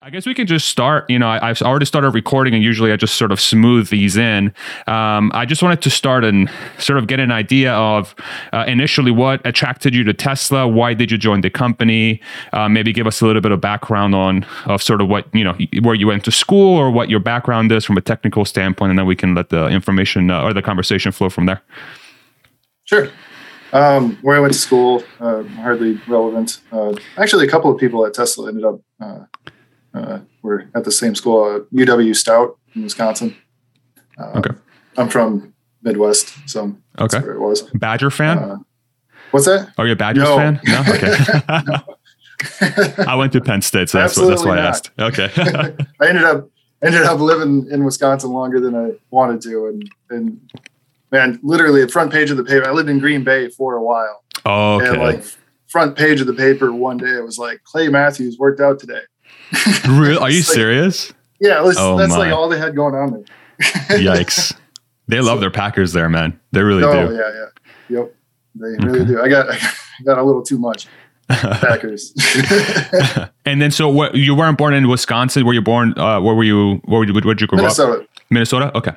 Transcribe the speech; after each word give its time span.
I 0.00 0.10
guess 0.10 0.26
we 0.26 0.34
can 0.34 0.46
just 0.46 0.68
start. 0.68 1.10
You 1.10 1.18
know, 1.18 1.28
I, 1.28 1.48
have 1.48 1.60
already 1.60 1.84
started 1.84 2.10
recording, 2.10 2.54
and 2.54 2.62
usually 2.62 2.92
I 2.92 2.96
just 2.96 3.16
sort 3.16 3.32
of 3.32 3.40
smooth 3.40 3.88
these 3.88 4.16
in. 4.16 4.54
Um, 4.86 5.32
I 5.34 5.44
just 5.44 5.60
wanted 5.60 5.82
to 5.82 5.90
start 5.90 6.22
and 6.22 6.48
sort 6.78 7.00
of 7.00 7.08
get 7.08 7.18
an 7.18 7.32
idea 7.32 7.72
of 7.72 8.14
uh, 8.52 8.64
initially 8.68 9.10
what 9.10 9.44
attracted 9.44 9.96
you 9.96 10.04
to 10.04 10.14
Tesla. 10.14 10.68
Why 10.68 10.94
did 10.94 11.10
you 11.10 11.18
join 11.18 11.40
the 11.40 11.50
company? 11.50 12.20
Uh, 12.52 12.68
maybe 12.68 12.92
give 12.92 13.08
us 13.08 13.20
a 13.20 13.26
little 13.26 13.42
bit 13.42 13.50
of 13.50 13.60
background 13.60 14.14
on 14.14 14.46
of 14.66 14.84
sort 14.84 15.00
of 15.00 15.08
what 15.08 15.26
you 15.34 15.42
know, 15.42 15.58
where 15.82 15.96
you 15.96 16.06
went 16.06 16.24
to 16.26 16.30
school, 16.30 16.76
or 16.76 16.92
what 16.92 17.10
your 17.10 17.20
background 17.20 17.72
is 17.72 17.84
from 17.84 17.96
a 17.96 18.00
technical 18.00 18.44
standpoint, 18.44 18.90
and 18.90 18.98
then 19.00 19.06
we 19.06 19.16
can 19.16 19.34
let 19.34 19.48
the 19.48 19.66
information 19.66 20.30
uh, 20.30 20.42
or 20.42 20.52
the 20.52 20.62
conversation 20.62 21.10
flow 21.10 21.28
from 21.28 21.46
there. 21.46 21.60
Sure. 22.84 23.10
Um, 23.72 24.16
where 24.22 24.36
I 24.36 24.40
went 24.40 24.52
to 24.52 24.58
school, 24.58 25.02
uh, 25.18 25.42
hardly 25.42 26.00
relevant. 26.06 26.60
Uh, 26.70 26.94
actually, 27.16 27.46
a 27.48 27.50
couple 27.50 27.70
of 27.70 27.78
people 27.78 28.06
at 28.06 28.14
Tesla 28.14 28.48
ended 28.48 28.64
up 28.64 28.80
uh, 29.94 30.20
we're 30.42 30.68
at 30.74 30.84
the 30.84 30.92
same 30.92 31.14
school, 31.14 31.44
uh, 31.44 31.60
UW 31.74 32.14
Stout 32.14 32.58
in 32.74 32.82
Wisconsin. 32.82 33.36
Uh, 34.18 34.38
okay. 34.38 34.50
I'm 34.96 35.08
from 35.08 35.54
Midwest, 35.82 36.34
so 36.46 36.76
that's 36.96 37.14
okay. 37.14 37.24
where 37.24 37.34
it 37.34 37.40
was. 37.40 37.62
Badger 37.74 38.10
fan? 38.10 38.38
Uh, 38.38 38.56
what's 39.30 39.46
that? 39.46 39.72
Are 39.78 39.86
you 39.86 39.92
a 39.92 39.96
Badgers 39.96 40.24
no. 40.24 40.36
fan? 40.36 40.60
No. 40.64 41.84
Okay. 42.40 43.04
I 43.04 43.16
went 43.16 43.32
to 43.32 43.40
Penn 43.40 43.62
State, 43.62 43.88
so 43.88 43.98
that's, 43.98 44.16
what, 44.16 44.28
that's 44.28 44.44
why 44.44 44.54
not. 44.54 44.64
I 44.64 44.68
asked. 44.68 44.90
Okay. 44.96 45.28
I 46.00 46.08
ended 46.08 46.22
up 46.22 46.48
ended 46.82 47.02
up 47.02 47.18
living 47.18 47.66
in 47.68 47.84
Wisconsin 47.84 48.30
longer 48.30 48.60
than 48.60 48.76
I 48.76 48.92
wanted 49.10 49.40
to, 49.42 49.66
and 49.66 49.90
and 50.10 50.50
man, 51.10 51.40
literally 51.42 51.84
the 51.84 51.88
front 51.88 52.12
page 52.12 52.30
of 52.30 52.36
the 52.36 52.44
paper. 52.44 52.68
I 52.68 52.70
lived 52.70 52.88
in 52.88 53.00
Green 53.00 53.24
Bay 53.24 53.48
for 53.48 53.74
a 53.74 53.82
while. 53.82 54.22
Oh, 54.46 54.76
okay. 54.76 54.88
And 54.88 54.98
like 54.98 55.24
front 55.66 55.96
page 55.96 56.20
of 56.20 56.26
the 56.26 56.32
paper 56.32 56.72
one 56.72 56.96
day, 56.96 57.10
it 57.10 57.24
was 57.24 57.38
like 57.38 57.62
Clay 57.64 57.88
Matthews 57.88 58.38
worked 58.38 58.60
out 58.60 58.78
today. 58.78 59.02
Real? 59.88 60.18
Are 60.18 60.30
you 60.30 60.38
like, 60.38 60.44
serious? 60.44 61.12
Yeah, 61.40 61.60
was, 61.62 61.76
oh 61.78 61.96
that's 61.96 62.10
my. 62.10 62.18
like 62.18 62.32
all 62.32 62.48
they 62.48 62.58
had 62.58 62.74
going 62.74 62.94
on 62.94 63.12
there. 63.12 63.24
Yikes! 63.98 64.56
They 65.06 65.20
love 65.20 65.36
so, 65.36 65.40
their 65.40 65.50
Packers 65.50 65.92
there, 65.92 66.08
man. 66.08 66.38
They 66.52 66.62
really 66.62 66.84
oh, 66.84 67.08
do. 67.08 67.14
yeah, 67.14 67.32
yeah, 67.32 67.98
yep. 68.00 68.14
They 68.54 68.86
really 68.86 69.00
okay. 69.00 69.08
do. 69.08 69.22
I 69.22 69.28
got, 69.28 69.48
I 69.50 70.02
got 70.04 70.18
a 70.18 70.22
little 70.22 70.42
too 70.42 70.58
much. 70.58 70.86
Packers. 71.28 72.14
and 73.44 73.60
then, 73.60 73.70
so 73.70 73.88
what? 73.88 74.14
You 74.14 74.34
weren't 74.34 74.56
born 74.56 74.72
in 74.74 74.88
Wisconsin. 74.88 75.44
Were 75.44 75.52
you 75.52 75.62
born? 75.62 75.98
Uh, 75.98 76.20
where 76.20 76.34
were 76.34 76.44
you? 76.44 76.76
Where 76.86 77.04
did 77.04 77.40
you 77.40 77.46
grow 77.46 77.58
Minnesota. 77.58 78.02
up? 78.02 78.08
Minnesota. 78.30 78.72
Minnesota? 78.72 78.76
Okay. 78.78 78.92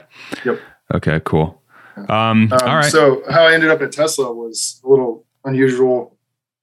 Yep. 0.45 0.59
Okay. 0.95 1.22
Cool. 1.25 1.61
Um, 1.97 2.07
um, 2.09 2.49
all 2.53 2.75
right. 2.75 2.91
So 2.91 3.22
how 3.29 3.45
I 3.45 3.53
ended 3.53 3.69
up 3.69 3.81
at 3.81 3.91
Tesla 3.91 4.33
was 4.33 4.81
a 4.83 4.88
little 4.88 5.25
unusual. 5.44 6.17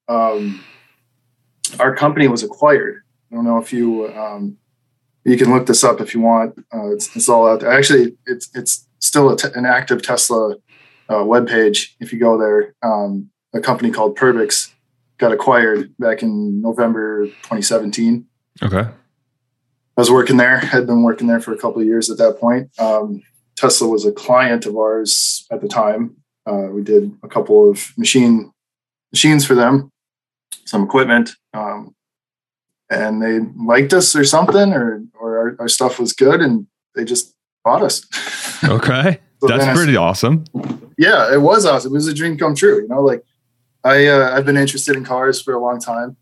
Um, 0.08 0.64
our 1.78 1.94
company 1.94 2.28
was 2.28 2.42
acquired 2.42 3.02
I 3.30 3.34
don't 3.34 3.44
know 3.44 3.58
if 3.58 3.72
you 3.72 4.08
um, 4.14 4.58
you 5.24 5.36
can 5.36 5.52
look 5.52 5.66
this 5.66 5.84
up 5.84 6.00
if 6.00 6.14
you 6.14 6.20
want. 6.20 6.58
Uh, 6.72 6.92
it's, 6.92 7.14
it's, 7.14 7.28
all 7.28 7.46
out 7.46 7.60
there. 7.60 7.70
Actually, 7.70 8.16
it's 8.26 8.48
it's 8.54 8.86
still 8.98 9.36
an 9.54 9.66
active 9.66 10.02
Tesla 10.02 10.56
uh, 11.08 11.24
web 11.24 11.46
page. 11.46 11.96
If 12.00 12.12
you 12.12 12.18
go 12.18 12.38
there, 12.38 12.74
um, 12.82 13.30
a 13.52 13.60
company 13.60 13.90
called 13.90 14.16
Perbix 14.16 14.72
got 15.18 15.32
acquired 15.32 15.92
back 15.98 16.22
in 16.22 16.62
November 16.62 17.26
2017. 17.26 18.26
Okay. 18.62 18.88
I 19.98 20.00
was 20.00 20.10
working 20.10 20.36
there. 20.36 20.58
Had 20.58 20.86
been 20.86 21.02
working 21.02 21.26
there 21.26 21.40
for 21.40 21.52
a 21.52 21.58
couple 21.58 21.80
of 21.80 21.86
years 21.86 22.08
at 22.08 22.18
that 22.18 22.38
point. 22.38 22.70
Um, 22.78 23.22
Tesla 23.56 23.88
was 23.88 24.06
a 24.06 24.12
client 24.12 24.64
of 24.64 24.76
ours 24.76 25.44
at 25.50 25.60
the 25.60 25.68
time. 25.68 26.16
Uh, 26.46 26.68
we 26.70 26.82
did 26.82 27.12
a 27.22 27.28
couple 27.28 27.68
of 27.68 27.92
machine 27.98 28.52
machines 29.12 29.44
for 29.44 29.54
them, 29.54 29.90
some 30.64 30.84
equipment. 30.84 31.32
Um, 31.52 31.94
and 32.90 33.22
they 33.22 33.40
liked 33.56 33.92
us 33.92 34.14
or 34.16 34.24
something, 34.24 34.72
or 34.72 35.02
or 35.20 35.38
our, 35.38 35.56
our 35.60 35.68
stuff 35.68 35.98
was 35.98 36.12
good, 36.12 36.40
and 36.40 36.66
they 36.94 37.04
just 37.04 37.34
bought 37.64 37.82
us. 37.82 38.04
okay, 38.64 39.20
so 39.40 39.48
that's 39.48 39.76
pretty 39.76 39.96
I, 39.96 40.02
awesome. 40.02 40.44
Yeah, 40.96 41.32
it 41.32 41.40
was 41.40 41.64
awesome. 41.66 41.92
It 41.92 41.94
was 41.94 42.08
a 42.08 42.14
dream 42.14 42.38
come 42.38 42.54
true. 42.54 42.82
You 42.82 42.88
know, 42.88 43.02
like 43.02 43.24
I 43.84 44.06
uh, 44.06 44.36
I've 44.36 44.46
been 44.46 44.56
interested 44.56 44.96
in 44.96 45.04
cars 45.04 45.40
for 45.40 45.54
a 45.54 45.60
long 45.60 45.80
time, 45.80 46.16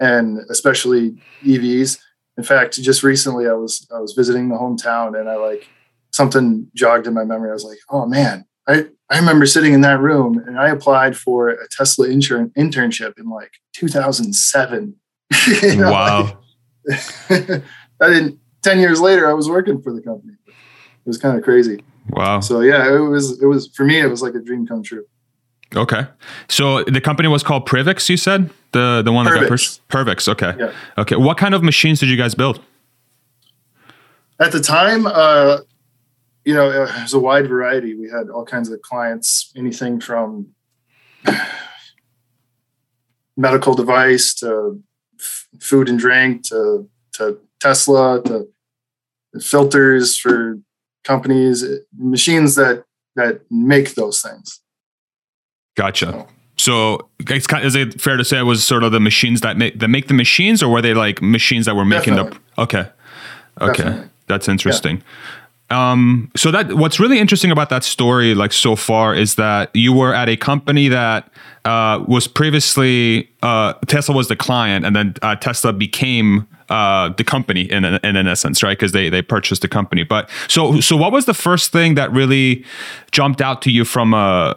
and 0.00 0.38
especially 0.50 1.20
EVs. 1.44 1.98
In 2.36 2.42
fact, 2.42 2.80
just 2.80 3.02
recently 3.02 3.48
I 3.48 3.52
was 3.52 3.86
I 3.94 4.00
was 4.00 4.12
visiting 4.12 4.48
the 4.48 4.56
hometown, 4.56 5.18
and 5.18 5.28
I 5.28 5.36
like 5.36 5.68
something 6.12 6.68
jogged 6.74 7.06
in 7.06 7.14
my 7.14 7.24
memory. 7.24 7.50
I 7.50 7.54
was 7.54 7.64
like, 7.64 7.78
oh 7.90 8.06
man, 8.06 8.46
I, 8.68 8.86
I 9.10 9.18
remember 9.18 9.46
sitting 9.46 9.72
in 9.72 9.82
that 9.82 10.00
room 10.00 10.42
and 10.46 10.58
I 10.58 10.68
applied 10.68 11.16
for 11.16 11.48
a 11.48 11.68
Tesla 11.68 12.08
insurance 12.08 12.52
internship 12.56 13.18
in 13.18 13.28
like 13.28 13.52
2007 13.74 14.94
you 15.62 15.76
know, 15.76 15.90
wow. 15.90 16.38
Like, 16.86 17.00
I 18.00 18.08
didn't, 18.08 18.38
10 18.62 18.78
years 18.78 19.00
later, 19.00 19.28
I 19.28 19.34
was 19.34 19.48
working 19.48 19.80
for 19.82 19.92
the 19.92 20.00
company. 20.00 20.34
It 20.46 21.08
was 21.08 21.18
kind 21.18 21.36
of 21.36 21.44
crazy. 21.44 21.82
Wow. 22.10 22.40
So 22.40 22.60
yeah, 22.60 22.94
it 22.94 22.98
was, 22.98 23.42
it 23.42 23.46
was, 23.46 23.68
for 23.68 23.84
me, 23.84 24.00
it 24.00 24.06
was 24.06 24.22
like 24.22 24.34
a 24.34 24.40
dream 24.40 24.66
come 24.66 24.82
true. 24.82 25.04
Okay. 25.76 26.06
So 26.48 26.84
the 26.84 27.00
company 27.00 27.28
was 27.28 27.42
called 27.42 27.66
Privix, 27.66 28.08
you 28.08 28.16
said? 28.16 28.50
The 28.72 29.02
the 29.04 29.12
one 29.12 29.24
that 29.24 29.34
got 29.34 29.48
purchased? 29.48 29.86
Privix, 29.88 30.28
okay. 30.28 30.54
Yeah. 30.58 30.72
Okay. 30.98 31.16
What 31.16 31.36
kind 31.36 31.54
of 31.54 31.62
machines 31.62 32.00
did 32.00 32.08
you 32.08 32.16
guys 32.16 32.34
build? 32.34 32.60
At 34.40 34.52
the 34.52 34.60
time, 34.60 35.06
uh, 35.06 35.58
you 36.44 36.54
know, 36.54 36.70
it 36.70 37.02
was 37.02 37.14
a 37.14 37.18
wide 37.18 37.48
variety. 37.48 37.94
We 37.94 38.10
had 38.10 38.28
all 38.28 38.44
kinds 38.44 38.70
of 38.70 38.82
clients, 38.82 39.52
anything 39.56 40.00
from 40.00 40.48
medical 43.36 43.74
device 43.74 44.34
to 44.34 44.80
food 45.60 45.88
and 45.88 45.98
drink 45.98 46.42
to 46.44 46.88
to 47.14 47.38
Tesla 47.60 48.22
to 48.24 48.48
filters 49.40 50.16
for 50.16 50.58
companies, 51.04 51.64
machines 51.96 52.54
that 52.56 52.84
that 53.16 53.40
make 53.50 53.94
those 53.94 54.20
things. 54.20 54.60
Gotcha. 55.76 56.26
So, 56.56 57.08
so 57.26 57.56
is 57.58 57.74
it 57.74 58.00
fair 58.00 58.16
to 58.16 58.24
say 58.24 58.38
it 58.38 58.42
was 58.42 58.64
sort 58.64 58.84
of 58.84 58.92
the 58.92 59.00
machines 59.00 59.40
that 59.40 59.56
make 59.56 59.78
that 59.80 59.88
make 59.88 60.08
the 60.08 60.14
machines, 60.14 60.62
or 60.62 60.68
were 60.70 60.82
they 60.82 60.94
like 60.94 61.20
machines 61.20 61.66
that 61.66 61.74
were 61.74 61.84
making 61.84 62.14
Definitely. 62.14 62.40
the? 62.56 62.62
Okay, 62.62 62.88
okay, 63.60 63.82
Definitely. 63.82 64.10
that's 64.26 64.48
interesting. 64.48 64.96
Yeah. 64.98 65.02
Um, 65.70 66.30
so 66.36 66.50
that 66.50 66.74
what's 66.74 67.00
really 67.00 67.18
interesting 67.18 67.50
about 67.50 67.70
that 67.70 67.84
story, 67.84 68.34
like 68.34 68.52
so 68.52 68.76
far, 68.76 69.14
is 69.14 69.36
that 69.36 69.74
you 69.74 69.92
were 69.92 70.14
at 70.14 70.28
a 70.28 70.36
company 70.36 70.88
that 70.88 71.30
uh, 71.64 72.04
was 72.06 72.28
previously 72.28 73.30
uh, 73.42 73.72
Tesla 73.86 74.14
was 74.14 74.28
the 74.28 74.36
client, 74.36 74.84
and 74.84 74.94
then 74.94 75.14
uh, 75.22 75.36
Tesla 75.36 75.72
became 75.72 76.46
uh, 76.68 77.08
the 77.16 77.24
company 77.24 77.62
in 77.62 77.84
in, 77.84 78.16
in 78.16 78.26
essence, 78.28 78.62
right? 78.62 78.78
Because 78.78 78.92
they 78.92 79.08
they 79.08 79.22
purchased 79.22 79.62
the 79.62 79.68
company. 79.68 80.02
But 80.02 80.28
so 80.48 80.80
so, 80.80 80.96
what 80.96 81.12
was 81.12 81.24
the 81.24 81.34
first 81.34 81.72
thing 81.72 81.94
that 81.94 82.12
really 82.12 82.64
jumped 83.10 83.40
out 83.40 83.62
to 83.62 83.70
you 83.70 83.84
from 83.86 84.12
a 84.12 84.16
uh, 84.16 84.54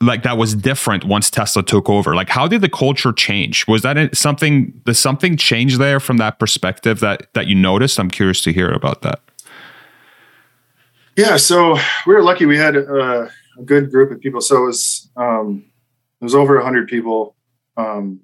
like 0.00 0.22
that 0.24 0.36
was 0.36 0.54
different 0.54 1.04
once 1.04 1.30
Tesla 1.30 1.62
took 1.62 1.88
over? 1.88 2.14
Like, 2.14 2.28
how 2.28 2.46
did 2.46 2.60
the 2.60 2.68
culture 2.68 3.12
change? 3.12 3.66
Was 3.66 3.80
that 3.82 4.14
something? 4.14 4.78
Does 4.84 4.98
something 4.98 5.38
change 5.38 5.78
there 5.78 6.00
from 6.00 6.18
that 6.18 6.38
perspective 6.38 7.00
that 7.00 7.32
that 7.32 7.46
you 7.46 7.54
noticed? 7.54 7.98
I'm 7.98 8.10
curious 8.10 8.42
to 8.42 8.52
hear 8.52 8.70
about 8.70 9.00
that. 9.02 9.23
Yeah, 11.16 11.36
so 11.36 11.76
we 12.06 12.14
were 12.14 12.22
lucky. 12.22 12.46
We 12.46 12.58
had 12.58 12.76
a, 12.76 13.30
a 13.58 13.62
good 13.64 13.90
group 13.90 14.10
of 14.10 14.20
people. 14.20 14.40
So 14.40 14.62
it 14.62 14.66
was 14.66 15.10
um, 15.16 15.64
it 16.20 16.24
was 16.24 16.34
over 16.34 16.60
hundred 16.60 16.88
people, 16.88 17.36
um, 17.76 18.20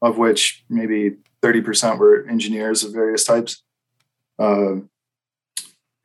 of 0.00 0.18
which 0.18 0.64
maybe 0.68 1.16
thirty 1.42 1.60
percent 1.60 1.98
were 1.98 2.26
engineers 2.28 2.84
of 2.84 2.92
various 2.92 3.24
types. 3.24 3.62
Uh, 4.38 4.76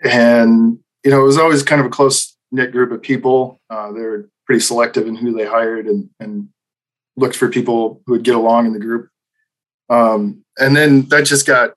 and 0.04 0.80
you 1.04 1.12
know, 1.12 1.22
it 1.22 1.26
was 1.26 1.38
always 1.38 1.62
kind 1.64 1.82
of 1.82 1.88
a 1.88 1.92
close 1.92 2.36
knit 2.52 2.72
group 2.72 2.92
of 2.92 3.02
people. 3.02 3.62
Uh, 3.70 3.92
they 3.92 4.02
were 4.02 4.30
pretty 4.46 4.60
selective 4.60 5.08
in 5.08 5.16
who 5.16 5.34
they 5.34 5.46
hired 5.46 5.86
and, 5.86 6.10
and 6.20 6.50
looked 7.16 7.36
for 7.36 7.48
people 7.50 8.02
who 8.06 8.14
would 8.14 8.24
get 8.24 8.36
along 8.36 8.66
in 8.66 8.74
the 8.74 8.80
group. 8.80 9.10
Um, 9.90 10.44
and 10.58 10.76
then 10.76 11.04
that 11.10 11.26
just 11.26 11.46
got 11.46 11.74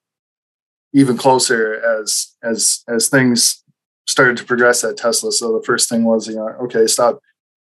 even 0.93 1.17
closer 1.19 1.75
as 2.01 2.35
as 2.43 2.83
as 2.89 3.09
things 3.09 3.63
started 4.07 4.37
to 4.37 4.45
progress 4.45 4.85
at 4.85 4.97
Tesla. 4.97 5.33
So 5.33 5.57
the 5.57 5.65
first 5.65 5.89
thing 5.89 6.05
was, 6.05 6.29
you 6.29 6.37
know, 6.37 6.49
okay, 6.63 6.87
stop 6.87 7.21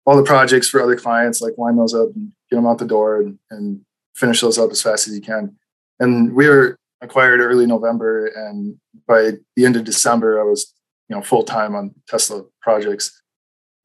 all 0.06 0.18
the 0.18 0.24
projects 0.24 0.69
for 0.69 0.81
other 0.81 0.95
clients, 0.95 1.41
like 1.41 1.57
line 1.57 1.75
those 1.75 1.94
up 1.94 2.09
and 2.15 2.31
get 2.50 2.56
them 2.56 2.65
out 2.65 2.80
the 2.80 2.86
door 2.86 3.21
and, 3.21 3.38
and 3.51 3.81
finish 4.15 4.41
those 4.41 4.57
up 4.57 4.71
as 4.71 4.81
fast 4.81 5.07
as 5.07 5.15
you 5.15 5.21
can. 5.21 5.56
And 6.00 6.33
we 6.33 6.47
were 6.47 6.77
acquired 7.01 7.39
early 7.39 7.65
November, 7.65 8.27
and 8.27 8.77
by 9.07 9.31
the 9.56 9.65
end 9.65 9.75
of 9.75 9.83
December, 9.83 10.39
I 10.39 10.44
was, 10.44 10.74
you 11.07 11.15
know, 11.15 11.21
full 11.21 11.44
time 11.44 11.75
on 11.75 11.94
Tesla 12.07 12.44
projects. 12.62 13.21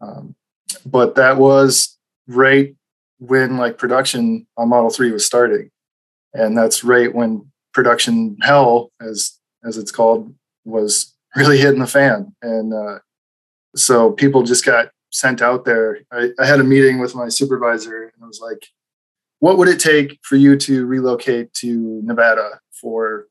Um, 0.01 0.35
but 0.87 1.15
that 1.15 1.37
was 1.37 1.97
right 2.27 2.75
when 3.19 3.57
like 3.57 3.79
production 3.79 4.47
on 4.57 4.69
Model 4.69 4.91
Three 4.91 5.13
was 5.13 5.27
starting, 5.27 5.71
and 6.33 6.57
that's 6.57 6.85
right 6.85 7.15
when 7.15 7.51
production 7.73 8.37
hell, 8.43 8.91
as 9.01 9.39
as 9.65 9.79
it's 9.79 9.93
called, 9.93 10.35
was 10.65 11.14
really 11.37 11.59
hitting 11.59 11.81
the 11.81 11.87
fan. 11.87 12.35
And 12.43 12.73
uh, 12.73 12.99
so 13.75 14.13
people 14.13 14.43
just 14.43 14.65
got 14.65 14.91
sent 15.11 15.43
out 15.43 15.65
there. 15.65 16.01
I, 16.13 16.31
I 16.39 16.47
had 16.47 16.61
a 16.61 16.65
meeting 16.65 16.99
with 16.99 17.15
my 17.15 17.29
supervisor 17.29 18.03
and 18.03 18.23
I 18.23 18.27
was 18.27 18.41
like, 18.41 18.67
what 19.39 19.59
would 19.59 19.69
it 19.69 19.81
take 19.81 20.19
for 20.23 20.37
you 20.37 20.57
to 20.57 20.87
relocate 20.87 21.53
to 21.55 22.01
Nevada 22.05 22.61
for 22.73 23.27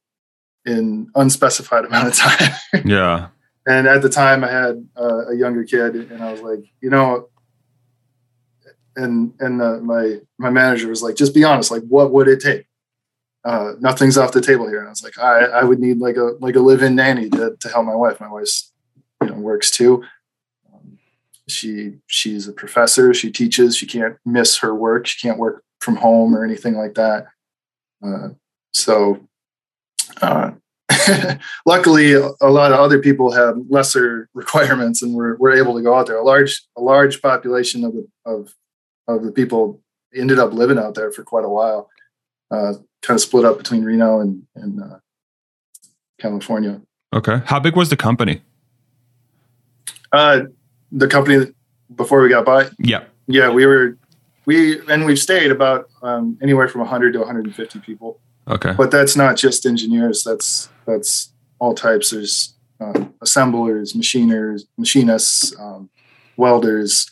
in 0.66 1.10
unspecified 1.16 1.86
amount 1.86 2.10
of 2.10 2.16
time. 2.16 2.54
yeah. 2.86 3.28
And 3.66 3.88
at 3.88 4.02
the 4.02 4.10
time, 4.10 4.44
I 4.44 4.52
had 4.52 4.86
uh, 5.00 5.28
a 5.28 5.36
younger 5.36 5.64
kid, 5.64 5.96
and 5.96 6.22
I 6.22 6.34
was 6.34 6.42
like, 6.42 6.66
you 6.82 6.90
know, 6.90 7.30
and 8.98 9.34
and 9.40 9.62
uh, 9.62 9.78
my 9.78 10.20
my 10.38 10.50
manager 10.50 10.90
was 10.90 11.02
like, 11.02 11.16
just 11.16 11.34
be 11.34 11.46
honest, 11.46 11.72
like, 11.72 11.84
what 11.84 12.12
would 12.12 12.28
it 12.28 12.42
take? 12.42 12.66
Uh, 13.46 13.74
nothing's 13.80 14.18
off 14.18 14.32
the 14.32 14.42
table 14.42 14.68
here. 14.68 14.80
And 14.80 14.88
I 14.88 14.92
was 14.92 15.04
like, 15.04 15.20
I 15.20 15.46
I 15.46 15.64
would 15.64 15.80
need 15.80 16.00
like 16.00 16.18
a 16.18 16.34
like 16.40 16.56
a 16.56 16.62
live-in 16.62 16.96
nanny 16.96 17.30
to 17.30 17.56
to 17.60 17.70
help 17.70 17.86
my 17.86 17.96
wife. 17.96 18.20
My 18.20 18.30
wife's 18.30 18.72
you 19.22 19.30
know 19.30 19.36
works 19.36 19.70
too. 19.70 20.04
Um, 20.74 20.98
she 21.48 21.96
she's 22.08 22.48
a 22.48 22.54
professor. 22.54 23.14
She 23.14 23.32
teaches. 23.32 23.76
She 23.76 23.86
can't 23.86 24.18
miss 24.26 24.58
her 24.60 24.74
work. 24.74 25.08
She 25.08 25.26
can't 25.26 25.40
work 25.40 25.64
from 25.82 25.98
home 25.98 26.36
or 26.36 26.46
anything 26.46 26.76
like 26.76 26.96
that. 26.96 27.28
Uh, 28.02 28.30
so 28.74 29.20
uh, 30.22 30.52
luckily, 31.66 32.14
a 32.14 32.50
lot 32.50 32.72
of 32.72 32.80
other 32.80 33.00
people 33.00 33.32
have 33.32 33.58
lesser 33.70 34.30
requirements, 34.34 35.02
and 35.02 35.14
we're, 35.14 35.36
we're 35.38 35.56
able 35.56 35.76
to 35.76 35.82
go 35.82 35.96
out 35.96 36.08
there. 36.08 36.18
A 36.18 36.24
large 36.24 36.64
a 36.78 36.82
large 36.82 37.22
population 37.22 37.84
of 37.84 37.94
the 37.94 38.08
of 38.26 38.54
of 39.08 39.24
the 39.24 39.32
people 39.32 39.82
ended 40.16 40.40
up 40.40 40.54
living 40.54 40.78
out 40.78 40.96
there 40.96 41.12
for 41.12 41.24
quite 41.24 41.46
a 41.46 41.50
while. 41.50 41.90
Uh, 42.52 42.74
kind 43.04 43.16
of 43.16 43.22
split 43.22 43.46
up 43.46 43.58
between 43.58 43.84
Reno 43.84 44.20
and 44.20 44.44
and 44.56 44.82
uh, 44.82 44.98
California. 46.20 46.82
Okay, 47.14 47.42
how 47.46 47.60
big 47.60 47.76
was 47.76 47.90
the 47.90 47.98
company? 47.98 48.42
Uh, 50.12 50.42
the 50.92 51.08
company 51.08 51.54
before 51.96 52.22
we 52.22 52.30
got 52.30 52.46
by. 52.46 52.70
Yeah, 52.80 53.04
yeah, 53.28 53.52
we 53.52 53.66
were 53.66 53.98
we 54.46 54.80
and 54.90 55.06
we've 55.06 55.20
stayed 55.20 55.52
about 55.52 55.90
um, 56.02 56.38
anywhere 56.42 56.68
from 56.68 56.82
100 56.82 57.14
to 57.14 57.20
150 57.20 57.80
people. 57.80 58.20
Okay. 58.48 58.74
But 58.76 58.92
that's 58.92 59.16
not 59.16 59.38
just 59.38 59.66
engineers. 59.66 60.24
That's 60.24 60.70
that's 60.86 61.32
all 61.60 61.74
types. 61.74 62.10
There's 62.10 62.56
um, 62.80 63.14
assemblers, 63.22 63.94
machiners, 63.94 64.64
machinists, 64.78 65.58
um, 65.60 65.90
welders, 66.36 67.12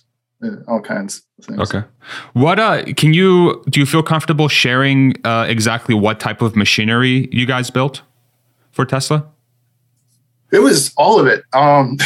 all 0.67 0.81
kinds 0.81 1.23
of 1.39 1.45
things. 1.45 1.59
Okay. 1.59 1.87
What 2.33 2.59
uh 2.59 2.83
can 2.95 3.13
you 3.13 3.63
do 3.69 3.79
you 3.79 3.85
feel 3.85 4.03
comfortable 4.03 4.47
sharing 4.47 5.15
uh, 5.23 5.45
exactly 5.47 5.95
what 5.95 6.19
type 6.19 6.41
of 6.41 6.55
machinery 6.55 7.29
you 7.31 7.45
guys 7.45 7.69
built 7.69 8.01
for 8.71 8.85
Tesla? 8.85 9.27
It 10.51 10.59
was 10.59 10.93
all 10.97 11.19
of 11.19 11.27
it. 11.27 11.43
Um, 11.53 11.97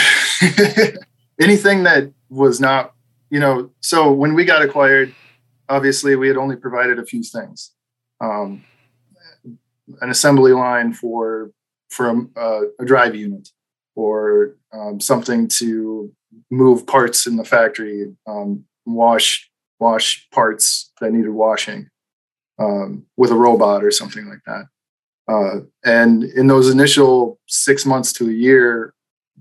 anything 1.42 1.84
that 1.84 2.12
was 2.30 2.60
not, 2.60 2.94
you 3.30 3.40
know, 3.40 3.72
so 3.82 4.12
when 4.12 4.36
we 4.36 4.46
got 4.46 4.62
acquired, 4.62 5.14
obviously 5.68 6.16
we 6.16 6.28
had 6.28 6.38
only 6.38 6.56
provided 6.56 7.00
a 7.00 7.06
few 7.06 7.24
things. 7.24 7.72
Um, 8.22 8.64
an 10.02 10.10
assembly 10.10 10.52
line 10.52 10.94
for 10.94 11.52
for 11.90 12.10
a, 12.10 12.40
uh, 12.40 12.62
a 12.80 12.86
drive 12.86 13.16
unit 13.16 13.50
or 13.96 14.56
um, 14.74 15.00
something 15.00 15.48
to 15.48 16.12
move 16.50 16.86
parts 16.88 17.28
in 17.28 17.38
the 17.38 17.46
factory, 17.46 18.16
um, 18.28 18.66
wash 18.86 19.50
wash 19.80 20.28
parts 20.32 20.92
that 21.02 21.12
needed 21.12 21.30
washing 21.30 21.90
um, 22.60 23.06
with 23.18 23.32
a 23.32 23.36
robot 23.36 23.84
or 23.84 23.92
something 23.92 24.28
like 24.28 24.40
that. 24.46 24.66
Uh, 25.28 25.66
and 25.84 26.24
in 26.24 26.48
those 26.48 26.70
initial 26.70 27.40
six 27.48 27.86
months 27.86 28.14
to 28.14 28.30
a 28.30 28.34
year, 28.34 28.94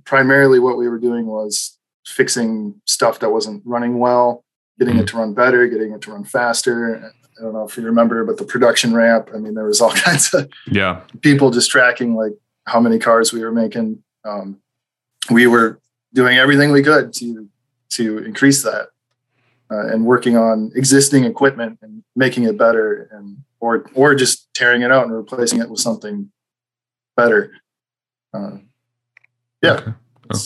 primarily 0.05 0.59
what 0.59 0.77
we 0.77 0.89
were 0.89 0.99
doing 0.99 1.27
was 1.27 1.79
fixing 2.05 2.75
stuff 2.87 3.21
that 3.21 3.31
wasn't 3.31 3.63
running 3.65 3.99
well, 3.99 4.45
getting 4.79 4.95
mm-hmm. 4.95 5.03
it 5.03 5.09
to 5.09 5.17
run 5.19 5.35
better, 5.35 5.69
getting 5.69 5.93
it 5.93 6.01
to 6.01 6.11
run 6.11 6.25
faster, 6.25 7.13
I 7.39 7.43
don't 7.43 7.53
know 7.53 7.65
if 7.65 7.77
you 7.77 7.83
remember, 7.85 8.25
but 8.25 8.37
the 8.37 8.45
production 8.45 8.95
ramp. 8.95 9.31
I 9.35 9.39
mean, 9.39 9.55
there 9.55 9.67
was 9.67 9.81
all 9.81 9.91
kinds 9.95 10.33
of 10.35 10.49
yeah 10.71 11.01
people 11.21 11.51
just 11.51 11.71
tracking 11.71 12.15
like 12.15 12.33
how 12.67 12.81
many 12.81 12.99
cars 12.99 13.33
we 13.33 13.43
were 13.43 13.53
making. 13.53 14.03
Um, 14.25 14.61
we 15.31 15.47
were 15.47 15.81
doing 16.15 16.39
everything 16.39 16.73
we 16.73 16.83
could 16.83 17.13
to 17.15 17.49
to 17.91 18.19
increase 18.19 18.63
that, 18.63 18.89
uh, 19.71 19.87
and 19.89 20.07
working 20.07 20.37
on 20.37 20.73
existing 20.75 21.25
equipment 21.25 21.79
and 21.83 22.03
making 22.17 22.45
it 22.45 22.57
better, 22.57 23.09
and 23.13 23.39
or 23.61 23.87
or 23.95 24.15
just 24.15 24.53
tearing 24.55 24.83
it 24.83 24.91
out 24.91 25.05
and 25.05 25.15
replacing 25.15 25.61
it 25.61 25.69
with 25.69 25.81
something 25.81 26.31
better. 27.17 27.53
Uh, 28.33 28.59
yeah. 29.63 29.73
Okay. 29.73 29.93
Oh. 30.33 30.39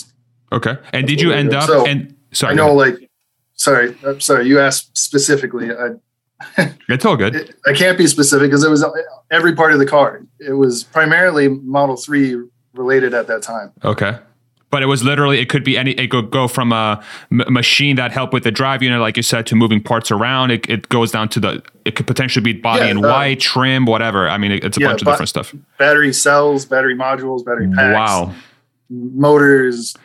okay. 0.52 0.76
And 0.92 1.06
did 1.06 1.20
you 1.20 1.32
end 1.32 1.54
up? 1.54 1.68
So, 1.68 1.86
and 1.86 2.16
sorry, 2.32 2.52
I 2.52 2.56
know, 2.56 2.74
like, 2.74 3.10
sorry, 3.54 3.96
I'm 4.04 4.20
sorry. 4.20 4.46
You 4.46 4.60
asked 4.60 4.96
specifically. 4.96 5.70
I 5.70 5.90
it's 6.88 7.04
all 7.04 7.16
good. 7.16 7.34
It, 7.34 7.54
I 7.66 7.72
can't 7.72 7.98
be 7.98 8.06
specific 8.06 8.48
because 8.48 8.64
it 8.64 8.70
was 8.70 8.84
every 9.30 9.54
part 9.54 9.72
of 9.72 9.78
the 9.78 9.86
car. 9.86 10.22
It 10.38 10.52
was 10.52 10.84
primarily 10.84 11.48
Model 11.48 11.96
3 11.96 12.44
related 12.74 13.14
at 13.14 13.26
that 13.26 13.42
time. 13.42 13.72
Okay. 13.84 14.18
But 14.70 14.82
it 14.82 14.86
was 14.86 15.02
literally, 15.02 15.38
it 15.38 15.48
could 15.48 15.64
be 15.64 15.78
any, 15.78 15.92
it 15.92 16.10
could 16.10 16.30
go 16.30 16.46
from 16.46 16.72
a 16.72 17.02
m- 17.32 17.52
machine 17.52 17.96
that 17.96 18.12
helped 18.12 18.34
with 18.34 18.44
the 18.44 18.50
drive 18.50 18.82
unit, 18.82 19.00
like 19.00 19.16
you 19.16 19.22
said, 19.22 19.46
to 19.46 19.56
moving 19.56 19.82
parts 19.82 20.10
around. 20.10 20.50
It, 20.50 20.68
it 20.68 20.88
goes 20.90 21.10
down 21.10 21.30
to 21.30 21.40
the, 21.40 21.62
it 21.86 21.96
could 21.96 22.06
potentially 22.06 22.42
be 22.42 22.52
body 22.52 22.84
yeah, 22.84 22.90
in 22.90 23.04
uh, 23.04 23.08
white, 23.08 23.40
trim, 23.40 23.86
whatever. 23.86 24.28
I 24.28 24.36
mean, 24.36 24.52
it, 24.52 24.64
it's 24.64 24.76
a 24.76 24.80
yeah, 24.80 24.88
bunch 24.88 25.02
of 25.02 25.06
different 25.06 25.30
stuff. 25.30 25.54
Battery 25.78 26.12
cells, 26.12 26.66
battery 26.66 26.94
modules, 26.94 27.44
battery 27.44 27.70
packs. 27.74 27.94
Wow. 27.94 28.34
Motors, 28.90 29.96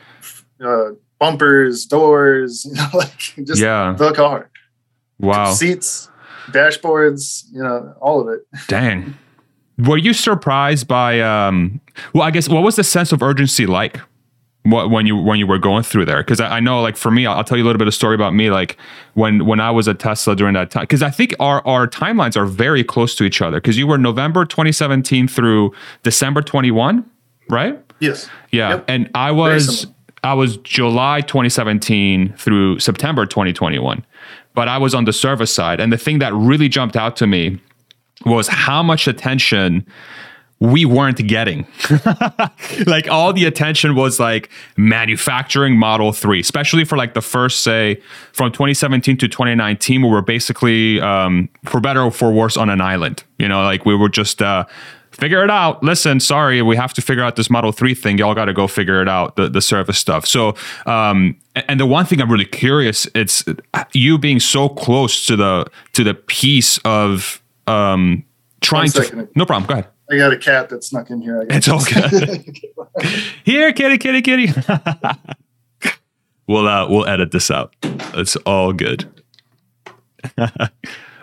uh, 0.64 0.92
bumpers, 1.20 1.86
doors, 1.86 2.66
you 2.70 2.74
know, 2.74 2.88
like 2.94 3.18
just 3.44 3.62
yeah. 3.62 3.96
the 3.98 4.14
car. 4.14 4.50
Wow. 5.20 5.54
Seats, 5.54 6.10
dashboards, 6.52 7.46
you 7.52 7.64
know, 7.64 7.96
all 8.02 8.22
of 8.22 8.28
it. 8.28 8.46
Dang. 8.68 9.18
Were 9.78 9.98
you 9.98 10.14
surprised 10.14 10.88
by 10.88 11.20
um 11.20 11.82
well 12.14 12.24
I 12.24 12.32
guess 12.32 12.48
what 12.48 12.62
was 12.62 12.76
the 12.76 12.84
sense 12.84 13.12
of 13.12 13.24
urgency 13.24 13.66
like 13.66 14.00
what, 14.64 14.90
when 14.90 15.06
you 15.06 15.18
when 15.18 15.40
you 15.40 15.48
were 15.48 15.58
going 15.58 15.84
through 15.84 16.06
there 16.06 16.20
because 16.20 16.40
I, 16.40 16.58
I, 16.58 16.60
know 16.60 16.82
like 16.82 16.96
for 16.96 17.12
me 17.12 17.26
I'll, 17.26 17.38
I'll, 17.38 17.44
tell 17.44 17.58
you 17.58 17.64
a 17.64 17.68
little 17.68 17.80
bit 17.80 17.88
of 17.88 17.94
story 17.94 18.16
about 18.16 18.34
me 18.34 18.50
like 18.50 18.78
when 19.14 19.46
when 19.46 19.60
I 19.60 19.72
was 19.72 19.88
at 19.88 20.00
Tesla 20.00 20.36
during 20.36 20.54
that 20.54 20.72
time 20.72 20.84
because 20.84 21.04
I 21.04 21.10
think 21.10 21.36
our 21.40 21.66
our 21.68 21.88
timelines 21.88 22.38
are 22.38 22.46
very 22.46 22.84
close 22.84 23.14
to 23.16 23.24
each 23.26 23.42
other 23.42 23.58
because 23.58 23.78
you 23.78 23.88
were 23.88 23.98
November 23.98 24.46
2017 24.46 25.28
through 25.28 25.74
December 26.04 26.42
21 26.42 27.10
right 27.50 27.78
yes 28.00 28.30
yeah 28.52 28.70
yep. 28.70 28.86
and 28.88 29.10
I 29.16 29.32
was 29.32 29.88
I 30.24 30.34
was 30.34 30.56
July 30.58 31.20
2017 31.22 32.34
through 32.38 32.80
September 32.80 33.26
2021 33.26 34.06
but 34.54 34.68
I 34.68 34.78
was 34.78 34.94
on 34.94 35.06
the 35.06 35.14
service 35.14 35.54
side. 35.54 35.80
And 35.80 35.92
the 35.92 35.98
thing 35.98 36.20
that 36.20 36.34
really 36.34 36.70
jumped 36.70 36.96
out 36.96 37.16
to 37.18 37.28
me 37.28 37.60
was 38.26 38.48
how 38.48 38.84
much 38.84 39.08
attention 39.08 39.86
we 40.64 40.86
weren't 40.86 41.28
getting. 41.28 41.68
like 42.88 43.10
all 43.10 43.34
the 43.34 43.44
attention 43.44 43.96
was 43.96 44.18
like 44.18 44.50
manufacturing 44.78 45.78
Model 45.78 46.14
3, 46.14 46.40
especially 46.40 46.86
for 46.86 46.98
like 46.98 47.14
the 47.16 47.22
first, 47.22 47.64
say, 47.64 48.02
from 48.32 48.50
2017 48.54 49.18
to 49.18 49.28
2019, 49.28 50.02
we 50.02 50.08
were 50.08 50.22
basically, 50.22 51.02
um, 51.02 51.50
for 51.66 51.82
better 51.82 52.02
or 52.02 52.12
for 52.12 52.32
worse, 52.32 52.56
on 52.56 52.70
an 52.70 52.80
island. 52.80 53.26
You 53.38 53.50
know, 53.50 53.62
like 53.64 53.86
we 53.86 53.94
were 53.94 54.08
just, 54.08 54.42
uh, 54.42 54.64
figure 55.12 55.44
it 55.44 55.50
out. 55.50 55.84
Listen, 55.84 56.22
sorry, 56.22 56.62
we 56.62 56.78
have 56.78 56.94
to 56.94 57.02
figure 57.02 57.26
out 57.26 57.36
this 57.36 57.50
Model 57.50 57.74
3 57.74 57.94
thing. 57.94 58.18
Y'all 58.18 58.34
got 58.34 58.46
to 58.46 58.54
go 58.54 58.66
figure 58.66 59.02
it 59.02 59.10
out, 59.10 59.36
the, 59.36 59.50
the 59.50 59.62
service 59.62 60.00
stuff. 60.00 60.26
So, 60.26 60.56
um, 60.86 61.36
and 61.56 61.78
the 61.78 61.86
one 61.86 62.06
thing 62.06 62.22
I'm 62.22 62.32
really 62.32 62.46
curious, 62.46 63.06
it's 63.14 63.44
you 63.92 64.18
being 64.18 64.40
so 64.40 64.70
close 64.70 65.26
to 65.26 65.36
the 65.36 65.66
to 65.92 66.06
the 66.06 66.14
piece 66.14 66.78
of 66.86 67.44
um, 67.68 68.24
trying 68.62 68.92
to. 68.92 69.28
No 69.36 69.46
problem. 69.46 69.68
Go 69.68 69.74
ahead. 69.74 69.93
I 70.12 70.18
got 70.18 70.34
a 70.34 70.38
cat 70.38 70.70
that 70.70 70.84
snuck 70.84 71.10
in 71.10 71.22
here. 71.22 71.46
It's 71.50 71.68
all 71.68 71.84
good. 71.84 72.58
here, 73.46 73.72
kitty, 73.74 73.98
kitty, 73.98 74.22
kitty. 74.22 74.54
we'll 76.48 76.68
uh, 76.68 76.88
we'll 76.90 77.08
edit 77.08 77.32
this 77.32 77.50
out. 77.50 77.74
It's 77.84 78.36
all 78.38 78.74
good. 78.74 79.10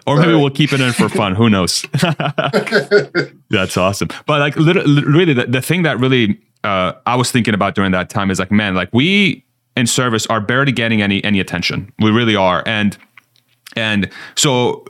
or 0.06 0.16
maybe 0.16 0.34
we'll 0.34 0.50
keep 0.50 0.72
it 0.72 0.80
in 0.80 0.92
for 0.92 1.08
fun. 1.08 1.34
Who 1.34 1.48
knows? 1.48 1.84
That's 3.50 3.76
awesome. 3.76 4.08
But 4.26 4.40
like, 4.40 4.56
really, 4.56 5.32
the, 5.34 5.46
the 5.46 5.62
thing 5.62 5.82
that 5.82 5.98
really 5.98 6.40
uh, 6.64 6.92
I 7.06 7.16
was 7.16 7.30
thinking 7.30 7.54
about 7.54 7.74
during 7.74 7.92
that 7.92 8.10
time 8.10 8.30
is 8.30 8.38
like, 8.38 8.50
man, 8.50 8.74
like 8.74 8.90
we 8.92 9.44
in 9.76 9.86
service 9.86 10.26
are 10.26 10.40
barely 10.40 10.72
getting 10.72 11.02
any 11.02 11.22
any 11.24 11.40
attention. 11.40 11.92
We 11.98 12.10
really 12.10 12.36
are, 12.36 12.62
and 12.66 12.96
and 13.76 14.10
so 14.34 14.84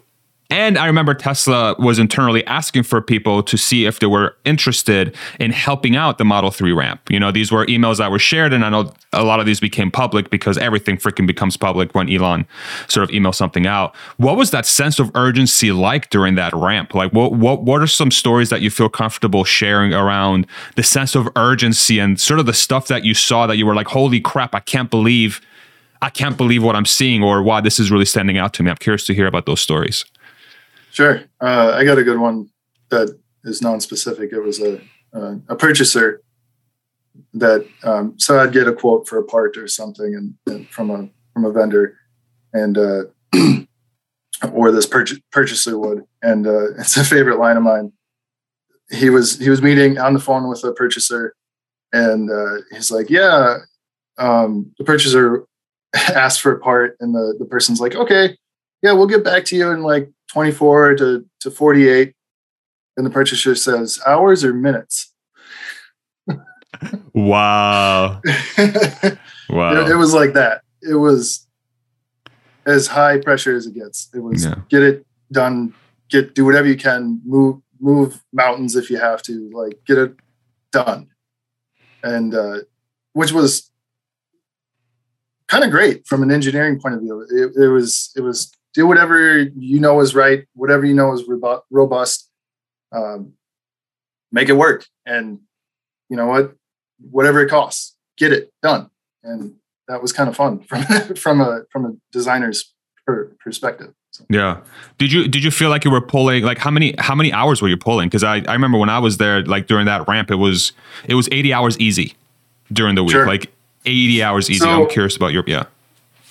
and 0.50 0.76
I 0.76 0.87
remember 0.87 1.14
Tesla 1.14 1.76
was 1.78 1.99
internally 1.99 2.45
asking 2.47 2.83
for 2.83 3.00
people 3.00 3.42
to 3.45 3.57
see 3.57 3.87
if 3.87 4.00
they 4.00 4.07
were 4.07 4.37
interested 4.45 5.16
in 5.38 5.52
helping 5.52 5.95
out 5.95 6.19
the 6.19 6.25
Model 6.25 6.50
3 6.50 6.73
ramp. 6.73 7.00
You 7.09 7.21
know, 7.21 7.30
these 7.30 7.52
were 7.52 7.64
emails 7.66 7.99
that 7.99 8.11
were 8.11 8.19
shared, 8.19 8.52
and 8.52 8.64
I 8.64 8.69
know 8.69 8.92
a 9.12 9.23
lot 9.23 9.38
of 9.38 9.47
these 9.47 9.61
became 9.61 9.90
public 9.90 10.28
because 10.28 10.59
everything 10.59 10.97
freaking 10.97 11.26
becomes 11.26 11.57
public 11.57 11.95
when 11.95 12.12
Elon 12.12 12.47
sort 12.88 13.09
of 13.09 13.14
emails 13.14 13.37
something 13.37 13.66
out. 13.66 13.95
What 14.16 14.37
was 14.37 14.50
that 14.50 14.66
sense 14.66 14.99
of 14.99 15.11
urgency 15.14 15.71
like 15.71 16.11
during 16.11 16.35
that 16.35 16.52
ramp? 16.52 16.95
Like, 16.95 17.12
what 17.12 17.33
what 17.33 17.62
what 17.62 17.80
are 17.80 17.87
some 17.87 18.11
stories 18.11 18.50
that 18.50 18.61
you 18.61 18.71
feel 18.71 18.88
comfortable 18.88 19.45
sharing 19.45 19.95
around 19.95 20.47
the 20.75 20.83
sense 20.83 21.14
of 21.14 21.28
urgency 21.37 21.99
and 22.00 22.21
sort 22.21 22.40
of 22.40 22.47
the 22.47 22.52
stuff 22.52 22.88
that 22.88 23.04
you 23.04 23.14
saw 23.14 23.47
that 23.47 23.57
you 23.57 23.66
were 23.66 23.75
like, 23.75 23.88
holy 23.88 24.21
crap, 24.21 24.54
I 24.54 24.61
can't 24.61 24.90
believe. 24.90 25.40
I 26.02 26.09
can't 26.09 26.38
believe 26.38 26.62
what 26.62 26.76
I'm 26.76 26.87
seeing, 26.87 27.23
or 27.23 27.42
why 27.42 27.61
this 27.61 27.78
is 27.78 27.90
really 27.90 28.07
standing 28.07 28.38
out 28.38 28.54
to 28.54 28.62
me. 28.62 28.71
I'm 28.71 28.78
curious 28.78 29.04
to 29.07 29.14
hear 29.14 29.26
about 29.26 29.45
those 29.45 29.61
stories. 29.61 30.07
Sure. 30.90 31.23
Uh, 31.40 31.73
I 31.75 31.85
got 31.85 31.99
a 31.99 32.04
good 32.04 32.18
one 32.18 32.50
that 32.90 33.16
is 33.44 33.62
non-specific. 33.62 34.32
It 34.32 34.40
was 34.40 34.61
a 34.61 34.80
uh, 35.12 35.37
a 35.49 35.56
purchaser 35.56 36.23
that 37.35 37.66
um, 37.82 38.14
so 38.18 38.38
I'd 38.38 38.52
get 38.52 38.68
a 38.68 38.73
quote 38.73 39.09
for 39.09 39.18
a 39.18 39.25
part 39.25 39.56
or 39.56 39.66
something 39.66 40.14
and, 40.14 40.35
and 40.47 40.68
from 40.68 40.90
a 40.90 41.09
from 41.32 41.44
a 41.44 41.52
vendor 41.52 41.97
and 42.52 42.78
uh, 42.78 43.02
or 44.52 44.70
this 44.70 44.87
purch- 44.87 45.20
purchaser 45.32 45.78
would 45.78 46.04
and 46.23 46.47
uh, 46.47 46.70
it's 46.78 46.97
a 46.97 47.04
favorite 47.04 47.38
line 47.38 47.56
of 47.56 47.62
mine 47.62 47.92
he 48.90 49.11
was 49.11 49.38
he 49.38 49.50
was 49.50 49.62
meeting 49.62 49.99
on 49.99 50.14
the 50.14 50.20
phone 50.20 50.49
with 50.49 50.62
a 50.64 50.73
purchaser 50.73 51.35
and 51.92 52.30
uh, 52.30 52.62
he's 52.73 52.90
like 52.90 53.11
yeah 53.11 53.59
um, 54.18 54.73
the 54.78 54.85
purchaser 54.85 55.44
asked 55.94 56.40
for 56.40 56.52
a 56.52 56.61
part 56.61 56.97
and 57.00 57.14
the, 57.14 57.35
the 57.38 57.44
person's 57.44 57.80
like 57.80 57.94
okay 57.94 58.37
yeah 58.82 58.92
we'll 58.92 59.06
get 59.06 59.25
back 59.25 59.44
to 59.46 59.56
you 59.56 59.70
in 59.70 59.82
like 59.82 60.10
24 60.32 60.96
to, 60.96 61.26
to 61.40 61.50
48 61.50 62.14
and 62.96 63.06
the 63.06 63.10
purchaser 63.10 63.54
says 63.54 64.00
hours 64.06 64.44
or 64.44 64.52
minutes? 64.52 65.12
Wow. 67.12 68.22
Wow. 69.50 69.72
it, 69.72 69.90
it, 69.90 69.96
was 69.96 70.14
like 70.14 70.34
that. 70.34 70.62
It 70.80 70.94
was 70.94 71.44
as 72.64 72.87
high 72.87 73.18
pressure 73.18 73.56
as 73.56 73.66
it 73.66 73.75
gets. 73.75 74.08
It 74.14 74.20
was 74.20 74.44
yeah. 74.44 74.60
get 74.68 74.84
it 74.84 75.04
done 75.32 75.75
get 76.08 76.37
do 76.37 76.44
whatever 76.44 76.68
you 76.68 76.76
can 76.76 77.20
move 77.25 77.60
move 77.80 78.22
mountains 78.32 78.76
if 78.76 78.90
you 78.90 78.99
have 78.99 79.22
to 79.22 79.50
like 79.52 79.80
get 79.87 79.99
it 79.99 80.14
done. 80.70 81.08
And 82.04 82.32
uh 82.32 82.58
which 83.12 83.32
was 83.32 83.72
kind 85.49 85.64
of 85.64 85.72
great 85.72 86.06
from 86.06 86.22
an 86.22 86.30
engineering 86.30 86.80
point 86.80 86.94
of 86.94 87.00
view. 87.00 87.26
It, 87.28 87.60
it 87.60 87.68
was 87.68 88.12
it 88.16 88.20
was 88.20 88.52
do 88.74 88.86
whatever 88.86 89.38
you 89.38 89.80
know 89.80 90.00
is 90.00 90.14
right 90.14 90.44
whatever 90.54 90.84
you 90.86 90.94
know 90.94 91.12
is 91.12 91.24
robust 91.70 92.30
um, 92.92 93.32
make 94.32 94.48
it 94.48 94.54
work 94.54 94.86
and 95.06 95.40
you 96.08 96.16
know 96.16 96.26
what 96.26 96.54
whatever 97.10 97.40
it 97.40 97.48
costs, 97.48 97.96
get 98.16 98.32
it 98.32 98.52
done. 98.62 98.90
And 99.22 99.54
that 99.88 100.02
was 100.02 100.12
kind 100.12 100.28
of 100.28 100.36
fun 100.36 100.60
from 100.68 100.84
from 101.14 101.40
a 101.40 101.62
from 101.70 101.86
a 101.86 101.92
designer's 102.12 102.72
per, 103.06 103.26
perspective. 103.42 103.92
So. 104.12 104.24
Yeah. 104.28 104.60
Did 104.98 105.12
you 105.12 105.28
did 105.28 105.44
you 105.44 105.50
feel 105.50 105.70
like 105.70 105.84
you 105.84 105.90
were 105.90 106.00
pulling 106.00 106.42
like 106.42 106.58
how 106.58 106.70
many 106.70 106.94
how 106.98 107.14
many 107.14 107.32
hours 107.32 107.62
were 107.62 107.68
you 107.68 107.76
pulling? 107.76 108.08
Because 108.08 108.24
I, 108.24 108.42
I 108.48 108.52
remember 108.52 108.78
when 108.78 108.88
I 108.88 108.98
was 108.98 109.18
there 109.18 109.44
like 109.44 109.66
during 109.66 109.86
that 109.86 110.08
ramp 110.08 110.30
it 110.30 110.36
was 110.36 110.72
it 111.06 111.14
was 111.14 111.28
80 111.30 111.52
hours 111.52 111.78
easy 111.78 112.14
during 112.72 112.96
the 112.96 113.04
week. 113.04 113.12
Sure. 113.12 113.26
Like 113.26 113.52
80 113.86 114.22
hours 114.22 114.50
easy. 114.50 114.60
So, 114.60 114.82
I'm 114.82 114.88
curious 114.88 115.16
about 115.16 115.32
your 115.32 115.44
yeah. 115.46 115.64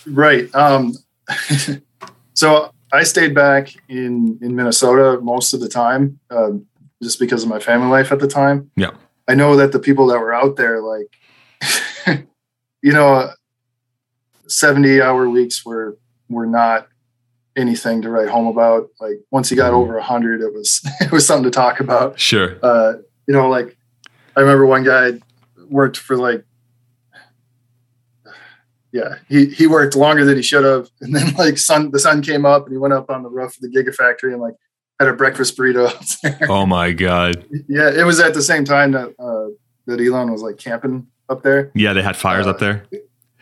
Right. 0.06 0.54
Um 0.54 0.94
so 2.40 2.72
I 2.94 3.04
stayed 3.04 3.36
back 3.36 3.76
in 3.90 4.40
in 4.42 4.56
Minnesota 4.56 5.20
most 5.22 5.54
of 5.54 5.60
the 5.60 5.68
time, 5.68 6.22
uh, 6.30 6.52
just 7.04 7.20
because 7.20 7.44
of 7.44 7.50
my 7.50 7.60
family 7.60 7.90
life 7.90 8.14
at 8.14 8.20
the 8.20 8.30
time. 8.30 8.72
Yeah. 8.78 8.92
I 9.28 9.36
know 9.36 9.58
that 9.58 9.74
the 9.74 9.80
people 9.80 10.08
that 10.08 10.20
were 10.20 10.34
out 10.34 10.56
there, 10.56 10.82
like, 10.82 12.24
you 12.82 12.94
know, 12.94 13.30
70 14.48 15.02
hour 15.02 15.30
weeks 15.30 15.66
were, 15.66 15.98
were 16.30 16.46
not 16.46 16.88
anything 17.58 18.02
to 18.04 18.10
write 18.10 18.30
home 18.30 18.48
about. 18.48 18.88
Like 19.02 19.20
once 19.32 19.52
you 19.52 19.58
got 19.58 19.74
over 19.74 19.98
a 19.98 20.04
hundred, 20.04 20.40
it 20.40 20.54
was, 20.54 20.82
it 21.02 21.12
was 21.12 21.28
something 21.28 21.44
to 21.44 21.52
talk 21.52 21.82
about. 21.82 22.18
Sure. 22.18 22.58
Uh, 22.64 22.94
you 23.28 23.34
know, 23.34 23.50
like 23.50 23.78
I 24.38 24.40
remember 24.40 24.66
one 24.66 24.86
guy 24.86 25.20
worked 25.68 25.98
for 25.98 26.16
like, 26.16 26.46
yeah, 28.92 29.16
he, 29.28 29.48
he 29.48 29.68
worked 29.68 29.96
longer 29.96 30.26
than 30.26 30.36
he 30.36 30.42
should 30.42 30.64
have. 30.64 30.90
And 31.02 31.16
then 31.16 31.34
like 31.36 31.58
sun, 31.58 31.92
the 31.92 32.00
sun 32.00 32.22
came 32.22 32.46
up 32.46 32.64
and 32.64 32.72
he 32.72 32.78
went 32.78 32.94
up 32.94 33.10
on 33.10 33.24
the 33.24 33.30
roof 33.30 33.56
of 33.56 33.62
the 33.62 33.70
Gigafactory 33.70 34.34
and 34.34 34.42
like 34.42 34.56
had 35.00 35.08
a 35.08 35.14
breakfast 35.14 35.58
burrito. 35.58 35.90
oh 36.50 36.66
my 36.66 36.92
god! 36.92 37.46
Yeah, 37.68 37.90
it 37.90 38.04
was 38.04 38.20
at 38.20 38.34
the 38.34 38.42
same 38.42 38.66
time 38.66 38.92
that 38.92 39.14
uh, 39.20 39.50
that 39.86 40.02
Elon 40.02 40.32
was 40.32 40.42
like 40.42 40.58
camping 40.58 41.08
up 41.30 41.44
there. 41.44 41.72
Yeah, 41.74 41.94
they 41.94 42.02
had 42.02 42.16
fires 42.16 42.48
uh, 42.48 42.52
up 42.52 42.60
there. 42.60 42.86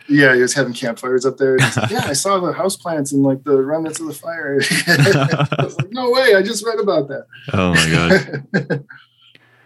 Yeah, 0.08 0.34
he 0.34 0.40
was 0.40 0.54
having 0.54 0.72
campfires 0.72 1.26
up 1.26 1.36
there. 1.36 1.58
Like, 1.76 1.90
yeah, 1.90 2.04
I 2.04 2.12
saw 2.14 2.38
the 2.40 2.52
house 2.52 2.76
plants 2.76 3.12
and 3.12 3.22
like 3.22 3.44
the 3.44 3.62
remnants 3.62 4.00
of 4.00 4.06
the 4.06 4.14
fire. 4.14 4.60
I 4.86 5.64
was 5.64 5.76
like, 5.76 5.90
no 5.90 6.10
way! 6.10 6.34
I 6.34 6.42
just 6.42 6.64
read 6.64 6.78
about 6.78 7.08
that. 7.08 7.26
Oh 7.52 7.74
my 7.74 7.90
god! 7.90 8.84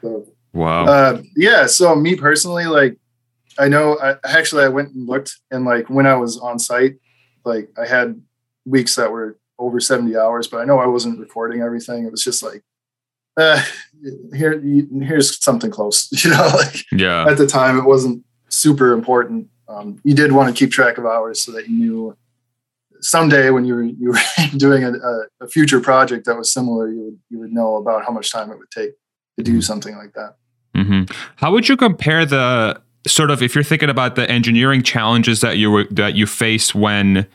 so, 0.00 0.26
wow. 0.52 0.84
Uh, 0.84 1.22
yeah. 1.36 1.66
So 1.66 1.94
me 1.94 2.16
personally, 2.16 2.66
like, 2.66 2.96
I 3.58 3.68
know. 3.68 3.98
I 4.00 4.16
actually 4.24 4.64
I 4.64 4.68
went 4.68 4.92
and 4.92 5.08
looked, 5.08 5.38
and 5.50 5.64
like 5.64 5.88
when 5.90 6.06
I 6.06 6.14
was 6.14 6.38
on 6.38 6.58
site, 6.58 6.96
like 7.44 7.70
I 7.78 7.86
had 7.86 8.20
weeks 8.64 8.96
that 8.96 9.10
were 9.10 9.38
over 9.58 9.80
70 9.80 10.16
hours, 10.16 10.48
but 10.48 10.58
I 10.58 10.64
know 10.64 10.78
I 10.78 10.86
wasn't 10.86 11.20
recording 11.20 11.60
everything. 11.60 12.04
It 12.04 12.10
was 12.10 12.24
just 12.24 12.42
like, 12.42 12.62
uh, 13.36 13.62
here, 14.34 14.60
here's 14.60 15.42
something 15.42 15.70
close, 15.70 16.08
you 16.24 16.30
know, 16.30 16.50
like 16.54 16.84
yeah. 16.92 17.26
at 17.26 17.38
the 17.38 17.46
time 17.46 17.78
it 17.78 17.84
wasn't 17.84 18.24
super 18.48 18.92
important. 18.92 19.48
Um, 19.68 20.00
you 20.04 20.14
did 20.14 20.32
want 20.32 20.54
to 20.54 20.58
keep 20.58 20.70
track 20.70 20.98
of 20.98 21.06
hours 21.06 21.42
so 21.42 21.52
that 21.52 21.68
you 21.68 21.76
knew 21.78 22.16
someday 23.00 23.50
when 23.50 23.64
you 23.64 23.74
were, 23.74 23.82
you 23.82 24.10
were 24.10 24.18
doing 24.56 24.84
a, 24.84 24.92
a, 25.40 25.48
future 25.48 25.80
project 25.80 26.26
that 26.26 26.36
was 26.36 26.52
similar, 26.52 26.88
you 26.88 27.02
would, 27.04 27.18
you 27.30 27.38
would 27.38 27.52
know 27.52 27.76
about 27.76 28.04
how 28.04 28.12
much 28.12 28.30
time 28.30 28.50
it 28.50 28.58
would 28.58 28.70
take 28.70 28.92
to 29.38 29.42
do 29.42 29.52
mm-hmm. 29.52 29.60
something 29.60 29.96
like 29.96 30.12
that. 30.12 30.36
Mm-hmm. 30.76 31.12
How 31.36 31.52
would 31.52 31.68
you 31.68 31.76
compare 31.76 32.26
the 32.26 32.82
sort 33.06 33.30
of, 33.30 33.42
if 33.42 33.54
you're 33.54 33.64
thinking 33.64 33.90
about 33.90 34.16
the 34.16 34.30
engineering 34.30 34.82
challenges 34.82 35.40
that 35.40 35.58
you 35.58 35.86
that 35.88 36.14
you 36.14 36.26
face 36.26 36.74
when, 36.74 37.26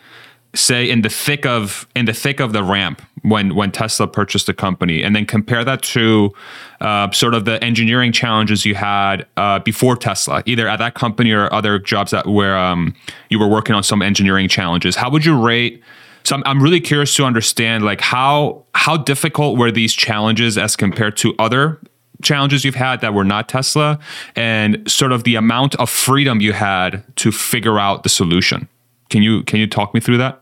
say 0.56 0.90
in 0.90 1.02
the 1.02 1.10
thick 1.10 1.46
of 1.46 1.88
in 1.96 2.06
the 2.06 2.14
thick 2.14 2.40
of 2.40 2.54
the 2.54 2.64
ramp 2.64 3.02
when 3.22 3.54
when 3.54 3.72
Tesla 3.72 4.08
purchased 4.08 4.48
the 4.48 4.54
company, 4.54 5.04
and 5.04 5.16
then 5.16 5.26
compare 5.26 5.64
that 5.64 5.82
to 5.82 6.34
uh, 6.82 7.12
sort 7.12 7.34
of 7.34 7.46
the 7.46 7.62
engineering 7.64 8.12
challenges 8.12 8.66
you 8.66 8.76
had 8.76 9.26
uh, 9.36 9.60
before 9.60 9.96
Tesla, 9.96 10.42
either 10.46 10.68
at 10.68 10.78
that 10.78 10.94
company 10.94 11.32
or 11.32 11.54
other 11.54 11.80
jobs 11.80 12.12
that 12.12 12.28
where 12.28 12.58
um, 12.58 12.96
you 13.30 13.40
were 13.40 13.48
working 13.48 13.76
on 13.76 13.84
some 13.84 14.02
engineering 14.02 14.48
challenges. 14.48 14.96
How 14.96 15.10
would 15.10 15.26
you 15.26 15.40
rate? 15.40 15.82
So 16.24 16.36
I'm, 16.36 16.44
I'm 16.46 16.62
really 16.62 16.82
curious 16.82 17.16
to 17.16 17.26
understand 17.26 17.84
like 17.84 18.02
how 18.02 18.64
how 18.74 18.98
difficult 18.98 19.58
were 19.58 19.72
these 19.72 19.94
challenges 19.94 20.58
as 20.58 20.76
compared 20.76 21.18
to 21.18 21.36
other 21.40 21.80
challenges 22.22 22.66
you've 22.66 22.76
had 22.76 23.02
that 23.02 23.14
were 23.14 23.24
not 23.24 23.50
Tesla, 23.50 24.00
and 24.36 24.90
sort 24.90 25.12
of 25.12 25.24
the 25.24 25.36
amount 25.36 25.76
of 25.76 25.90
freedom 25.90 26.42
you 26.42 26.54
had 26.54 27.04
to 27.18 27.32
figure 27.32 27.80
out 27.80 28.04
the 28.04 28.10
solution. 28.10 28.68
Can 29.10 29.22
you 29.22 29.44
can 29.44 29.60
you 29.60 29.68
talk 29.68 29.94
me 29.94 30.00
through 30.00 30.18
that? 30.18 30.42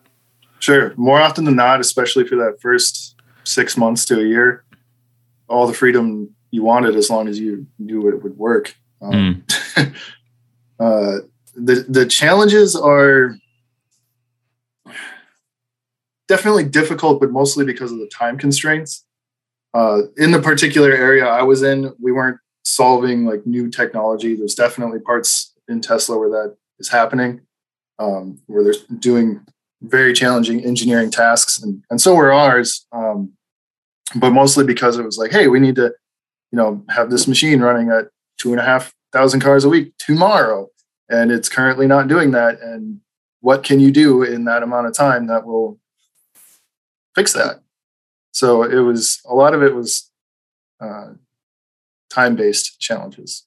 Sure. 0.59 0.93
More 0.95 1.21
often 1.21 1.45
than 1.45 1.55
not, 1.55 1.79
especially 1.79 2.25
for 2.25 2.35
that 2.37 2.59
first 2.59 3.15
six 3.43 3.77
months 3.77 4.05
to 4.05 4.19
a 4.19 4.23
year, 4.23 4.63
all 5.47 5.67
the 5.67 5.73
freedom 5.73 6.33
you 6.51 6.63
wanted 6.63 6.95
as 6.95 7.09
long 7.09 7.27
as 7.27 7.39
you 7.39 7.67
knew 7.77 8.07
it 8.09 8.23
would 8.23 8.37
work. 8.37 8.75
Um, 9.01 9.43
mm. 9.45 9.95
uh, 10.79 11.17
the 11.55 11.85
the 11.87 12.05
challenges 12.05 12.75
are 12.75 13.35
definitely 16.27 16.63
difficult, 16.63 17.19
but 17.19 17.31
mostly 17.31 17.65
because 17.65 17.91
of 17.91 17.99
the 17.99 18.07
time 18.07 18.37
constraints. 18.37 19.04
Uh, 19.75 20.03
in 20.17 20.31
the 20.31 20.41
particular 20.41 20.91
area 20.91 21.27
I 21.27 21.43
was 21.43 21.61
in, 21.61 21.93
we 21.99 22.11
weren't 22.11 22.39
solving 22.63 23.25
like 23.25 23.45
new 23.45 23.69
technology. 23.69 24.35
There's 24.35 24.55
definitely 24.55 24.99
parts 24.99 25.53
in 25.67 25.81
Tesla 25.81 26.17
where 26.17 26.29
that 26.29 26.55
is 26.79 26.89
happening 26.89 27.41
um, 27.99 28.39
where 28.47 28.63
they're 28.63 28.73
doing 28.99 29.41
very 29.81 30.13
challenging 30.13 30.63
engineering 30.63 31.11
tasks, 31.11 31.61
and, 31.61 31.83
and 31.89 31.99
so 31.99 32.15
were 32.15 32.33
ours. 32.33 32.85
Um, 32.91 33.33
but 34.15 34.31
mostly 34.31 34.63
because 34.65 34.97
it 34.97 35.03
was 35.03 35.17
like, 35.17 35.31
hey, 35.31 35.47
we 35.47 35.59
need 35.59 35.75
to, 35.75 35.93
you 36.51 36.57
know, 36.57 36.83
have 36.89 37.09
this 37.09 37.27
machine 37.27 37.59
running 37.59 37.89
at 37.89 38.05
two 38.37 38.51
and 38.51 38.59
a 38.59 38.63
half 38.63 38.93
thousand 39.11 39.39
cars 39.41 39.65
a 39.65 39.69
week 39.69 39.93
tomorrow, 39.97 40.69
and 41.09 41.31
it's 41.31 41.49
currently 41.49 41.87
not 41.87 42.07
doing 42.07 42.31
that. 42.31 42.59
And 42.61 43.01
what 43.41 43.63
can 43.63 43.79
you 43.79 43.91
do 43.91 44.23
in 44.23 44.45
that 44.45 44.63
amount 44.63 44.87
of 44.87 44.93
time 44.93 45.27
that 45.27 45.45
will 45.45 45.79
fix 47.15 47.33
that? 47.33 47.61
So 48.35 48.63
it 48.63 48.81
was 48.81 49.21
a 49.25 49.33
lot 49.33 49.53
of 49.53 49.63
it 49.63 49.73
was 49.73 50.11
uh, 50.81 51.11
time 52.09 52.35
based 52.35 52.81
challenges. 52.81 53.45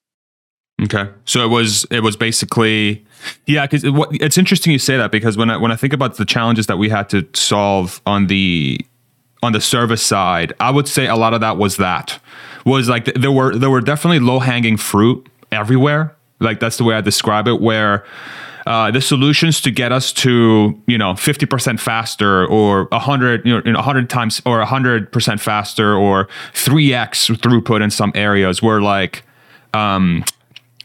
Okay, 0.82 1.10
so 1.26 1.44
it 1.44 1.48
was 1.48 1.84
it 1.90 2.02
was 2.02 2.16
basically 2.16 3.04
yeah, 3.44 3.66
because 3.66 3.84
it, 3.84 3.92
it's 4.12 4.38
interesting 4.38 4.72
you 4.72 4.78
say 4.78 4.96
that 4.96 5.10
because 5.10 5.36
when 5.36 5.50
I 5.50 5.58
when 5.58 5.70
I 5.70 5.76
think 5.76 5.92
about 5.92 6.16
the 6.16 6.24
challenges 6.24 6.68
that 6.68 6.78
we 6.78 6.88
had 6.88 7.10
to 7.10 7.28
solve 7.34 8.00
on 8.06 8.28
the 8.28 8.80
on 9.42 9.52
the 9.52 9.60
service 9.60 10.02
side, 10.02 10.54
I 10.58 10.70
would 10.70 10.88
say 10.88 11.06
a 11.06 11.16
lot 11.16 11.34
of 11.34 11.42
that 11.42 11.58
was 11.58 11.76
that 11.76 12.18
was 12.64 12.88
like 12.88 13.04
there 13.14 13.32
were 13.32 13.54
there 13.58 13.70
were 13.70 13.82
definitely 13.82 14.20
low 14.20 14.38
hanging 14.38 14.78
fruit 14.78 15.28
everywhere. 15.52 16.16
Like 16.40 16.60
that's 16.60 16.78
the 16.78 16.84
way 16.84 16.94
I 16.94 17.02
describe 17.02 17.46
it. 17.46 17.60
Where 17.60 18.06
uh, 18.68 18.90
the 18.90 19.00
solutions 19.00 19.62
to 19.62 19.70
get 19.70 19.92
us 19.92 20.12
to 20.12 20.78
you 20.86 20.98
know 20.98 21.14
50% 21.14 21.80
faster 21.80 22.46
or 22.46 22.84
100 22.84 23.46
you 23.46 23.62
know 23.62 23.78
100 23.78 24.10
times 24.10 24.42
or 24.44 24.62
100% 24.62 25.40
faster 25.40 25.94
or 25.94 26.28
3x 26.52 27.34
throughput 27.38 27.82
in 27.82 27.90
some 27.90 28.12
areas 28.14 28.62
were 28.62 28.82
like 28.82 29.24
um, 29.72 30.22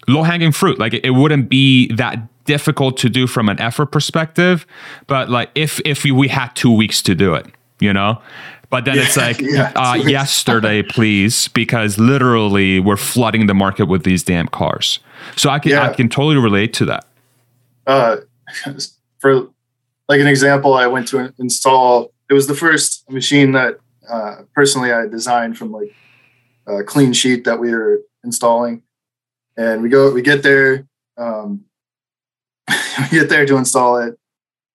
low 0.08 0.24
hanging 0.24 0.54
fruit. 0.54 0.80
Like 0.80 0.94
it, 0.94 1.04
it, 1.04 1.10
wouldn't 1.10 1.50
be 1.50 1.92
that 1.94 2.20
difficult 2.46 2.98
to 3.00 3.10
do 3.10 3.28
from 3.28 3.50
an 3.50 3.60
effort 3.60 3.88
perspective, 3.88 4.66
but 5.08 5.30
like 5.30 5.50
if 5.54 5.82
if 5.84 6.06
we, 6.06 6.12
we 6.12 6.30
had 6.30 6.56
two 6.56 6.72
weeks 6.72 7.02
to 7.02 7.14
do 7.16 7.34
it, 7.34 7.48
you 7.82 7.92
know. 7.92 8.22
But 8.70 8.86
then 8.86 8.98
it's 8.98 9.18
like 9.18 9.42
yeah, 9.42 9.74
uh, 9.76 9.96
yesterday, 9.96 10.84
please, 10.84 11.50
because 11.50 12.00
literally 12.00 12.80
we're 12.80 12.96
flooding 12.96 13.48
the 13.48 13.54
market 13.54 13.88
with 13.88 14.04
these 14.06 14.24
damn 14.24 14.48
cars. 14.48 15.00
So 15.36 15.50
I 15.50 15.60
can 15.60 15.72
yeah. 15.72 15.90
I 15.90 15.94
can 15.94 16.08
totally 16.08 16.38
relate 16.38 16.74
to 16.76 16.86
that. 16.86 17.08
Uh, 17.86 18.18
for 19.20 19.50
like 20.08 20.20
an 20.20 20.28
example, 20.28 20.74
I 20.74 20.88
went 20.88 21.08
to 21.10 21.34
install. 21.40 22.14
It 22.30 22.34
was 22.34 22.48
the 22.48 22.56
first 22.56 23.10
machine 23.10 23.52
that 23.54 23.78
uh, 24.10 24.44
personally 24.54 24.92
I 24.92 25.08
designed 25.08 25.58
from 25.58 25.72
like 25.72 25.94
a 26.68 26.84
clean 26.84 27.14
sheet 27.14 27.44
that 27.46 27.60
we 27.60 27.72
were 27.72 28.02
installing, 28.24 28.84
and 29.58 29.82
we 29.82 29.90
go 29.90 30.12
we 30.12 30.22
get 30.22 30.44
there. 30.44 30.88
Um, 31.18 31.66
we 32.70 33.20
get 33.20 33.30
there 33.30 33.46
to 33.46 33.58
install 33.58 33.98
it. 33.98 34.18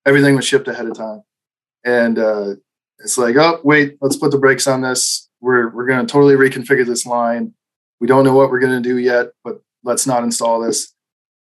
Everything 0.06 0.36
was 0.36 0.46
shipped 0.46 0.68
ahead 0.68 0.86
of 0.86 0.96
time, 0.96 1.22
and 1.84 2.18
uh, 2.18 2.54
it's 3.00 3.18
like, 3.18 3.36
oh 3.36 3.60
wait, 3.64 3.98
let's 4.00 4.16
put 4.16 4.30
the 4.30 4.38
brakes 4.38 4.66
on 4.66 4.80
this. 4.80 5.28
We're 5.40 5.68
we're 5.68 5.86
going 5.86 6.04
to 6.04 6.10
totally 6.10 6.34
reconfigure 6.34 6.86
this 6.86 7.06
line. 7.06 7.54
We 8.00 8.06
don't 8.06 8.24
know 8.24 8.34
what 8.34 8.50
we're 8.50 8.60
going 8.60 8.82
to 8.82 8.88
do 8.88 8.98
yet, 8.98 9.28
but 9.44 9.60
let's 9.82 10.06
not 10.06 10.22
install 10.22 10.60
this. 10.60 10.94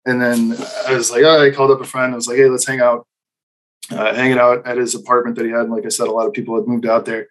And 0.08 0.22
then 0.22 0.56
I 0.88 0.94
was 0.94 1.12
like, 1.12 1.24
oh, 1.24 1.46
I 1.46 1.52
called 1.52 1.70
up 1.70 1.82
a 1.82 1.86
friend. 1.86 2.14
I 2.14 2.16
was 2.16 2.28
like, 2.28 2.38
hey, 2.38 2.48
let's 2.48 2.66
hang 2.66 2.80
out, 2.80 3.06
uh, 3.92 4.16
hanging 4.16 4.40
out 4.40 4.66
at 4.66 4.78
his 4.78 4.96
apartment 4.96 5.36
that 5.36 5.46
he 5.46 5.52
had. 5.52 5.64
And 5.64 5.72
like 5.72 5.86
I 5.86 5.90
said, 5.90 6.08
a 6.08 6.12
lot 6.12 6.28
of 6.28 6.34
people 6.34 6.56
had 6.56 6.66
moved 6.66 6.86
out 6.86 7.04
there. 7.04 7.28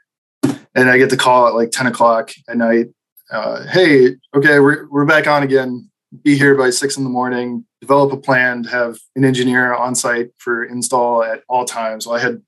And 0.75 0.91
I 0.91 0.99
get 0.99 1.09
the 1.09 1.17
call 1.17 1.49
at 1.49 1.55
like 1.55 1.71
10 1.71 1.87
o'clock 1.87 2.33
at 2.49 2.57
night. 2.59 2.89
Uh, 3.31 3.67
hey, 3.67 4.17
okay, 4.35 4.61
we're, 4.61 4.87
we're 4.91 5.07
back 5.07 5.27
on 5.27 5.43
again. 5.43 5.91
Be 6.23 6.37
here 6.37 6.55
by 6.55 6.69
six 6.69 6.99
in 6.99 7.05
the 7.05 7.11
morning. 7.11 7.65
Develop 7.81 8.13
a 8.13 8.19
plan 8.19 8.63
to 8.65 8.69
have 8.69 8.99
an 9.17 9.25
engineer 9.25 9.75
on 9.75 9.95
site 9.95 10.33
for 10.37 10.63
install 10.65 11.25
at 11.25 11.45
all 11.49 11.65
times. 11.65 12.07
Well, 12.07 12.17
I 12.17 12.21
had 12.21 12.43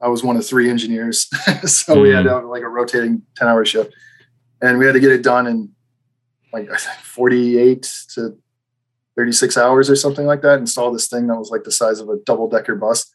I 0.00 0.08
was 0.08 0.22
one 0.22 0.36
of 0.36 0.46
three 0.46 0.68
engineers, 0.68 1.22
so 1.70 1.96
mm. 1.96 2.02
we 2.02 2.10
had 2.10 2.24
to 2.24 2.30
hmm. 2.30 2.34
have 2.36 2.44
like 2.46 2.62
a 2.62 2.68
rotating 2.68 3.22
ten 3.36 3.48
hour 3.48 3.64
shift, 3.64 3.94
and 4.60 4.78
we 4.78 4.84
had 4.84 4.92
to 4.92 5.00
get 5.00 5.12
it 5.12 5.22
done 5.22 5.46
in 5.46 5.70
like 6.52 6.70
I 6.70 6.76
think 6.76 6.98
forty 6.98 7.58
eight 7.58 7.90
to 8.14 8.36
thirty 9.20 9.32
six 9.32 9.58
hours 9.58 9.90
or 9.90 9.96
something 9.96 10.24
like 10.24 10.40
that. 10.40 10.58
Install 10.58 10.90
this 10.92 11.06
thing 11.06 11.26
that 11.26 11.36
was 11.36 11.50
like 11.50 11.64
the 11.64 11.70
size 11.70 12.00
of 12.00 12.08
a 12.08 12.16
double 12.24 12.48
decker 12.48 12.74
bus. 12.74 13.14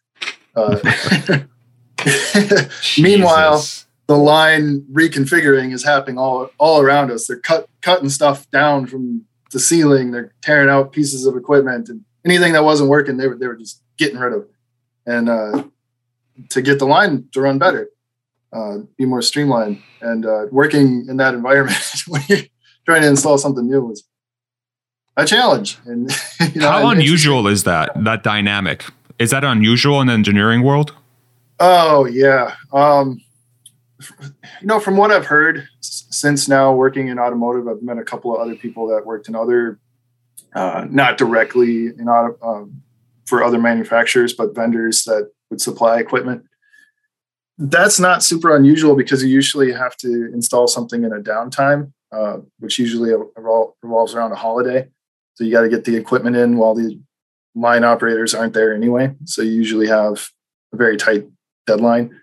Uh, 0.55 0.77
meanwhile, 3.01 3.65
the 4.05 4.15
line 4.15 4.81
reconfiguring 4.93 5.73
is 5.73 5.83
happening 5.83 6.19
all 6.19 6.51
all 6.59 6.79
around 6.79 7.09
us. 7.09 7.25
They're 7.25 7.39
cut 7.39 7.67
cutting 7.81 8.09
stuff 8.09 8.47
down 8.51 8.85
from 8.85 9.25
the 9.51 9.59
ceiling. 9.59 10.11
They're 10.11 10.31
tearing 10.43 10.69
out 10.69 10.91
pieces 10.91 11.25
of 11.25 11.35
equipment 11.35 11.89
and 11.89 12.05
anything 12.23 12.53
that 12.53 12.63
wasn't 12.63 12.91
working. 12.91 13.17
They 13.17 13.27
were 13.27 13.35
they 13.35 13.47
were 13.47 13.55
just 13.55 13.81
getting 13.97 14.19
rid 14.19 14.33
of. 14.33 14.45
And 15.07 15.27
uh, 15.27 15.63
to 16.49 16.61
get 16.61 16.77
the 16.77 16.85
line 16.85 17.29
to 17.31 17.41
run 17.41 17.57
better, 17.57 17.89
uh, 18.53 18.77
be 18.95 19.05
more 19.05 19.23
streamlined. 19.23 19.81
And 20.01 20.23
uh, 20.23 20.45
working 20.51 21.07
in 21.09 21.17
that 21.17 21.33
environment 21.33 21.83
when 22.07 22.21
you're 22.27 22.43
trying 22.85 23.01
to 23.01 23.07
install 23.07 23.39
something 23.39 23.67
new 23.67 23.81
was 23.81 24.07
a 25.17 25.25
challenge. 25.25 25.77
And 25.85 26.11
you 26.53 26.61
know, 26.61 26.69
how 26.69 26.89
unusual 26.89 27.47
is 27.47 27.63
that 27.63 27.91
that 28.03 28.23
dynamic? 28.23 28.85
Is 29.19 29.31
that 29.31 29.43
unusual 29.43 30.01
in 30.01 30.07
the 30.07 30.13
engineering 30.13 30.63
world? 30.63 30.93
Oh 31.59 32.05
yeah. 32.05 32.55
Um, 32.73 33.21
you 34.61 34.67
know, 34.67 34.79
from 34.79 34.97
what 34.97 35.11
I've 35.11 35.25
heard 35.25 35.67
since 35.79 36.47
now 36.47 36.73
working 36.73 37.07
in 37.07 37.19
automotive, 37.19 37.67
I've 37.67 37.81
met 37.81 37.97
a 37.97 38.03
couple 38.03 38.33
of 38.35 38.41
other 38.41 38.55
people 38.55 38.87
that 38.87 39.05
worked 39.05 39.27
in 39.27 39.35
other, 39.35 39.79
uh, 40.53 40.85
not 40.89 41.17
directly 41.17 41.87
in 41.87 42.07
auto, 42.07 42.37
um, 42.45 42.81
for 43.25 43.43
other 43.43 43.57
manufacturers, 43.57 44.33
but 44.33 44.53
vendors 44.53 45.03
that 45.05 45.31
would 45.49 45.61
supply 45.61 45.99
equipment. 45.99 46.45
That's 47.57 47.99
not 47.99 48.23
super 48.23 48.55
unusual 48.55 48.95
because 48.95 49.23
you 49.23 49.29
usually 49.29 49.71
have 49.71 49.95
to 49.97 50.29
install 50.33 50.67
something 50.67 51.03
in 51.03 51.13
a 51.13 51.19
downtime, 51.19 51.93
uh, 52.11 52.37
which 52.59 52.77
usually 52.77 53.13
revolves 53.81 54.13
around 54.13 54.33
a 54.33 54.35
holiday. 54.35 54.89
So 55.35 55.43
you 55.43 55.51
got 55.51 55.61
to 55.61 55.69
get 55.69 55.85
the 55.85 55.95
equipment 55.95 56.35
in 56.35 56.57
while 56.57 56.75
the 56.75 56.99
line 57.55 57.83
operators 57.83 58.33
aren't 58.33 58.53
there 58.53 58.73
anyway. 58.73 59.13
So 59.25 59.41
you 59.41 59.51
usually 59.51 59.87
have 59.87 60.29
a 60.73 60.77
very 60.77 60.97
tight 60.97 61.25
deadline. 61.67 62.19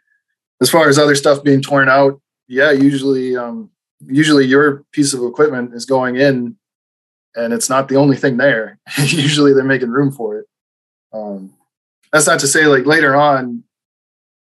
As 0.61 0.70
far 0.70 0.88
as 0.88 0.98
other 0.98 1.14
stuff 1.14 1.42
being 1.42 1.62
torn 1.62 1.88
out, 1.88 2.20
yeah, 2.48 2.70
usually 2.70 3.37
um, 3.37 3.70
usually 4.07 4.46
your 4.46 4.85
piece 4.92 5.14
of 5.14 5.22
equipment 5.22 5.75
is 5.75 5.85
going 5.85 6.16
in 6.16 6.57
and 7.35 7.53
it's 7.53 7.70
not 7.70 7.88
the 7.88 7.96
only 7.96 8.16
thing 8.16 8.37
there. 8.37 8.79
usually 8.98 9.53
they're 9.53 9.64
making 9.64 9.90
room 9.90 10.12
for 10.12 10.38
it. 10.38 10.46
Um, 11.12 11.55
that's 12.12 12.27
not 12.27 12.40
to 12.40 12.46
say 12.46 12.66
like 12.66 12.87
later 12.87 13.14
on 13.14 13.64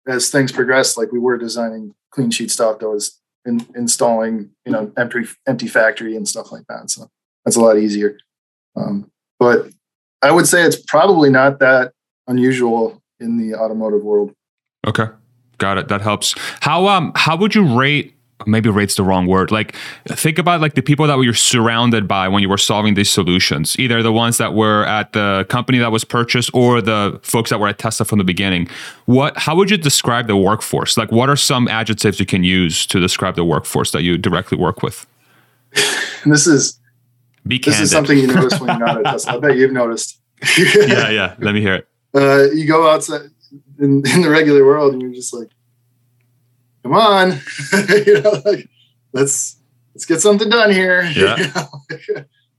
as 0.07 0.31
things 0.31 0.53
progressed 0.53 0.99
like 0.99 1.13
we 1.13 1.19
were 1.19 1.39
designing 1.39 1.95
clean 2.11 2.31
sheet 2.31 2.51
stuff 2.51 2.81
that 2.81 2.89
was 2.89 3.21
in, 3.45 3.67
installing 3.75 4.51
you 4.65 4.73
know 4.73 4.93
empty 4.97 5.25
empty 5.47 5.69
factory 5.69 6.17
and 6.17 6.29
stuff 6.29 6.53
like 6.53 6.67
that 6.69 6.91
so 6.91 7.09
that's 7.45 7.57
a 7.57 7.61
lot 7.61 7.79
easier 7.79 8.19
um, 8.77 9.11
but 9.39 9.69
i 10.23 10.31
would 10.31 10.47
say 10.47 10.63
it's 10.63 10.81
probably 10.87 11.31
not 11.31 11.59
that 11.59 11.93
unusual 12.27 13.03
in 13.23 13.39
the 13.39 13.57
automotive 13.57 14.03
world. 14.03 14.35
Okay. 14.87 15.07
Got 15.59 15.79
it. 15.79 15.89
That 15.89 16.01
helps. 16.01 16.35
How 16.61 16.89
um 16.89 17.13
how 17.15 17.37
would 17.37 17.55
you 17.55 17.79
rate 17.79 18.15
maybe 18.45 18.69
rate's 18.69 18.97
the 18.97 19.05
wrong 19.05 19.29
word 19.29 19.53
like 19.53 19.73
think 20.09 20.37
about 20.37 20.61
like 20.61 20.75
the 20.75 20.83
people 20.83 21.07
that 21.07 21.17
you're 21.21 21.33
surrounded 21.33 22.09
by 22.09 22.27
when 22.27 22.43
you 22.43 22.49
were 22.49 22.59
solving 22.59 22.95
these 22.95 23.09
solutions 23.09 23.79
either 23.79 24.03
the 24.03 24.13
ones 24.13 24.37
that 24.39 24.53
were 24.53 24.85
at 24.85 25.13
the 25.13 25.47
company 25.49 25.79
that 25.79 25.93
was 25.93 26.03
purchased 26.03 26.51
or 26.53 26.83
the 26.83 27.21
folks 27.23 27.51
that 27.51 27.61
were 27.61 27.69
at 27.69 27.79
tesla 27.79 28.05
from 28.05 28.19
the 28.19 28.25
beginning. 28.25 28.69
What 29.05 29.39
how 29.39 29.55
would 29.55 29.71
you 29.71 29.77
describe 29.77 30.27
the 30.27 30.37
workforce? 30.37 30.97
Like 30.97 31.13
what 31.13 31.29
are 31.29 31.37
some 31.37 31.69
adjectives 31.69 32.19
you 32.19 32.27
can 32.27 32.43
use 32.43 32.85
to 32.87 32.99
describe 32.99 33.37
the 33.37 33.45
workforce 33.45 33.93
that 33.93 34.03
you 34.03 34.19
directly 34.19 34.59
work 34.59 34.83
with? 34.83 35.07
This 36.25 36.47
is 36.47 36.79
Be 37.47 37.59
this 37.59 37.81
is 37.81 37.91
something 37.91 38.17
you 38.17 38.29
notice 38.29 38.61
when 38.61 38.79
you're 38.79 38.87
not 38.87 38.99
at 38.99 39.13
tesla 39.13 39.35
i 39.35 39.39
bet 39.39 39.57
you've 39.57 39.73
noticed 39.73 40.21
yeah 40.59 41.09
yeah 41.11 41.35
let 41.39 41.55
me 41.55 41.61
hear 41.61 41.75
it 41.75 41.89
uh, 42.15 42.51
you 42.53 42.67
go 42.67 42.89
outside 42.89 43.23
in, 43.79 44.03
in 44.07 44.23
the 44.23 44.29
regular 44.31 44.65
world 44.65 44.93
and 44.93 45.03
you're 45.03 45.13
just 45.13 45.35
like 45.35 45.49
come 46.83 46.95
on, 46.95 47.41
you 48.07 48.21
know, 48.21 48.43
like, 48.45 48.69
let's 49.13 49.57
let's 49.95 50.05
get 50.05 50.21
something 50.21 50.49
done 50.49 50.71
here. 50.71 51.03
Yeah. 51.03 51.67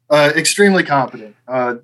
uh, 0.10 0.32
extremely 0.36 0.84
competent. 0.84 1.36
Uh, 1.48 1.76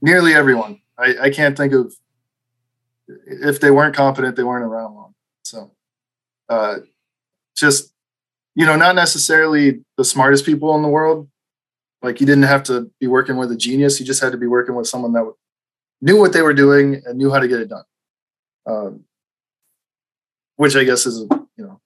nearly 0.00 0.34
everyone. 0.34 0.80
I, 0.98 1.16
I 1.22 1.30
can't 1.30 1.56
think 1.56 1.72
of 1.72 1.94
if 3.26 3.60
they 3.60 3.70
weren't 3.70 3.94
competent, 3.94 4.36
they 4.36 4.44
weren't 4.44 4.64
around 4.64 4.94
long. 4.94 5.14
So, 5.44 5.70
uh, 6.48 6.78
just 7.56 7.92
you 8.60 8.66
know, 8.66 8.76
not 8.76 8.94
necessarily 8.94 9.80
the 9.96 10.04
smartest 10.04 10.44
people 10.44 10.76
in 10.76 10.82
the 10.82 10.88
world. 10.88 11.26
Like 12.02 12.20
you 12.20 12.26
didn't 12.26 12.44
have 12.44 12.62
to 12.64 12.90
be 13.00 13.06
working 13.06 13.38
with 13.38 13.50
a 13.50 13.56
genius. 13.56 13.98
You 13.98 14.04
just 14.04 14.22
had 14.22 14.32
to 14.32 14.38
be 14.38 14.46
working 14.46 14.74
with 14.74 14.86
someone 14.86 15.14
that 15.14 15.32
knew 16.02 16.18
what 16.18 16.34
they 16.34 16.42
were 16.42 16.52
doing 16.52 17.00
and 17.06 17.16
knew 17.16 17.30
how 17.30 17.38
to 17.38 17.48
get 17.48 17.60
it 17.60 17.70
done. 17.70 17.84
Um, 18.66 19.04
which 20.56 20.76
I 20.76 20.84
guess 20.84 21.06
is 21.06 21.20
you 21.56 21.64
know 21.64 21.80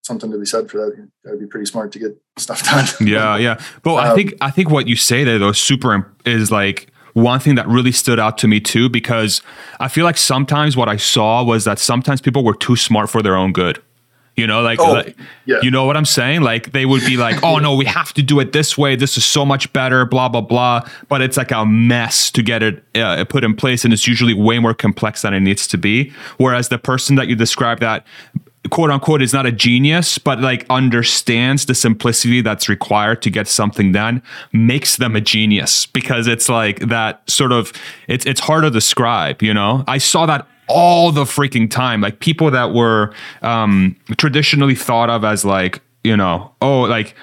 something 0.00 0.32
to 0.32 0.38
be 0.38 0.46
said 0.46 0.70
for 0.70 0.78
that. 0.78 0.96
You 0.96 1.12
gotta 1.22 1.36
be 1.36 1.46
pretty 1.46 1.66
smart 1.66 1.92
to 1.92 1.98
get 1.98 2.16
stuff 2.38 2.64
done. 2.64 2.86
yeah, 3.06 3.36
yeah. 3.36 3.60
But 3.82 3.96
um, 3.96 4.10
I 4.10 4.14
think 4.14 4.32
I 4.40 4.50
think 4.50 4.70
what 4.70 4.88
you 4.88 4.96
say 4.96 5.22
there 5.22 5.38
though 5.38 5.52
super 5.52 6.14
is 6.24 6.50
like 6.50 6.90
one 7.12 7.40
thing 7.40 7.56
that 7.56 7.68
really 7.68 7.92
stood 7.92 8.18
out 8.18 8.38
to 8.38 8.48
me 8.48 8.58
too 8.58 8.88
because 8.88 9.42
I 9.80 9.88
feel 9.88 10.06
like 10.06 10.16
sometimes 10.16 10.78
what 10.78 10.88
I 10.88 10.96
saw 10.96 11.44
was 11.44 11.64
that 11.64 11.78
sometimes 11.78 12.22
people 12.22 12.42
were 12.42 12.56
too 12.56 12.74
smart 12.74 13.10
for 13.10 13.20
their 13.20 13.36
own 13.36 13.52
good. 13.52 13.82
You 14.36 14.48
know, 14.48 14.62
like, 14.62 14.80
oh, 14.80 14.92
like 14.92 15.16
yeah. 15.44 15.60
you 15.62 15.70
know 15.70 15.84
what 15.84 15.96
I'm 15.96 16.04
saying? 16.04 16.40
Like 16.40 16.72
they 16.72 16.86
would 16.86 17.02
be 17.02 17.16
like, 17.16 17.42
"Oh 17.44 17.58
no, 17.58 17.76
we 17.76 17.84
have 17.84 18.12
to 18.14 18.22
do 18.22 18.40
it 18.40 18.52
this 18.52 18.76
way. 18.76 18.96
This 18.96 19.16
is 19.16 19.24
so 19.24 19.44
much 19.44 19.72
better." 19.72 20.04
Blah 20.04 20.28
blah 20.28 20.40
blah. 20.40 20.88
But 21.08 21.22
it's 21.22 21.36
like 21.36 21.52
a 21.52 21.64
mess 21.64 22.32
to 22.32 22.42
get 22.42 22.62
it 22.62 22.82
uh, 22.96 23.24
put 23.26 23.44
in 23.44 23.54
place, 23.54 23.84
and 23.84 23.92
it's 23.92 24.08
usually 24.08 24.34
way 24.34 24.58
more 24.58 24.74
complex 24.74 25.22
than 25.22 25.34
it 25.34 25.40
needs 25.40 25.68
to 25.68 25.78
be. 25.78 26.12
Whereas 26.38 26.68
the 26.68 26.78
person 26.78 27.14
that 27.16 27.28
you 27.28 27.36
describe 27.36 27.78
that 27.80 28.04
quote 28.70 28.90
unquote 28.90 29.22
is 29.22 29.32
not 29.32 29.46
a 29.46 29.52
genius, 29.52 30.18
but 30.18 30.40
like 30.40 30.66
understands 30.70 31.66
the 31.66 31.74
simplicity 31.74 32.40
that's 32.40 32.68
required 32.68 33.22
to 33.22 33.30
get 33.30 33.46
something 33.46 33.92
done, 33.92 34.22
makes 34.52 34.96
them 34.96 35.14
a 35.16 35.20
genius 35.20 35.86
because 35.86 36.26
it's 36.26 36.48
like 36.48 36.80
that 36.80 37.28
sort 37.28 37.52
of 37.52 37.72
it's 38.08 38.26
it's 38.26 38.40
hard 38.40 38.64
to 38.64 38.70
describe. 38.70 39.42
You 39.42 39.54
know, 39.54 39.84
I 39.86 39.98
saw 39.98 40.26
that 40.26 40.48
all 40.68 41.12
the 41.12 41.24
freaking 41.24 41.70
time. 41.70 42.00
Like 42.00 42.20
people 42.20 42.50
that 42.50 42.72
were 42.72 43.14
um, 43.42 43.96
traditionally 44.16 44.74
thought 44.74 45.10
of 45.10 45.24
as 45.24 45.44
like, 45.44 45.80
you 46.02 46.16
know, 46.16 46.52
oh, 46.60 46.82
like 46.82 47.14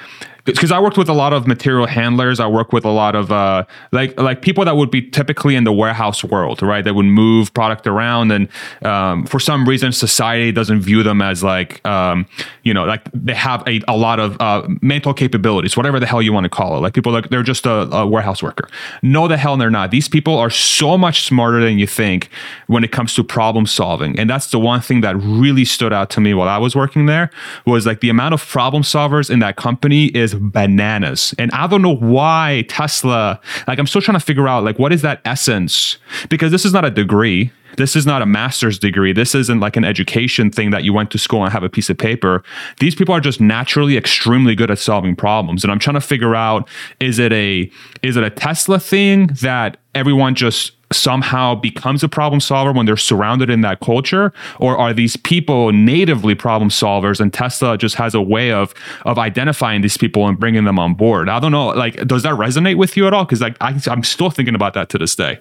because 0.46 0.72
I 0.72 0.80
worked 0.80 0.98
with 0.98 1.10
a 1.10 1.14
lot 1.14 1.34
of 1.34 1.48
material 1.48 1.88
handlers. 1.88 2.40
I 2.40 2.48
work 2.48 2.74
with 2.74 2.86
a 2.86 2.90
lot 2.90 3.16
of 3.16 3.32
uh, 3.32 3.66
like 3.92 4.20
like 4.20 4.42
people 4.42 4.66
that 4.66 4.76
would 4.76 4.92
be 4.92 5.02
typically 5.02 5.56
in 5.56 5.64
the 5.64 5.72
warehouse 5.72 6.24
world, 6.24 6.62
right? 6.62 6.84
That 6.84 6.96
would 6.96 7.06
move 7.06 7.54
product 7.54 7.88
around, 7.88 8.32
and 8.32 8.48
um, 8.84 9.26
for 9.26 9.40
some 9.40 9.68
reason, 9.68 9.92
society 9.92 10.52
doesn't 10.52 10.82
view 10.82 11.04
them 11.04 11.22
as 11.22 11.44
like 11.44 11.86
um, 11.86 12.26
you 12.64 12.74
know 12.74 12.86
like 12.86 13.04
they 13.14 13.34
have 13.34 13.64
a, 13.68 13.82
a 13.88 13.96
lot 13.96 14.20
of 14.20 14.40
uh, 14.42 14.68
mental 14.82 15.14
capabilities, 15.14 15.78
whatever 15.78 16.00
the 16.00 16.06
hell 16.06 16.22
you 16.22 16.34
want 16.34 16.46
to 16.46 16.50
call 16.50 16.78
it. 16.78 16.82
Like 16.82 16.94
people 16.94 17.12
like 17.12 17.30
they're 17.30 17.44
just 17.44 17.66
a, 17.66 17.90
a 17.96 18.08
warehouse 18.08 18.42
worker. 18.42 18.68
No, 19.02 19.28
the 19.28 19.38
hell 19.38 19.58
they're 19.58 19.70
not. 19.70 19.92
These 19.92 20.10
people 20.10 20.38
are 20.38 20.50
so 20.50 20.98
much 20.98 21.24
smarter 21.24 21.62
than 21.62 21.78
you 21.78 21.88
think 21.88 22.30
when 22.68 22.84
it 22.84 22.92
comes 22.92 23.14
to 23.16 23.24
problem 23.24 23.66
solving, 23.66 24.20
and 24.20 24.30
that's 24.30 24.52
the 24.52 24.60
one 24.60 24.82
thing 24.82 25.02
that 25.02 25.16
really 25.18 25.66
stood 25.66 25.94
out 25.94 26.10
to 26.12 26.22
me 26.22 26.34
while 26.34 26.50
I 26.50 26.58
was 26.58 26.76
working 26.76 27.06
there 27.06 27.30
was 27.66 27.86
like 27.86 28.00
the 28.00 28.10
amount 28.10 28.34
of 28.34 28.46
problem 28.46 28.84
solvers 28.84 29.30
in 29.30 29.40
that 29.40 29.56
company 29.56 30.08
is 30.08 30.31
bananas. 30.40 31.34
And 31.38 31.52
I 31.52 31.68
don't 31.68 31.82
know 31.82 31.96
why 31.96 32.66
Tesla, 32.68 33.40
like 33.68 33.80
I'm 33.80 33.88
still 33.88 34.02
trying 34.02 34.20
to 34.20 34.26
figure 34.26 34.48
out 34.48 34.64
like 34.64 34.80
what 34.80 34.94
is 34.94 35.02
that 35.02 35.22
essence? 35.26 35.98
Because 36.30 36.52
this 36.52 36.66
is 36.66 36.74
not 36.74 36.86
a 36.86 36.92
degree. 36.92 37.52
This 37.78 37.96
is 37.96 38.06
not 38.06 38.22
a 38.22 38.26
master's 38.26 38.80
degree. 38.80 39.14
This 39.14 39.36
isn't 39.36 39.60
like 39.60 39.78
an 39.78 39.84
education 39.84 40.52
thing 40.52 40.72
that 40.72 40.84
you 40.84 40.94
went 40.94 41.12
to 41.12 41.18
school 41.18 41.44
and 41.44 41.52
have 41.52 41.64
a 41.64 41.70
piece 41.70 41.90
of 41.90 41.98
paper. 41.98 42.44
These 42.80 42.96
people 42.96 43.14
are 43.14 43.22
just 43.22 43.42
naturally 43.42 43.98
extremely 43.98 44.56
good 44.56 44.72
at 44.72 44.80
solving 44.80 45.16
problems. 45.16 45.64
And 45.64 45.72
I'm 45.72 45.80
trying 45.80 45.96
to 45.96 46.02
figure 46.02 46.36
out 46.36 46.68
is 47.00 47.20
it 47.20 47.34
a 47.34 47.72
is 48.02 48.18
it 48.18 48.24
a 48.24 48.30
Tesla 48.30 48.80
thing 48.80 49.28
that 49.42 49.78
everyone 49.94 50.36
just 50.36 50.74
somehow 50.94 51.56
becomes 51.56 52.04
a 52.04 52.10
problem 52.10 52.40
solver 52.40 52.72
when 52.72 52.86
they're 52.86 52.98
surrounded 52.98 53.50
in 53.50 53.62
that 53.62 53.80
culture 53.80 54.34
or 54.60 54.78
are 54.78 54.94
these 54.94 55.16
people 55.16 55.72
natively 55.72 56.36
problem 56.36 56.70
solvers 56.70 57.20
and 57.20 57.34
tesla 57.34 57.78
just 57.78 57.96
has 57.96 58.14
a 58.14 58.22
way 58.22 58.52
of 58.52 58.74
of 59.06 59.18
identifying 59.18 59.82
these 59.82 59.98
people 59.98 60.28
and 60.28 60.40
bringing 60.40 60.66
them 60.66 60.78
on 60.78 60.94
board 60.94 61.30
i 61.30 61.40
don't 61.40 61.52
know 61.52 61.68
like 61.70 61.96
does 62.08 62.24
that 62.24 62.34
resonate 62.34 62.76
with 62.76 62.98
you 62.98 63.08
at 63.08 63.14
all 63.14 63.24
because 63.24 63.42
like 63.42 63.56
I, 63.62 63.80
i'm 63.88 64.04
still 64.04 64.30
thinking 64.30 64.56
about 64.56 64.74
that 64.74 64.90
to 64.90 64.98
this 64.98 65.16
day 65.16 65.40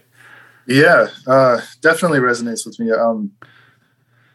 yeah 0.67 1.09
uh, 1.27 1.61
definitely 1.81 2.19
resonates 2.19 2.67
with 2.67 2.79
me 2.79 2.91
um 2.93 3.33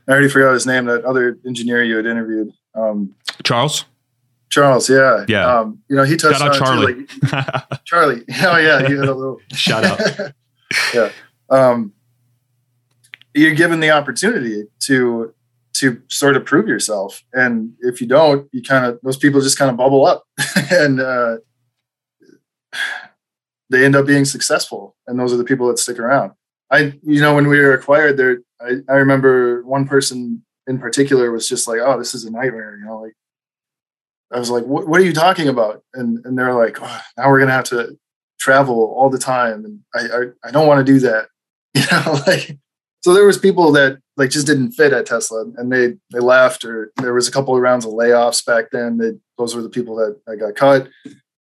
i 0.08 0.12
already 0.12 0.30
forgot 0.30 0.54
his 0.54 0.66
name 0.66 0.86
that 0.86 1.04
other 1.06 1.38
engineer 1.46 1.84
you 1.84 1.96
had 1.98 2.06
interviewed 2.06 2.52
um 2.76 3.14
charles 3.44 3.86
Charles, 4.56 4.90
yeah, 4.90 5.26
yeah. 5.28 5.60
Um, 5.60 5.80
you 5.90 5.98
know, 5.98 6.04
he 6.04 6.16
touched 6.16 6.40
Shout 6.40 6.52
on 6.52 6.58
Charlie. 6.58 7.06
Too, 7.06 7.28
like, 7.30 7.64
Charlie, 7.84 8.24
oh 8.44 8.58
yeah, 8.58 8.88
you 8.88 9.00
had 9.00 9.10
a 9.10 9.14
little 9.14 9.38
shout 9.52 9.84
out. 9.84 10.00
yeah. 10.94 11.10
Um, 11.50 11.92
you're 13.34 13.54
given 13.54 13.82
the 13.82 13.90
opportunity 13.90 14.64
to 14.84 15.34
to 15.74 16.02
sort 16.08 16.38
of 16.38 16.46
prove 16.46 16.70
yourself, 16.70 17.22
and 17.34 17.74
if 17.82 18.00
you 18.00 18.08
don't, 18.08 18.48
you 18.54 18.62
kind 18.62 18.86
of 18.86 18.98
those 19.04 19.18
people 19.18 19.42
just 19.42 19.58
kind 19.58 19.70
of 19.70 19.76
bubble 19.76 20.06
up, 20.06 20.24
and 20.72 21.02
uh, 21.02 21.38
they 23.70 23.86
end 23.86 23.96
up 23.96 24.06
being 24.06 24.26
successful, 24.26 24.96
and 25.08 25.20
those 25.20 25.34
are 25.34 25.38
the 25.38 25.44
people 25.44 25.68
that 25.68 25.80
stick 25.80 26.00
around. 26.00 26.32
I, 26.72 26.94
you 27.04 27.22
know, 27.22 27.36
when 27.36 27.48
we 27.48 27.60
were 27.60 27.74
acquired, 27.74 28.18
there, 28.18 28.40
I, 28.60 28.78
I 28.90 28.96
remember 28.96 29.64
one 29.64 29.88
person 29.88 30.44
in 30.68 30.80
particular 30.80 31.32
was 31.32 31.48
just 31.48 31.68
like, 31.68 31.80
"Oh, 31.80 31.98
this 31.98 32.14
is 32.16 32.26
a 32.26 32.32
nightmare," 32.32 32.78
you 32.78 32.86
know, 32.86 33.02
like. 33.02 33.14
I 34.34 34.40
was 34.40 34.50
like, 34.50 34.66
what, 34.66 34.88
what 34.88 35.00
are 35.00 35.04
you 35.04 35.14
talking 35.14 35.48
about? 35.48 35.84
And 35.94 36.26
and 36.26 36.38
they're 36.38 36.54
like, 36.54 36.82
oh, 36.82 37.02
now 37.16 37.30
we're 37.30 37.40
gonna 37.40 37.52
have 37.52 37.66
to 37.66 37.96
travel 38.40 38.94
all 38.98 39.10
the 39.10 39.20
time, 39.20 39.64
and 39.64 39.80
I 39.94 40.18
I, 40.18 40.48
I 40.48 40.52
don't 40.52 40.68
want 40.68 40.86
to 40.86 40.94
do 40.94 41.00
that. 41.00 41.28
You 41.76 41.84
know, 41.92 42.22
like 42.26 42.58
so 43.06 43.14
there 43.14 43.28
was 43.28 43.38
people 43.38 43.72
that 43.74 44.00
like 44.18 44.32
just 44.32 44.48
didn't 44.48 44.72
fit 44.72 44.92
at 44.92 45.06
Tesla, 45.06 45.46
and 45.58 45.72
they 45.72 45.94
they 46.12 46.20
left, 46.20 46.66
or 46.66 46.92
there 46.98 47.14
was 47.14 47.28
a 47.28 47.32
couple 47.32 47.56
of 47.56 47.62
rounds 47.62 47.86
of 47.86 47.92
layoffs 47.92 48.44
back 48.44 48.72
then. 48.72 49.22
Those 49.38 49.56
were 49.56 49.62
the 49.62 49.70
people 49.70 49.96
that, 49.98 50.20
that 50.26 50.38
got 50.38 50.56
cut. 50.56 50.90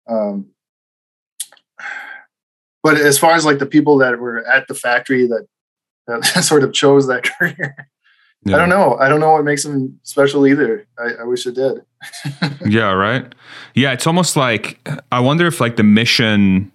Um, 0.06 0.50
but 2.84 2.98
as 2.98 3.18
far 3.18 3.32
as 3.32 3.44
like 3.44 3.58
the 3.58 3.66
people 3.66 3.98
that 3.98 4.20
were 4.20 4.46
at 4.46 4.68
the 4.68 4.74
factory 4.74 5.26
that 5.26 5.48
that 6.06 6.22
sort 6.44 6.62
of 6.62 6.72
chose 6.72 7.08
that 7.08 7.24
career, 7.38 7.88
yeah. 8.44 8.56
I 8.56 8.58
don't 8.58 8.68
know. 8.68 8.96
I 8.98 9.08
don't 9.08 9.20
know 9.20 9.32
what 9.32 9.44
makes 9.44 9.62
them 9.64 9.98
special 10.02 10.46
either. 10.46 10.86
I, 10.98 11.22
I 11.22 11.24
wish 11.24 11.46
it 11.46 11.54
did. 11.54 11.82
yeah, 12.66 12.92
right. 12.92 13.34
Yeah, 13.74 13.92
it's 13.92 14.06
almost 14.06 14.36
like 14.36 14.86
I 15.10 15.18
wonder 15.20 15.46
if 15.46 15.60
like 15.60 15.76
the 15.76 15.82
mission, 15.82 16.70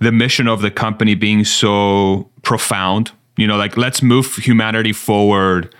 the 0.00 0.12
mission 0.12 0.46
of 0.46 0.60
the 0.60 0.70
company 0.70 1.14
being 1.14 1.44
so 1.44 2.28
profound. 2.42 3.10
You 3.38 3.46
know, 3.46 3.56
like 3.56 3.76
let's 3.78 4.02
move 4.02 4.36
humanity 4.36 4.92
forward 4.92 5.74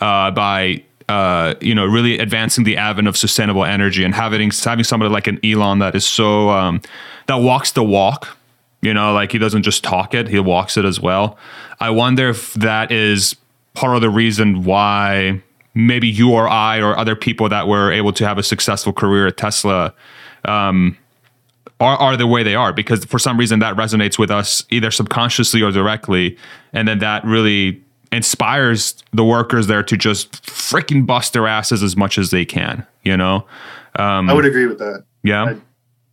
uh, 0.00 0.32
by 0.32 0.84
uh, 1.08 1.54
you 1.62 1.74
know 1.74 1.86
really 1.86 2.18
advancing 2.18 2.64
the 2.64 2.76
advent 2.76 3.08
of 3.08 3.16
sustainable 3.16 3.64
energy 3.64 4.04
and 4.04 4.14
having 4.14 4.50
having 4.50 4.84
somebody 4.84 5.10
like 5.10 5.26
an 5.26 5.40
Elon 5.42 5.78
that 5.78 5.94
is 5.94 6.04
so 6.04 6.50
um, 6.50 6.82
that 7.26 7.36
walks 7.36 7.72
the 7.72 7.84
walk. 7.84 8.36
You 8.84 8.92
know, 8.92 9.12
like 9.12 9.32
he 9.32 9.38
doesn't 9.38 9.62
just 9.62 9.82
talk 9.82 10.14
it; 10.14 10.28
he 10.28 10.38
walks 10.38 10.76
it 10.76 10.84
as 10.84 11.00
well. 11.00 11.38
I 11.80 11.90
wonder 11.90 12.28
if 12.28 12.54
that 12.54 12.92
is 12.92 13.34
part 13.72 13.96
of 13.96 14.02
the 14.02 14.10
reason 14.10 14.64
why 14.64 15.42
maybe 15.74 16.06
you 16.06 16.32
or 16.32 16.48
I 16.48 16.80
or 16.80 16.96
other 16.96 17.16
people 17.16 17.48
that 17.48 17.66
were 17.66 17.90
able 17.90 18.12
to 18.12 18.26
have 18.26 18.38
a 18.38 18.42
successful 18.42 18.92
career 18.92 19.26
at 19.26 19.36
Tesla 19.36 19.92
um, 20.44 20.96
are, 21.80 21.96
are 21.96 22.16
the 22.16 22.26
way 22.26 22.42
they 22.42 22.54
are 22.54 22.72
because 22.72 23.04
for 23.04 23.18
some 23.18 23.38
reason 23.38 23.58
that 23.58 23.76
resonates 23.76 24.18
with 24.18 24.30
us 24.30 24.64
either 24.70 24.90
subconsciously 24.90 25.62
or 25.62 25.72
directly. 25.72 26.36
And 26.72 26.86
then 26.86 27.00
that 27.00 27.24
really 27.24 27.82
inspires 28.12 29.02
the 29.12 29.24
workers 29.24 29.66
there 29.66 29.82
to 29.82 29.96
just 29.96 30.44
freaking 30.44 31.04
bust 31.04 31.32
their 31.32 31.48
asses 31.48 31.82
as 31.82 31.96
much 31.96 32.16
as 32.16 32.30
they 32.30 32.44
can, 32.44 32.86
you 33.02 33.16
know? 33.16 33.44
Um, 33.96 34.30
I 34.30 34.34
would 34.34 34.44
agree 34.44 34.66
with 34.66 34.78
that. 34.78 35.04
Yeah. 35.24 35.44
I, 35.44 35.56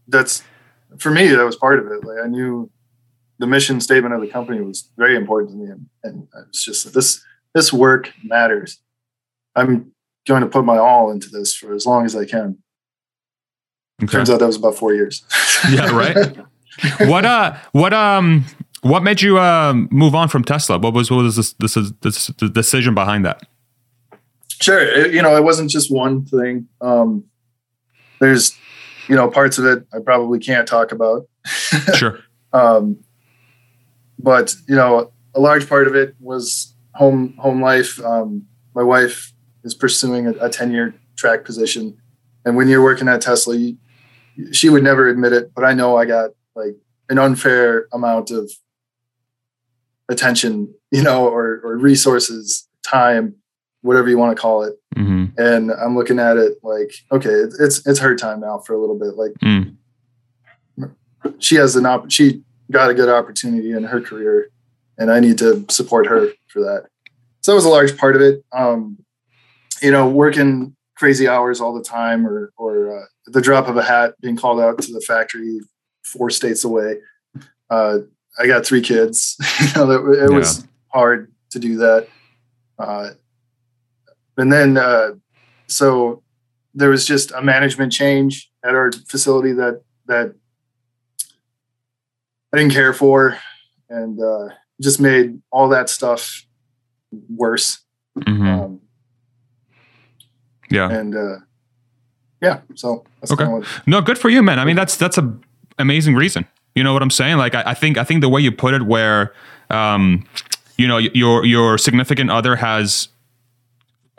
that's 0.07 0.43
for 0.99 1.11
me, 1.11 1.27
that 1.27 1.43
was 1.43 1.55
part 1.55 1.79
of 1.79 1.87
it. 1.87 2.03
Like 2.03 2.17
I 2.23 2.27
knew 2.27 2.69
the 3.39 3.47
mission 3.47 3.81
statement 3.81 4.13
of 4.13 4.21
the 4.21 4.27
company 4.27 4.61
was 4.61 4.89
very 4.97 5.15
important 5.15 5.51
to 5.51 5.57
me. 5.57 5.71
And, 5.71 5.87
and 6.03 6.27
it's 6.47 6.63
just 6.63 6.93
this, 6.93 7.23
this 7.53 7.73
work 7.73 8.13
matters. 8.23 8.79
I'm 9.55 9.91
going 10.27 10.41
to 10.41 10.47
put 10.47 10.65
my 10.65 10.77
all 10.77 11.11
into 11.11 11.29
this 11.29 11.55
for 11.55 11.73
as 11.73 11.85
long 11.85 12.05
as 12.05 12.15
I 12.15 12.25
can. 12.25 12.57
Okay. 14.03 14.11
Turns 14.11 14.29
out 14.29 14.39
that 14.39 14.47
was 14.47 14.55
about 14.55 14.75
four 14.75 14.93
years. 14.93 15.23
yeah, 15.71 15.95
right. 15.95 16.37
what 17.07 17.23
uh, 17.23 17.55
what 17.71 17.93
um, 17.93 18.45
what 18.81 19.03
made 19.03 19.21
you 19.21 19.37
uh 19.37 19.73
move 19.73 20.15
on 20.15 20.27
from 20.27 20.43
Tesla? 20.43 20.79
What 20.79 20.93
was 20.93 21.11
what 21.11 21.23
was 21.23 21.35
this, 21.35 21.53
this, 21.53 21.75
this 22.01 22.27
the 22.27 22.49
decision 22.49 22.95
behind 22.95 23.25
that? 23.25 23.43
Sure, 24.61 24.79
it, 24.79 25.13
you 25.13 25.21
know, 25.21 25.35
it 25.35 25.43
wasn't 25.43 25.69
just 25.69 25.91
one 25.91 26.25
thing. 26.25 26.67
Um, 26.81 27.25
there's, 28.19 28.55
you 29.07 29.15
know, 29.15 29.29
parts 29.29 29.57
of 29.57 29.65
it 29.65 29.85
I 29.93 29.99
probably 29.99 30.39
can't 30.39 30.67
talk 30.67 30.91
about. 30.91 31.27
sure. 31.95 32.19
Um, 32.53 33.03
but 34.19 34.55
you 34.67 34.75
know, 34.75 35.11
a 35.33 35.39
large 35.39 35.67
part 35.67 35.87
of 35.87 35.95
it 35.95 36.15
was 36.19 36.75
home 36.93 37.35
home 37.37 37.61
life. 37.61 37.99
Um, 38.03 38.45
my 38.75 38.83
wife 38.83 39.33
is 39.63 39.73
pursuing 39.73 40.27
a, 40.27 40.33
a 40.33 40.67
year 40.67 40.95
track 41.15 41.45
position. 41.45 41.97
And 42.45 42.55
when 42.55 42.67
you're 42.67 42.83
working 42.83 43.07
at 43.07 43.21
Tesla, 43.21 43.55
you, 43.55 43.77
she 44.51 44.69
would 44.69 44.83
never 44.83 45.07
admit 45.07 45.33
it, 45.33 45.51
but 45.53 45.63
I 45.63 45.73
know 45.73 45.97
I 45.97 46.05
got 46.05 46.31
like 46.55 46.75
an 47.09 47.19
unfair 47.19 47.87
amount 47.93 48.31
of 48.31 48.51
attention, 50.09 50.73
you 50.89 51.03
know, 51.03 51.27
or, 51.27 51.61
or 51.63 51.77
resources, 51.77 52.67
time, 52.83 53.35
whatever 53.81 54.09
you 54.09 54.17
want 54.17 54.35
to 54.35 54.41
call 54.41 54.63
it. 54.63 54.75
Mm-hmm. 54.95 55.39
And 55.39 55.71
I'm 55.71 55.95
looking 55.95 56.19
at 56.19 56.37
it 56.37 56.57
like, 56.63 56.93
okay, 57.11 57.29
it's, 57.29 57.85
it's 57.85 57.99
her 57.99 58.15
time 58.15 58.39
now 58.39 58.59
for 58.59 58.73
a 58.73 58.79
little 58.79 58.97
bit. 58.97 59.15
Like 59.15 59.31
mm. 59.43 59.75
she 61.39 61.55
has 61.55 61.75
an 61.75 61.85
op, 61.85 62.11
she 62.11 62.43
got 62.69 62.89
a 62.89 62.93
good 62.93 63.09
opportunity 63.09 63.71
in 63.71 63.83
her 63.83 64.01
career 64.01 64.49
and 64.97 65.11
I 65.11 65.19
need 65.19 65.37
to 65.39 65.65
support 65.69 66.05
her 66.07 66.29
for 66.47 66.59
that. 66.61 66.85
So 67.41 67.51
that 67.51 67.55
was 67.55 67.65
a 67.65 67.69
large 67.69 67.97
part 67.97 68.15
of 68.15 68.21
it. 68.21 68.45
Um, 68.53 68.99
you 69.81 69.91
know, 69.91 70.07
working 70.07 70.75
crazy 70.95 71.27
hours 71.27 71.59
all 71.59 71.73
the 71.73 71.83
time, 71.83 72.27
or 72.27 72.53
or 72.55 73.01
uh, 73.01 73.05
the 73.25 73.41
drop 73.41 73.67
of 73.67 73.77
a 73.77 73.83
hat, 73.83 74.13
being 74.21 74.37
called 74.37 74.61
out 74.61 74.79
to 74.83 74.93
the 74.93 75.01
factory 75.01 75.59
four 76.03 76.29
states 76.29 76.63
away. 76.63 76.97
Uh, 77.69 77.99
I 78.37 78.45
got 78.45 78.65
three 78.65 78.81
kids. 78.81 79.35
you 79.59 79.73
know, 79.75 79.91
it, 79.91 80.19
it 80.19 80.31
yeah. 80.31 80.37
was 80.37 80.67
hard 80.89 81.31
to 81.49 81.59
do 81.59 81.77
that. 81.77 82.07
Uh, 82.77 83.11
and 84.37 84.51
then, 84.51 84.77
uh, 84.77 85.11
so 85.67 86.21
there 86.73 86.89
was 86.89 87.05
just 87.05 87.31
a 87.31 87.41
management 87.41 87.91
change 87.91 88.49
at 88.63 88.75
our 88.75 88.91
facility 89.07 89.53
that 89.53 89.81
that 90.07 90.33
I 92.53 92.57
didn't 92.57 92.73
care 92.73 92.93
for, 92.93 93.37
and 93.89 94.21
uh, 94.21 94.49
just 94.81 94.99
made 94.99 95.41
all 95.51 95.69
that 95.69 95.89
stuff 95.89 96.45
worse. 97.29 97.79
Mm-hmm. 98.17 98.47
Um, 98.47 98.81
yeah. 100.69 100.89
And 100.89 101.15
uh, 101.15 101.37
yeah, 102.41 102.61
so 102.75 103.03
okay. 103.29 103.45
What, 103.45 103.65
no, 103.85 104.01
good 104.01 104.17
for 104.17 104.29
you, 104.29 104.41
man. 104.41 104.59
I 104.59 104.65
mean, 104.65 104.75
that's 104.75 104.97
that's 104.97 105.17
a 105.17 105.37
amazing 105.77 106.15
reason. 106.15 106.47
You 106.75 106.83
know 106.83 106.93
what 106.93 107.01
I'm 107.01 107.11
saying? 107.11 107.37
Like, 107.37 107.53
I, 107.53 107.63
I 107.67 107.73
think 107.73 107.97
I 107.97 108.03
think 108.03 108.21
the 108.21 108.29
way 108.29 108.41
you 108.41 108.51
put 108.51 108.73
it, 108.73 108.83
where 108.83 109.33
um, 109.69 110.25
you 110.77 110.87
know 110.87 110.97
your 110.97 111.45
your 111.45 111.77
significant 111.77 112.31
other 112.31 112.55
has 112.55 113.09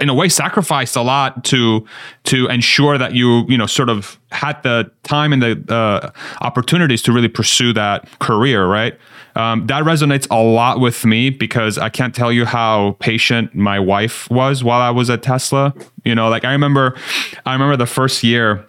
in 0.02 0.08
a 0.08 0.14
way 0.14 0.28
sacrificed 0.28 0.96
a 0.96 1.02
lot 1.02 1.44
to 1.44 1.86
to 2.24 2.46
ensure 2.48 2.98
that 2.98 3.14
you 3.14 3.46
you 3.48 3.56
know 3.56 3.66
sort 3.66 3.88
of 3.88 4.18
had 4.32 4.60
the 4.62 4.90
time 5.04 5.32
and 5.32 5.42
the 5.42 5.74
uh, 5.74 6.10
opportunities 6.40 7.00
to 7.02 7.12
really 7.12 7.28
pursue 7.28 7.72
that 7.72 8.18
career 8.18 8.66
right 8.66 8.98
um, 9.34 9.66
that 9.66 9.84
resonates 9.84 10.26
a 10.30 10.42
lot 10.42 10.80
with 10.80 11.04
me 11.04 11.30
because 11.30 11.78
I 11.78 11.88
can't 11.88 12.14
tell 12.14 12.32
you 12.32 12.44
how 12.44 12.96
patient 13.00 13.54
my 13.54 13.78
wife 13.80 14.28
was 14.30 14.62
while 14.62 14.80
I 14.80 14.90
was 14.90 15.08
at 15.08 15.22
Tesla. 15.22 15.72
You 16.04 16.14
know, 16.14 16.28
like 16.28 16.44
I 16.44 16.52
remember, 16.52 16.98
I 17.46 17.54
remember 17.54 17.76
the 17.76 17.86
first 17.86 18.22
year 18.22 18.66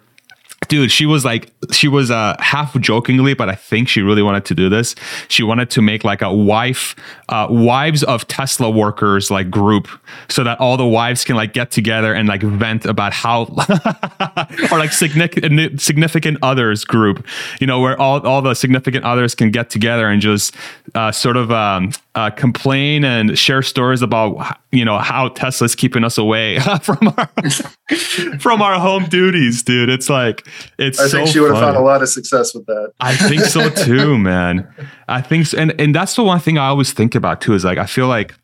dude 0.68 0.90
she 0.90 1.06
was 1.06 1.24
like 1.24 1.52
she 1.70 1.88
was 1.88 2.10
uh 2.10 2.36
half 2.38 2.78
jokingly 2.80 3.34
but 3.34 3.48
i 3.48 3.54
think 3.54 3.88
she 3.88 4.00
really 4.02 4.22
wanted 4.22 4.44
to 4.44 4.54
do 4.54 4.68
this 4.68 4.94
she 5.28 5.42
wanted 5.42 5.70
to 5.70 5.82
make 5.82 6.04
like 6.04 6.22
a 6.22 6.32
wife 6.32 6.94
uh 7.28 7.46
wives 7.50 8.02
of 8.04 8.26
tesla 8.28 8.70
workers 8.70 9.30
like 9.30 9.50
group 9.50 9.88
so 10.28 10.44
that 10.44 10.58
all 10.60 10.76
the 10.76 10.86
wives 10.86 11.24
can 11.24 11.36
like 11.36 11.52
get 11.52 11.70
together 11.70 12.14
and 12.14 12.28
like 12.28 12.42
vent 12.42 12.84
about 12.84 13.12
how 13.12 13.42
or 14.72 14.78
like 14.78 14.92
significant 14.92 15.80
significant 15.80 16.38
others 16.42 16.84
group 16.84 17.26
you 17.60 17.66
know 17.66 17.80
where 17.80 18.00
all, 18.00 18.24
all 18.26 18.42
the 18.42 18.54
significant 18.54 19.04
others 19.04 19.34
can 19.34 19.50
get 19.50 19.70
together 19.70 20.08
and 20.08 20.20
just 20.20 20.54
uh 20.94 21.10
sort 21.10 21.36
of 21.36 21.50
um 21.50 21.90
uh, 22.14 22.30
complain 22.30 23.04
and 23.04 23.36
share 23.36 23.62
stories 23.62 24.00
about 24.00 24.58
you 24.70 24.84
know 24.84 24.98
how 24.98 25.28
Tesla's 25.28 25.74
keeping 25.74 26.04
us 26.04 26.16
away 26.16 26.58
from 26.82 27.12
our 27.16 27.26
from 28.38 28.62
our 28.62 28.78
home 28.78 29.04
duties, 29.06 29.62
dude. 29.62 29.88
It's 29.88 30.08
like 30.08 30.46
it's. 30.78 31.00
I 31.00 31.08
think 31.08 31.28
she 31.28 31.40
would 31.40 31.50
have 31.50 31.60
found 31.60 31.76
a 31.76 31.80
lot 31.80 32.02
of 32.02 32.08
success 32.08 32.54
with 32.54 32.66
that. 32.66 32.92
I 33.00 33.16
think 33.16 33.42
so 33.42 33.68
too, 33.84 34.18
man. 34.18 34.68
I 35.08 35.20
think 35.20 35.46
so, 35.46 35.58
and 35.58 35.78
and 35.80 35.94
that's 35.94 36.16
the 36.16 36.24
one 36.24 36.40
thing 36.40 36.58
I 36.58 36.66
always 36.66 36.92
think 36.92 37.14
about 37.14 37.40
too. 37.40 37.54
Is 37.54 37.64
like 37.64 37.78
I 37.78 37.86
feel 37.86 38.08
like, 38.08 38.34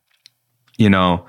you 0.79 0.90
know, 0.90 1.27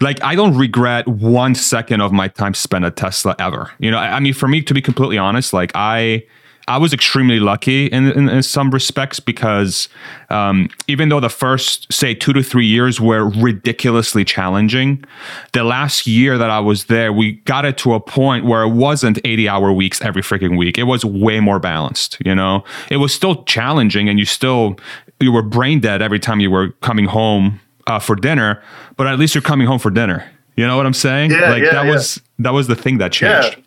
like 0.00 0.22
I 0.22 0.34
don't 0.34 0.56
regret 0.56 1.06
one 1.08 1.54
second 1.54 2.00
of 2.00 2.12
my 2.12 2.28
time 2.28 2.54
spent 2.54 2.84
at 2.84 2.96
Tesla 2.96 3.34
ever. 3.38 3.70
You 3.78 3.90
know, 3.90 3.98
I, 3.98 4.16
I 4.16 4.20
mean, 4.20 4.34
for 4.34 4.48
me 4.48 4.62
to 4.62 4.74
be 4.74 4.82
completely 4.82 5.18
honest, 5.18 5.52
like 5.52 5.72
I. 5.74 6.24
I 6.66 6.78
was 6.78 6.94
extremely 6.94 7.40
lucky 7.40 7.86
in, 7.86 8.10
in, 8.12 8.28
in 8.28 8.42
some 8.42 8.70
respects 8.70 9.20
because 9.20 9.88
um, 10.30 10.70
even 10.88 11.10
though 11.10 11.20
the 11.20 11.28
first, 11.28 11.92
say, 11.92 12.14
two 12.14 12.32
to 12.32 12.42
three 12.42 12.66
years 12.66 13.00
were 13.00 13.28
ridiculously 13.28 14.24
challenging, 14.24 15.04
the 15.52 15.62
last 15.62 16.06
year 16.06 16.38
that 16.38 16.48
I 16.48 16.60
was 16.60 16.86
there, 16.86 17.12
we 17.12 17.32
got 17.32 17.66
it 17.66 17.76
to 17.78 17.92
a 17.92 18.00
point 18.00 18.46
where 18.46 18.62
it 18.62 18.70
wasn't 18.70 19.18
80 19.24 19.48
hour 19.48 19.72
weeks 19.72 20.00
every 20.00 20.22
freaking 20.22 20.56
week. 20.56 20.78
It 20.78 20.84
was 20.84 21.04
way 21.04 21.38
more 21.38 21.58
balanced, 21.58 22.16
you 22.24 22.34
know? 22.34 22.64
It 22.90 22.96
was 22.96 23.12
still 23.14 23.44
challenging 23.44 24.08
and 24.08 24.18
you 24.18 24.24
still, 24.24 24.78
you 25.20 25.32
were 25.32 25.42
brain 25.42 25.80
dead 25.80 26.00
every 26.00 26.18
time 26.18 26.40
you 26.40 26.50
were 26.50 26.70
coming 26.80 27.04
home 27.04 27.60
uh, 27.86 27.98
for 27.98 28.16
dinner, 28.16 28.62
but 28.96 29.06
at 29.06 29.18
least 29.18 29.34
you're 29.34 29.42
coming 29.42 29.66
home 29.66 29.78
for 29.78 29.90
dinner. 29.90 30.26
You 30.56 30.66
know 30.66 30.76
what 30.76 30.86
I'm 30.86 30.94
saying? 30.94 31.32
Yeah, 31.32 31.50
like 31.50 31.62
yeah, 31.64 31.72
that 31.72 31.86
yeah. 31.86 31.92
was 31.92 32.20
that 32.38 32.52
was 32.52 32.68
the 32.68 32.76
thing 32.76 32.98
that 32.98 33.10
changed. 33.10 33.60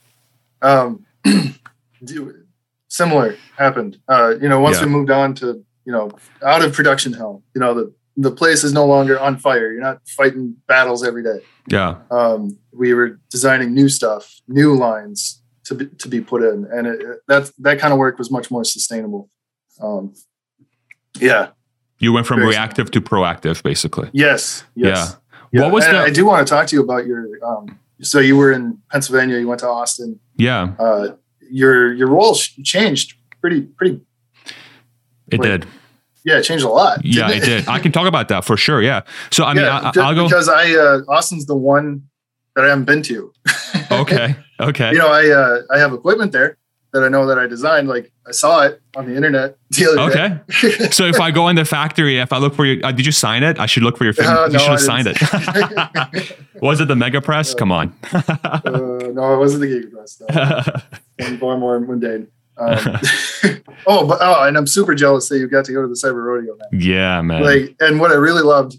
Yeah. 0.64 0.82
Um, 0.82 1.06
do- 2.04 2.47
similar 2.98 3.36
happened. 3.58 3.94
Uh, 4.14 4.30
you 4.42 4.50
know, 4.50 4.60
once 4.60 4.78
Yeah. 4.78 4.86
we 4.86 4.92
moved 4.98 5.12
on 5.12 5.34
to 5.36 5.48
you 5.86 5.94
know 5.96 6.06
out 6.52 6.62
of 6.66 6.70
production 6.74 7.14
hell, 7.14 7.36
you 7.56 7.62
know 7.62 7.74
the 7.80 7.86
the 8.26 8.32
place 8.32 8.64
is 8.68 8.74
no 8.74 8.86
longer 8.94 9.16
on 9.20 9.38
fire. 9.38 9.68
You're 9.72 9.88
not 9.90 10.00
fighting 10.20 10.56
battles 10.68 11.04
every 11.10 11.24
day. 11.24 11.40
Yeah. 11.76 11.92
Um, 12.10 12.58
we 12.82 12.94
were 12.98 13.10
designing 13.30 13.70
new 13.80 13.90
stuff, 13.90 14.24
new 14.48 14.74
lines 14.76 15.42
to 15.66 15.76
be, 15.76 15.86
to 16.02 16.08
be 16.08 16.20
put 16.32 16.42
in, 16.52 16.58
and 16.76 16.88
it, 16.88 16.98
it- 17.02 17.20
that 17.28 17.44
that 17.66 17.76
kind 17.82 17.94
of 17.94 18.00
work 18.00 18.18
was 18.18 18.30
much 18.38 18.48
more 18.50 18.64
sustainable. 18.76 19.30
Um, 19.82 20.14
yeah. 21.20 21.50
You 22.00 22.14
went 22.14 22.26
from 22.28 22.38
Very 22.40 22.50
reactive 22.52 22.90
to 22.92 23.02
proactive, 23.02 23.62
basically. 23.64 24.10
Yes. 24.14 24.64
Yes. 24.76 25.18
Yeah. 25.52 25.62
What 25.64 25.72
was 25.74 25.86
and 25.86 25.96
the- 25.98 26.02
I 26.02 26.12
do 26.12 26.26
want 26.26 26.46
to 26.48 26.50
talk 26.54 26.68
to 26.68 26.76
you 26.76 26.84
about 26.84 27.06
your. 27.10 27.22
Um, 27.50 27.80
so 28.02 28.20
you 28.20 28.36
were 28.38 28.52
in 28.52 28.64
Pennsylvania. 28.92 29.38
You 29.40 29.48
went 29.48 29.60
to 29.62 29.68
Austin. 29.68 30.20
Yeah, 30.38 30.74
Uh, 30.80 31.08
your 31.50 31.94
your 31.94 32.08
role 32.08 32.36
changed 32.36 33.16
pretty 33.42 33.62
pretty. 33.62 34.02
it 35.32 35.40
Wait, 35.40 35.48
did. 35.48 35.68
Yeah, 36.26 36.40
it 36.40 36.44
changed 36.44 36.66
a 36.66 36.70
lot. 36.70 37.04
Yeah, 37.06 37.28
didn't 37.28 37.44
it 37.44 37.46
did. 37.46 37.68
I 37.70 37.80
can 37.80 37.92
talk 37.92 38.08
about 38.08 38.28
that 38.30 38.44
for 38.44 38.58
sure. 38.58 38.82
Yeah. 38.82 39.04
So 39.32 39.46
I 39.46 39.54
mean, 39.54 39.64
yeah, 39.64 39.92
I, 39.96 40.00
I'll 40.02 40.16
go. 40.16 40.26
because 40.26 40.50
I 40.50 40.74
uh, 40.74 41.02
Austin's 41.08 41.46
the 41.46 41.56
one 41.56 42.04
that 42.56 42.66
I 42.66 42.70
haven't 42.70 42.86
been 42.86 43.02
to. 43.04 43.32
Okay. 43.92 44.36
Okay. 44.60 44.92
you 44.92 44.98
know, 44.98 45.10
I 45.10 45.30
uh, 45.30 45.62
I 45.70 45.78
have 45.78 45.94
equipment 45.94 46.32
there 46.32 46.58
that 46.98 47.06
I 47.06 47.10
know 47.10 47.28
that 47.28 47.38
I 47.38 47.46
designed. 47.46 47.88
Like 47.88 48.12
I 48.26 48.32
saw 48.32 48.62
it 48.62 48.82
on 48.96 49.06
the 49.06 49.16
internet 49.16 49.58
the 49.70 49.86
other 49.86 50.12
Okay. 50.12 50.90
So 50.90 51.06
if 51.06 51.20
I 51.20 51.32
go 51.32 51.48
in 51.48 51.56
the 51.56 51.66
factory, 51.66 52.18
if 52.18 52.34
I 52.34 52.40
look 52.40 52.56
for 52.56 52.66
your, 52.66 52.84
uh, 52.86 52.92
did 52.92 53.06
you 53.06 53.12
sign 53.12 53.44
it? 53.44 53.60
I 53.60 53.68
should 53.68 53.84
look 53.84 53.98
for 53.98 54.04
your. 54.04 54.14
Film. 54.14 54.28
Uh, 54.28 54.48
you 54.48 54.54
no, 54.54 54.60
should 54.60 54.72
have 54.72 54.82
signed 54.82 55.08
it. 55.10 56.38
Was 56.62 56.82
it 56.82 56.88
the 56.88 56.96
Mega 56.96 57.22
Press? 57.22 57.54
Come 57.54 57.72
on. 57.72 57.94
uh, 58.14 58.22
no, 58.66 59.34
it 59.34 59.38
wasn't 59.38 59.62
the 59.62 59.68
Gigapress. 59.68 60.22
No. 60.28 60.82
One 61.28 61.38
far 61.38 61.58
more 61.58 61.80
mundane. 61.80 62.28
Um, 62.58 62.80
oh, 63.86 64.08
but 64.08 64.18
oh, 64.20 64.48
and 64.48 64.58
I'm 64.58 64.66
super 64.66 64.96
jealous 64.96 65.30
that 65.30 65.38
you 65.38 65.48
got 65.48 65.66
to 65.66 65.74
go 65.74 65.84
to 65.84 65.88
the 65.88 65.94
Cyber 65.94 66.24
Rodeo, 66.26 66.56
man. 66.56 66.82
yeah, 66.82 67.22
man. 67.22 67.44
Like, 67.44 67.76
and 67.80 68.00
what 68.00 68.10
I 68.10 68.16
really 68.16 68.42
loved, 68.42 68.78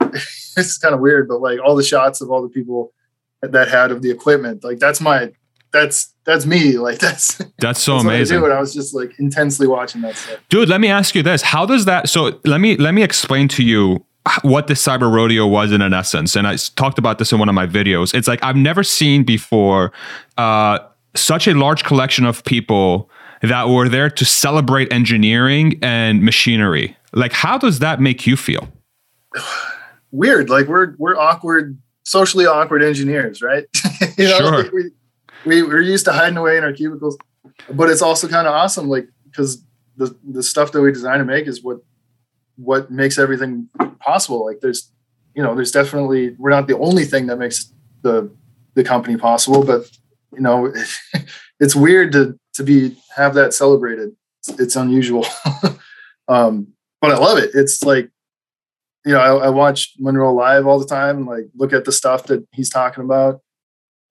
it's 0.00 0.78
kind 0.78 0.94
of 0.94 1.00
weird, 1.00 1.28
but 1.28 1.42
like 1.42 1.58
all 1.62 1.76
the 1.76 1.82
shots 1.82 2.22
of 2.22 2.30
all 2.30 2.40
the 2.40 2.48
people 2.48 2.94
that 3.42 3.68
had 3.68 3.90
of 3.90 4.00
the 4.00 4.10
equipment, 4.10 4.64
like 4.64 4.78
that's 4.78 5.00
my, 5.00 5.30
that's 5.72 6.12
that's 6.24 6.46
me. 6.46 6.78
Like 6.78 6.98
that's 6.98 7.36
That's 7.58 7.80
so 7.80 7.94
that's 7.94 8.04
amazing. 8.04 8.40
What 8.40 8.50
I 8.52 8.54
do, 8.54 8.58
I 8.58 8.60
was 8.60 8.74
just 8.74 8.94
like 8.94 9.18
intensely 9.18 9.66
watching 9.66 10.02
that 10.02 10.16
stuff. 10.16 10.38
dude 10.48 10.68
let 10.68 10.80
me 10.80 10.88
ask 10.88 11.14
you 11.14 11.22
this 11.22 11.42
how 11.42 11.64
does 11.66 11.84
that 11.86 12.08
so 12.08 12.40
let 12.44 12.60
me 12.60 12.76
let 12.76 12.92
me 12.94 13.02
explain 13.02 13.48
to 13.48 13.62
you 13.64 14.04
what 14.42 14.66
the 14.68 14.74
cyber 14.74 15.12
rodeo 15.12 15.46
was 15.46 15.72
in 15.72 15.82
an 15.82 15.92
essence 15.92 16.36
and 16.36 16.46
i 16.46 16.54
talked 16.76 16.96
about 16.98 17.18
this 17.18 17.32
in 17.32 17.38
one 17.40 17.48
of 17.48 17.54
my 17.56 17.66
videos 17.66 18.14
it's 18.14 18.28
like 18.28 18.40
i've 18.44 18.54
never 18.56 18.84
seen 18.84 19.24
before 19.24 19.90
uh, 20.38 20.78
such 21.16 21.48
a 21.48 21.54
large 21.54 21.82
collection 21.82 22.24
of 22.24 22.44
people 22.44 23.10
that 23.42 23.68
were 23.68 23.88
there 23.88 24.08
to 24.08 24.24
celebrate 24.24 24.92
engineering 24.92 25.76
and 25.82 26.22
machinery 26.22 26.96
like 27.12 27.32
how 27.32 27.58
does 27.58 27.80
that 27.80 28.00
make 28.00 28.26
you 28.26 28.36
feel 28.36 28.68
Weird, 30.12 30.50
like 30.50 30.66
we're 30.66 30.94
we're 30.98 31.16
awkward, 31.16 31.78
socially 32.04 32.44
awkward 32.44 32.82
engineers, 32.82 33.40
right? 33.40 33.64
you 34.18 34.24
know, 34.28 34.38
Sure. 34.38 34.62
like 34.64 34.72
we, 34.72 34.90
we 35.44 35.62
we're 35.62 35.80
used 35.80 36.04
to 36.06 36.12
hiding 36.12 36.36
away 36.36 36.56
in 36.56 36.64
our 36.64 36.72
cubicles, 36.72 37.16
but 37.70 37.90
it's 37.90 38.02
also 38.02 38.28
kind 38.28 38.46
of 38.46 38.54
awesome, 38.54 38.88
like 38.88 39.08
because 39.24 39.64
the 39.96 40.16
the 40.28 40.42
stuff 40.42 40.72
that 40.72 40.82
we 40.82 40.92
design 40.92 41.20
and 41.20 41.26
make 41.26 41.46
is 41.46 41.62
what 41.62 41.78
what 42.56 42.90
makes 42.90 43.18
everything 43.18 43.68
possible. 44.00 44.44
Like 44.44 44.60
there's, 44.60 44.90
you 45.34 45.42
know, 45.42 45.54
there's 45.54 45.72
definitely 45.72 46.34
we're 46.38 46.50
not 46.50 46.66
the 46.66 46.78
only 46.78 47.04
thing 47.04 47.26
that 47.26 47.38
makes 47.38 47.72
the 48.02 48.30
the 48.74 48.84
company 48.84 49.16
possible, 49.16 49.64
but 49.64 49.90
you 50.32 50.40
know, 50.40 50.72
it's 51.60 51.74
weird 51.74 52.12
to 52.12 52.38
to 52.54 52.62
be 52.62 52.96
have 53.16 53.34
that 53.34 53.54
celebrated. 53.54 54.10
It's, 54.40 54.60
it's 54.60 54.76
unusual, 54.76 55.24
um, 56.28 56.68
but 57.00 57.12
I 57.12 57.18
love 57.18 57.38
it. 57.38 57.50
It's 57.54 57.82
like 57.82 58.10
you 59.04 59.12
know, 59.12 59.20
I, 59.20 59.46
I 59.46 59.48
watch 59.50 59.94
Munro 59.98 60.32
live 60.32 60.66
all 60.66 60.78
the 60.78 60.86
time 60.86 61.18
and 61.18 61.26
like 61.26 61.46
look 61.54 61.72
at 61.72 61.84
the 61.84 61.92
stuff 61.92 62.24
that 62.24 62.46
he's 62.52 62.70
talking 62.70 63.04
about. 63.04 63.40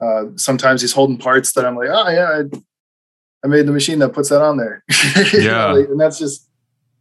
Uh, 0.01 0.25
sometimes 0.35 0.81
he's 0.81 0.93
holding 0.93 1.17
parts 1.17 1.53
that 1.53 1.65
I'm 1.65 1.75
like, 1.75 1.89
oh 1.91 2.09
yeah, 2.09 2.41
I, 2.41 2.59
I 3.43 3.47
made 3.47 3.67
the 3.67 3.71
machine 3.71 3.99
that 3.99 4.09
puts 4.09 4.29
that 4.29 4.41
on 4.41 4.57
there. 4.57 4.83
Yeah. 5.33 5.71
like, 5.71 5.87
and 5.87 5.99
that's 5.99 6.17
just 6.17 6.47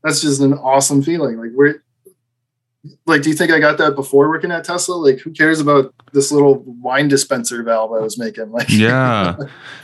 that's 0.02 0.20
just 0.20 0.40
an 0.40 0.54
awesome 0.54 1.02
feeling. 1.02 1.38
Like 1.38 1.50
we're 1.54 1.82
like, 3.06 3.22
do 3.22 3.30
you 3.30 3.34
think 3.36 3.50
I 3.50 3.58
got 3.58 3.78
that 3.78 3.94
before 3.94 4.28
working 4.28 4.50
at 4.50 4.64
Tesla? 4.64 4.94
Like, 4.94 5.18
who 5.18 5.30
cares 5.30 5.60
about 5.60 5.94
this 6.12 6.32
little 6.32 6.62
wine 6.66 7.08
dispenser 7.08 7.62
valve 7.62 7.92
I 7.92 8.00
was 8.00 8.18
making? 8.18 8.50
Like, 8.52 8.68
yeah 8.70 9.36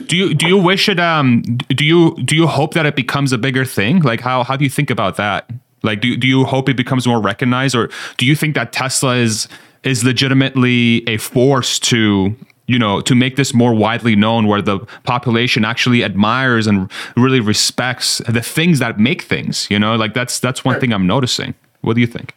do 0.05 0.15
you 0.15 0.33
do 0.33 0.47
you 0.47 0.57
wish 0.57 0.89
it 0.89 0.99
um 0.99 1.41
do 1.69 1.85
you 1.85 2.15
do 2.23 2.35
you 2.35 2.47
hope 2.47 2.73
that 2.73 2.85
it 2.85 2.95
becomes 2.95 3.31
a 3.31 3.37
bigger 3.37 3.65
thing 3.65 3.99
like 4.01 4.21
how 4.21 4.43
how 4.43 4.55
do 4.55 4.63
you 4.63 4.69
think 4.69 4.89
about 4.89 5.17
that 5.17 5.49
like 5.83 6.01
do, 6.01 6.15
do 6.17 6.27
you 6.27 6.43
hope 6.43 6.69
it 6.69 6.77
becomes 6.77 7.07
more 7.07 7.21
recognized 7.21 7.75
or 7.75 7.89
do 8.17 8.25
you 8.25 8.35
think 8.35 8.55
that 8.55 8.71
tesla 8.71 9.15
is 9.15 9.47
is 9.83 10.03
legitimately 10.03 11.07
a 11.07 11.17
force 11.17 11.79
to 11.79 12.35
you 12.67 12.77
know 12.77 13.01
to 13.01 13.15
make 13.15 13.35
this 13.35 13.53
more 13.53 13.73
widely 13.73 14.15
known 14.15 14.47
where 14.47 14.61
the 14.61 14.79
population 15.03 15.65
actually 15.65 16.03
admires 16.03 16.67
and 16.67 16.91
really 17.15 17.39
respects 17.39 18.21
the 18.29 18.41
things 18.41 18.79
that 18.79 18.99
make 18.99 19.21
things 19.23 19.67
you 19.69 19.79
know 19.79 19.95
like 19.95 20.13
that's 20.13 20.39
that's 20.39 20.63
one 20.63 20.79
thing 20.79 20.93
i'm 20.93 21.07
noticing 21.07 21.55
what 21.81 21.95
do 21.95 22.01
you 22.01 22.07
think 22.07 22.33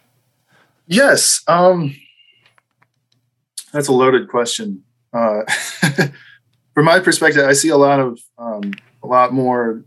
Yes. 0.91 1.41
Um, 1.47 1.95
that's 3.71 3.87
a 3.87 3.93
loaded 3.93 4.27
question. 4.27 4.83
Uh, 5.13 5.43
from 6.73 6.85
my 6.85 6.99
perspective, 6.99 7.45
I 7.45 7.53
see 7.53 7.69
a 7.69 7.77
lot 7.77 8.01
of 8.01 8.19
um, 8.37 8.73
a 9.01 9.07
lot 9.07 9.31
more 9.31 9.85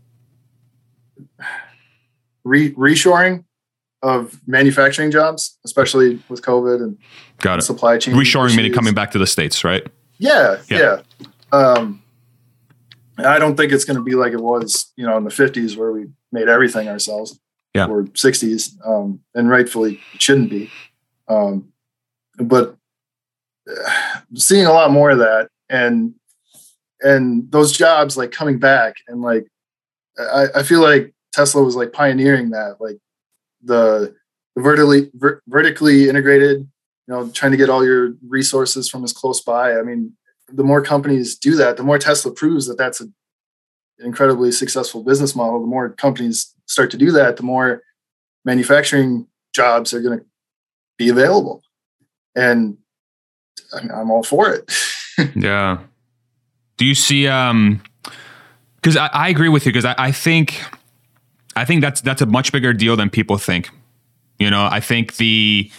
re- 2.43 2.73
reshoring 2.73 3.43
of 4.01 4.41
manufacturing 4.47 5.11
jobs, 5.11 5.59
especially 5.63 6.19
with 6.27 6.41
COVID 6.41 6.81
and 6.81 6.97
got 7.37 7.59
it 7.59 7.61
supply 7.61 7.99
chain 7.99 8.15
reshoring 8.15 8.51
meaning 8.51 8.65
issues. 8.65 8.75
coming 8.75 8.93
back 8.93 9.11
to 9.11 9.19
the 9.19 9.27
states 9.27 9.63
right 9.63 9.85
Yeah, 10.17 10.61
Yeah. 10.69 11.01
yeah. 11.19 11.27
Um, 11.51 12.01
I 13.17 13.39
don't 13.39 13.55
think 13.55 13.71
it's 13.71 13.85
going 13.85 13.97
to 13.97 14.03
be 14.03 14.15
like 14.15 14.33
it 14.33 14.41
was, 14.41 14.91
you 14.97 15.05
know, 15.05 15.17
in 15.17 15.23
the 15.23 15.29
'50s 15.29 15.77
where 15.77 15.91
we 15.91 16.07
made 16.31 16.49
everything 16.49 16.89
ourselves, 16.89 17.39
Yeah. 17.73 17.87
or 17.87 18.03
'60s, 18.03 18.75
um, 18.85 19.21
and 19.33 19.49
rightfully 19.49 20.01
it 20.13 20.21
shouldn't 20.21 20.49
be. 20.49 20.69
Um, 21.27 21.69
but 22.37 22.75
seeing 24.35 24.65
a 24.65 24.71
lot 24.73 24.91
more 24.91 25.09
of 25.11 25.17
that 25.19 25.49
and 25.69 26.13
and 27.01 27.51
those 27.51 27.71
jobs 27.71 28.15
like 28.15 28.31
coming 28.31 28.59
back 28.59 28.95
and 29.07 29.21
like 29.21 29.47
I, 30.19 30.45
I 30.57 30.63
feel 30.63 30.81
like 30.81 31.13
Tesla 31.33 31.63
was 31.63 31.75
like 31.75 31.91
pioneering 31.91 32.51
that 32.51 32.75
like 32.79 32.97
the, 33.63 34.13
the 34.55 34.61
vertically 34.61 35.09
ver- 35.15 35.41
vertically 35.47 36.07
integrated 36.09 36.67
you 37.07 37.13
know 37.13 37.29
trying 37.29 37.51
to 37.51 37.57
get 37.57 37.69
all 37.69 37.85
your 37.85 38.13
resources 38.27 38.89
from 38.89 39.03
as 39.03 39.13
close 39.13 39.41
by 39.41 39.77
I 39.77 39.81
mean 39.83 40.13
the 40.47 40.63
more 40.63 40.81
companies 40.81 41.37
do 41.37 41.55
that 41.55 41.77
the 41.77 41.83
more 41.83 41.97
Tesla 41.97 42.31
proves 42.31 42.67
that 42.67 42.77
that's 42.77 43.01
an 43.01 43.13
incredibly 43.99 44.51
successful 44.51 45.03
business 45.03 45.35
model 45.35 45.61
the 45.61 45.67
more 45.67 45.89
companies 45.89 46.53
start 46.65 46.91
to 46.91 46.97
do 46.97 47.11
that 47.11 47.37
the 47.37 47.43
more 47.43 47.81
manufacturing 48.43 49.27
jobs 49.53 49.93
are 49.93 50.01
going 50.01 50.19
to 50.19 50.25
be 50.97 51.09
available 51.09 51.61
and 52.35 52.77
I'm 53.73 54.11
all 54.11 54.23
for 54.23 54.51
it. 54.53 54.71
yeah. 55.35 55.79
Do 56.77 56.85
you 56.85 56.95
see? 56.95 57.27
Um, 57.27 57.81
because 58.75 58.97
I, 58.97 59.07
I, 59.07 59.29
agree 59.29 59.49
with 59.49 59.65
you. 59.65 59.71
Because 59.71 59.85
I, 59.85 59.95
I 59.97 60.11
think, 60.11 60.61
I 61.55 61.65
think 61.65 61.81
that's 61.81 62.01
that's 62.01 62.21
a 62.21 62.25
much 62.25 62.51
bigger 62.51 62.73
deal 62.73 62.95
than 62.95 63.09
people 63.09 63.37
think. 63.37 63.69
You 64.37 64.49
know, 64.49 64.67
I 64.69 64.79
think 64.79 65.15
the, 65.15 65.71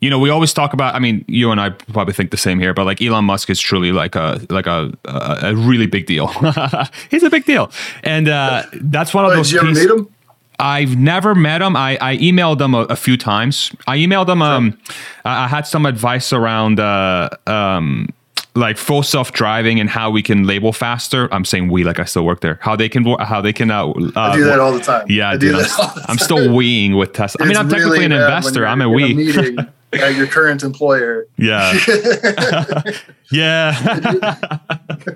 you 0.00 0.08
know, 0.08 0.18
we 0.18 0.30
always 0.30 0.52
talk 0.52 0.72
about. 0.72 0.94
I 0.94 0.98
mean, 0.98 1.24
you 1.28 1.50
and 1.50 1.60
I 1.60 1.70
probably 1.70 2.14
think 2.14 2.30
the 2.30 2.36
same 2.38 2.58
here, 2.58 2.72
but 2.72 2.84
like 2.84 3.02
Elon 3.02 3.26
Musk 3.26 3.50
is 3.50 3.60
truly 3.60 3.92
like 3.92 4.14
a 4.14 4.40
like 4.48 4.66
a 4.66 4.92
a, 5.04 5.38
a 5.42 5.54
really 5.54 5.86
big 5.86 6.06
deal. 6.06 6.28
He's 7.10 7.22
a 7.22 7.30
big 7.30 7.44
deal, 7.44 7.70
and 8.02 8.28
uh, 8.28 8.64
that's 8.72 9.12
one 9.12 9.26
of 9.26 9.32
those. 9.32 9.50
Did 9.50 9.54
you 9.54 9.60
ever 9.60 9.72
meet 9.72 9.90
him? 9.90 10.14
I've 10.58 10.96
never 10.96 11.34
met 11.34 11.62
him. 11.62 11.74
I, 11.74 11.96
I 12.02 12.16
emailed 12.18 12.58
them 12.58 12.74
a, 12.74 12.80
a, 12.80 12.96
few 12.96 13.16
times. 13.16 13.74
I 13.86 13.96
emailed 13.96 14.26
them. 14.26 14.42
Um, 14.42 14.78
I 15.24 15.48
had 15.48 15.66
some 15.66 15.86
advice 15.86 16.34
around 16.34 16.78
uh, 16.78 17.30
um, 17.46 18.10
like 18.54 18.76
full 18.76 19.02
self 19.02 19.32
driving 19.32 19.80
and 19.80 19.88
how 19.88 20.10
we 20.10 20.22
can 20.22 20.46
label 20.46 20.74
faster. 20.74 21.32
I'm 21.32 21.46
saying 21.46 21.70
we, 21.70 21.82
like 21.82 21.98
I 21.98 22.04
still 22.04 22.26
work 22.26 22.42
there. 22.42 22.58
How 22.60 22.76
they 22.76 22.90
can, 22.90 23.06
how 23.20 23.40
they 23.40 23.54
can. 23.54 23.70
Uh, 23.70 23.92
I 24.16 24.36
do 24.36 24.44
that 24.44 24.60
all 24.60 24.72
the 24.72 24.80
time. 24.80 25.06
Yeah, 25.08 25.30
I 25.30 25.36
dude, 25.38 25.54
I'm, 25.54 25.90
I'm, 26.08 26.18
still 26.18 26.48
weeing 26.48 26.98
with 26.98 27.14
Tesla. 27.14 27.44
I 27.44 27.48
mean, 27.48 27.56
I'm 27.56 27.70
technically 27.70 28.04
an 28.04 28.12
investor. 28.12 28.66
I'm 28.66 28.82
a 28.82 28.88
we. 28.88 29.32
at 29.92 30.14
your 30.14 30.26
current 30.26 30.62
employer. 30.62 31.26
Yeah. 31.36 31.72
yeah. 33.30 34.58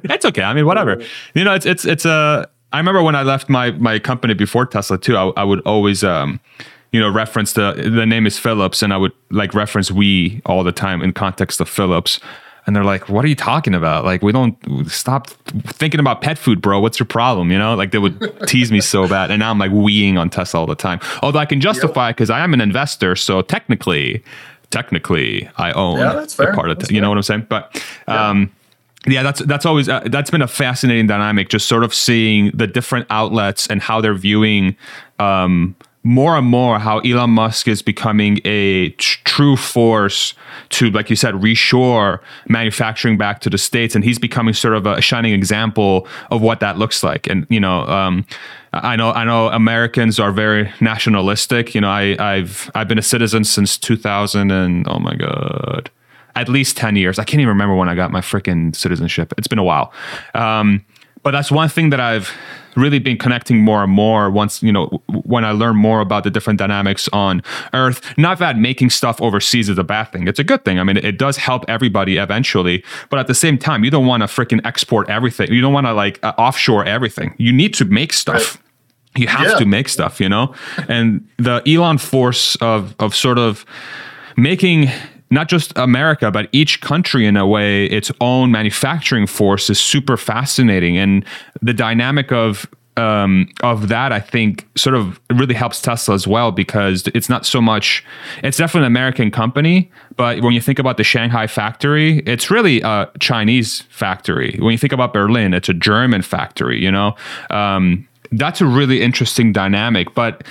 That's 0.05 0.25
okay. 0.25 0.43
I 0.43 0.53
mean, 0.55 0.67
whatever. 0.67 1.03
You 1.35 1.45
know, 1.45 1.55
it's 1.55 1.67
it's 1.67 1.85
it's 1.85 2.05
a 2.05 2.49
I 2.73 2.79
remember 2.79 3.03
when 3.03 3.15
I 3.15 3.23
left 3.23 3.49
my 3.49 3.71
my 3.73 4.01
company 4.01 4.35
before 4.35 4.67
Tesla 4.67 4.99
too. 4.99 5.17
I, 5.17 5.29
I 5.37 5.45
would 5.45 5.61
always 5.61 6.03
um, 6.03 6.41
you 6.91 7.01
know 7.01 7.09
reference 7.09 7.53
the 7.53 7.73
the 7.73 8.05
name 8.05 8.27
is 8.27 8.39
Phillips, 8.39 8.83
and 8.83 8.93
I 8.93 8.97
would 8.97 9.13
like 9.31 9.55
reference 9.55 9.93
we 9.93 10.43
all 10.45 10.65
the 10.65 10.73
time 10.73 11.01
in 11.01 11.13
context 11.13 11.61
of 11.61 11.69
Phillips. 11.69 12.19
And 12.67 12.75
they're 12.75 12.83
like, 12.83 13.11
"What 13.11 13.27
are 13.27 13.29
you 13.29 13.35
talking 13.35 13.75
about? 13.75 14.07
Like, 14.07 14.23
we 14.23 14.33
don't 14.33 14.57
stop 14.91 15.27
thinking 15.27 16.01
about 16.01 16.23
pet 16.23 16.39
food, 16.39 16.63
bro. 16.63 16.81
What's 16.81 16.99
your 16.99 17.07
problem? 17.07 17.53
You 17.53 17.59
know, 17.59 17.75
like 17.75 17.91
they 17.91 17.99
would 17.99 18.19
tease 18.49 18.73
me 18.73 18.81
so 18.81 19.07
bad. 19.07 19.31
And 19.31 19.39
now 19.41 19.51
I'm 19.51 19.59
like 19.59 19.71
weeing 19.71 20.19
on 20.19 20.31
Tesla 20.31 20.61
all 20.61 20.67
the 20.67 20.75
time. 20.75 20.99
Although 21.23 21.41
I 21.41 21.47
can 21.47 21.61
justify 21.61 22.11
because 22.11 22.31
yep. 22.31 22.39
I 22.39 22.41
am 22.43 22.55
an 22.55 22.63
investor, 22.63 23.17
so 23.17 23.43
technically, 23.43 24.25
technically, 24.75 25.49
I 25.57 25.73
own 25.73 25.99
yeah, 25.99 26.13
that's 26.13 26.35
fair. 26.35 26.51
a 26.51 26.55
part 26.55 26.71
of. 26.71 26.79
Te- 26.79 26.95
you 26.95 27.01
know 27.01 27.09
what 27.09 27.19
I'm 27.19 27.23
saying? 27.23 27.47
But 27.49 27.83
um, 28.09 28.43
yeah 28.43 28.47
yeah 29.07 29.23
that's 29.23 29.41
that's 29.41 29.67
always 29.67 29.89
uh, 29.89 30.01
that's 30.07 30.31
been 30.31 30.41
a 30.41 30.49
fascinating 30.49 31.07
dynamic 31.07 31.51
just 31.51 31.69
sort 31.69 31.85
of 31.85 31.93
seeing 31.93 32.51
the 32.55 32.67
different 32.67 33.07
outlets 33.11 33.67
and 33.67 33.83
how 33.83 34.01
they're 34.01 34.15
viewing 34.15 34.75
um, 35.19 35.77
more 36.05 36.37
and 36.37 36.47
more 36.47 36.79
how 36.79 36.99
Elon 37.01 37.31
Musk 37.31 37.67
is 37.67 37.83
becoming 37.83 38.39
a 38.45 38.91
tr- 38.91 39.19
true 39.25 39.57
force 39.57 40.35
to, 40.69 40.91
like 40.91 41.09
you 41.09 41.17
said, 41.17 41.35
reshore 41.35 42.21
manufacturing 42.47 43.17
back 43.17 43.41
to 43.41 43.51
the 43.51 43.57
states, 43.57 43.95
and 43.95 44.05
he's 44.05 44.19
becoming 44.19 44.53
sort 44.53 44.75
of 44.75 44.87
a 44.87 45.01
shining 45.01 45.33
example 45.33 46.07
of 46.31 46.43
what 46.43 46.61
that 46.61 46.79
looks 46.79 47.03
like. 47.03 47.27
And 47.27 47.47
you 47.49 47.59
know, 47.59 47.81
um, 47.87 48.27
I 48.83 48.97
know 48.97 49.13
I 49.13 49.25
know 49.25 49.49
Americans 49.49 50.19
are 50.19 50.33
very 50.33 50.73
nationalistic. 50.81 51.75
You 51.75 51.81
know, 51.81 51.89
I, 51.89 52.17
I've 52.19 52.71
I've 52.75 52.89
been 52.89 52.99
a 52.99 53.03
citizen 53.03 53.45
since 53.45 53.79
2000, 53.79 54.51
and 54.51 54.87
oh 54.89 54.99
my 54.99 55.15
god, 55.15 55.91
at 56.35 56.49
least 56.49 56.77
10 56.77 56.97
years. 56.97 57.19
I 57.19 57.25
can't 57.25 57.41
even 57.41 57.49
remember 57.49 57.75
when 57.75 57.89
I 57.89 57.95
got 57.95 58.11
my 58.11 58.21
freaking 58.21 58.75
citizenship. 58.75 59.33
It's 59.39 59.49
been 59.49 59.59
a 59.59 59.65
while. 59.65 59.93
Um, 60.35 60.85
but 61.23 61.31
that's 61.31 61.51
one 61.51 61.69
thing 61.69 61.91
that 61.91 62.01
I've 62.01 62.31
really 62.77 62.99
been 62.99 63.17
connecting 63.17 63.59
more 63.59 63.83
and 63.83 63.93
more 63.93 64.31
once, 64.31 64.63
you 64.63 64.73
know, 64.73 64.87
when 65.09 65.45
I 65.45 65.53
learn 65.53 65.77
more 65.77 66.01
about 66.01 66.25
the 66.25 66.31
different 66.31 66.59
dynamics 66.59 67.09
on 67.13 67.43
Earth. 67.73 68.17
Not 68.19 68.39
that 68.41 68.59
making 68.59 68.91
stuff 68.91 69.23
overseas 69.23 69.69
is 69.69 69.79
a 69.79 69.85
bad 69.85 70.05
thing. 70.13 70.29
It's 70.29 70.39
a 70.39 70.45
good 70.45 70.65
thing. 70.65 70.79
I 70.79 70.85
mean, 70.85 70.97
it 70.99 71.19
does 71.19 71.37
help 71.37 71.65
everybody 71.69 72.17
eventually. 72.17 72.85
But 73.11 73.21
at 73.21 73.27
the 73.27 73.35
same 73.35 73.59
time, 73.59 73.85
you 73.85 73.91
don't 73.91 74.07
want 74.07 74.23
to 74.23 74.27
freaking 74.27 74.61
export 74.67 75.09
everything. 75.09 75.53
You 75.53 75.61
don't 75.61 75.73
want 75.73 75.87
to 75.87 75.95
like 75.95 76.23
uh, 76.23 76.33
offshore 76.37 76.85
everything. 76.85 77.35
You 77.39 77.53
need 77.53 77.75
to 77.75 77.85
make 77.85 78.13
stuff. 78.13 78.57
Right. 78.57 78.64
You 79.17 79.29
have 79.29 79.47
yeah. 79.47 79.59
to 79.59 79.67
make 79.67 79.89
stuff, 79.89 80.21
you 80.21 80.29
know? 80.29 80.55
and 80.89 81.27
the 81.39 81.63
Elon 81.67 81.99
force 81.99 82.57
of 82.57 82.95
of 82.99 83.15
sort 83.15 83.39
of 83.39 83.65
making 84.37 84.89
not 85.31 85.49
just 85.49 85.77
America, 85.77 86.31
but 86.31 86.49
each 86.53 86.81
country 86.81 87.27
in 87.27 87.37
a 87.37 87.47
way, 87.47 87.87
its 87.87 88.11
own 88.21 88.51
manufacturing 88.51 89.27
force 89.27 89.69
is 89.69 89.81
super 89.81 90.17
fascinating. 90.17 90.97
And 90.97 91.25
the 91.61 91.75
dynamic 91.75 92.33
of 92.33 92.67
um, 92.97 93.49
of 93.63 93.89
that, 93.89 94.13
I 94.13 94.21
think, 94.21 94.69
sort 94.77 94.95
of 94.95 95.21
really 95.33 95.55
helps 95.55 95.81
Tesla 95.81 96.15
as 96.15 96.29
well 96.29 96.53
because 96.53 97.09
it's 97.13 97.29
not 97.29 97.45
so 97.45 97.61
much. 97.61 98.05
It's 98.45 98.57
definitely 98.57 98.87
an 98.87 98.93
American 98.93 99.33
company, 99.33 99.91
but 100.17 100.43
when 100.43 100.53
you 100.53 100.61
think 100.61 100.79
about 100.79 100.97
the 100.97 101.03
Shanghai 101.03 101.49
factory, 101.49 102.19
it's 102.21 102.53
really 102.53 102.81
a 102.83 103.11
Chinese 103.19 103.81
factory. 103.91 104.57
When 104.61 104.71
you 104.71 104.79
think 104.79 104.93
about 104.93 105.13
Berlin, 105.13 105.55
it's 105.55 105.69
a 105.69 105.75
German 105.75 106.23
factory. 106.23 106.81
You 106.81 106.93
know, 106.93 107.17
um, 107.51 108.07
that's 108.39 108.61
a 108.61 108.67
really 108.67 109.03
interesting 109.03 109.53
dynamic. 109.53 110.15
But 110.15 110.45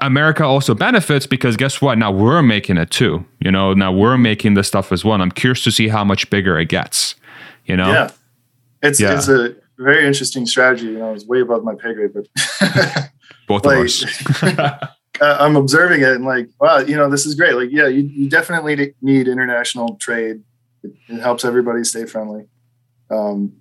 America 0.00 0.44
also 0.44 0.74
benefits 0.74 1.26
because 1.26 1.56
guess 1.56 1.80
what? 1.80 1.98
Now 1.98 2.10
we're 2.10 2.42
making 2.42 2.76
it 2.76 2.90
too. 2.90 3.24
You 3.40 3.50
know, 3.50 3.74
now 3.74 3.92
we're 3.92 4.18
making 4.18 4.54
this 4.54 4.68
stuff 4.68 4.92
as 4.92 5.04
well. 5.04 5.20
I'm 5.20 5.30
curious 5.30 5.64
to 5.64 5.70
see 5.70 5.88
how 5.88 6.04
much 6.04 6.28
bigger 6.30 6.58
it 6.58 6.68
gets. 6.68 7.14
You 7.64 7.76
know? 7.76 7.90
Yeah. 7.90 8.10
It's 8.82 9.00
yeah. 9.00 9.16
it's 9.16 9.28
a 9.28 9.54
very 9.78 10.06
interesting 10.06 10.46
strategy. 10.46 10.86
You 10.86 10.98
know, 10.98 11.12
it's 11.12 11.26
way 11.26 11.40
above 11.40 11.64
my 11.64 11.74
pay 11.74 11.94
grade, 11.94 12.12
but 12.14 12.26
both 13.48 13.64
like, 13.64 13.78
of 13.78 13.84
us. 13.84 14.82
I'm 15.20 15.56
observing 15.56 16.02
it 16.02 16.10
and 16.10 16.24
like, 16.26 16.48
wow, 16.60 16.78
you 16.78 16.94
know, 16.94 17.08
this 17.08 17.24
is 17.24 17.34
great. 17.34 17.54
Like, 17.54 17.70
yeah, 17.72 17.86
you, 17.86 18.02
you 18.02 18.28
definitely 18.28 18.94
need 19.00 19.28
international 19.28 19.96
trade. 19.96 20.42
It, 20.82 20.92
it 21.08 21.20
helps 21.20 21.42
everybody 21.44 21.84
stay 21.84 22.04
friendly. 22.04 22.46
Um, 23.10 23.56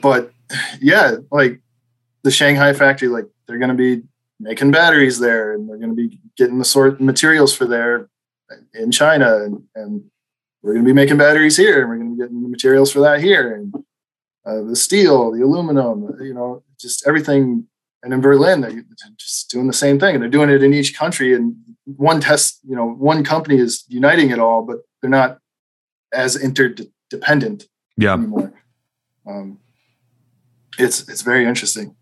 but 0.00 0.32
yeah, 0.80 1.16
like 1.30 1.60
the 2.22 2.30
Shanghai 2.30 2.72
factory, 2.72 3.08
like 3.08 3.26
they're 3.46 3.58
going 3.58 3.68
to 3.70 3.74
be 3.74 4.02
making 4.40 4.70
batteries 4.70 5.18
there 5.18 5.52
and 5.52 5.68
they're 5.68 5.78
going 5.78 5.90
to 5.90 5.96
be 5.96 6.20
getting 6.36 6.58
the 6.58 6.64
sort 6.64 7.00
materials 7.00 7.54
for 7.54 7.66
there 7.66 8.08
in 8.74 8.90
China. 8.90 9.44
And, 9.44 9.62
and 9.74 10.04
we're 10.62 10.74
going 10.74 10.84
to 10.84 10.88
be 10.88 10.94
making 10.94 11.18
batteries 11.18 11.56
here 11.56 11.80
and 11.80 11.88
we're 11.88 11.96
going 11.96 12.10
to 12.10 12.16
be 12.16 12.22
getting 12.22 12.42
the 12.42 12.48
materials 12.48 12.92
for 12.92 13.00
that 13.00 13.20
here. 13.20 13.54
And 13.54 13.74
uh, 14.44 14.62
the 14.62 14.76
steel, 14.76 15.32
the 15.32 15.42
aluminum, 15.42 16.16
you 16.20 16.34
know, 16.34 16.62
just 16.80 17.06
everything. 17.06 17.66
And 18.02 18.12
in 18.12 18.20
Berlin, 18.20 18.60
they're 18.60 18.84
just 19.16 19.50
doing 19.50 19.66
the 19.66 19.72
same 19.72 19.98
thing. 19.98 20.14
And 20.14 20.22
they're 20.22 20.30
doing 20.30 20.50
it 20.50 20.62
in 20.62 20.72
each 20.72 20.96
country. 20.96 21.34
And 21.34 21.56
one 21.84 22.20
test, 22.20 22.60
you 22.66 22.76
know, 22.76 22.86
one 22.86 23.24
company 23.24 23.58
is 23.58 23.84
uniting 23.88 24.30
it 24.30 24.38
all, 24.38 24.62
but 24.62 24.78
they're 25.00 25.10
not 25.10 25.38
as 26.12 26.36
interdependent 26.36 27.66
yeah. 27.96 28.14
anymore. 28.14 28.52
Um, 29.26 29.58
it's 30.78 31.08
it's 31.08 31.22
very 31.22 31.44
interesting. 31.44 31.96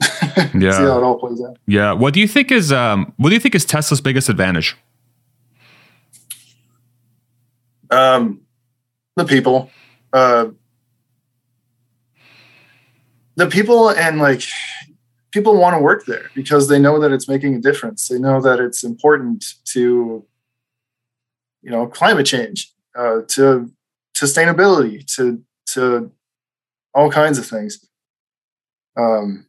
yeah. 0.36 0.72
See 0.72 0.82
how 0.82 0.98
it 0.98 1.04
all 1.04 1.18
plays 1.18 1.40
out. 1.42 1.56
Yeah. 1.66 1.92
What 1.92 2.14
do 2.14 2.20
you 2.20 2.28
think 2.28 2.50
is 2.50 2.72
um 2.72 3.12
what 3.16 3.30
do 3.30 3.34
you 3.34 3.40
think 3.40 3.54
is 3.54 3.64
Tesla's 3.64 4.00
biggest 4.00 4.28
advantage? 4.28 4.76
Um 7.90 8.40
the 9.16 9.24
people. 9.24 9.70
Uh 10.12 10.46
the 13.36 13.46
people 13.46 13.90
and 13.90 14.18
like 14.18 14.42
people 15.32 15.56
want 15.56 15.74
to 15.74 15.82
work 15.82 16.06
there 16.06 16.30
because 16.34 16.68
they 16.68 16.78
know 16.78 17.00
that 17.00 17.10
it's 17.10 17.28
making 17.28 17.56
a 17.56 17.60
difference. 17.60 18.06
They 18.06 18.18
know 18.18 18.40
that 18.40 18.60
it's 18.60 18.84
important 18.84 19.54
to 19.66 20.24
you 21.62 21.70
know 21.70 21.86
climate 21.86 22.26
change, 22.26 22.72
uh, 22.94 23.22
to 23.28 23.70
sustainability, 24.16 25.04
to 25.16 25.42
to 25.66 26.12
all 26.94 27.10
kinds 27.10 27.38
of 27.38 27.46
things. 27.46 27.84
Um, 28.96 29.46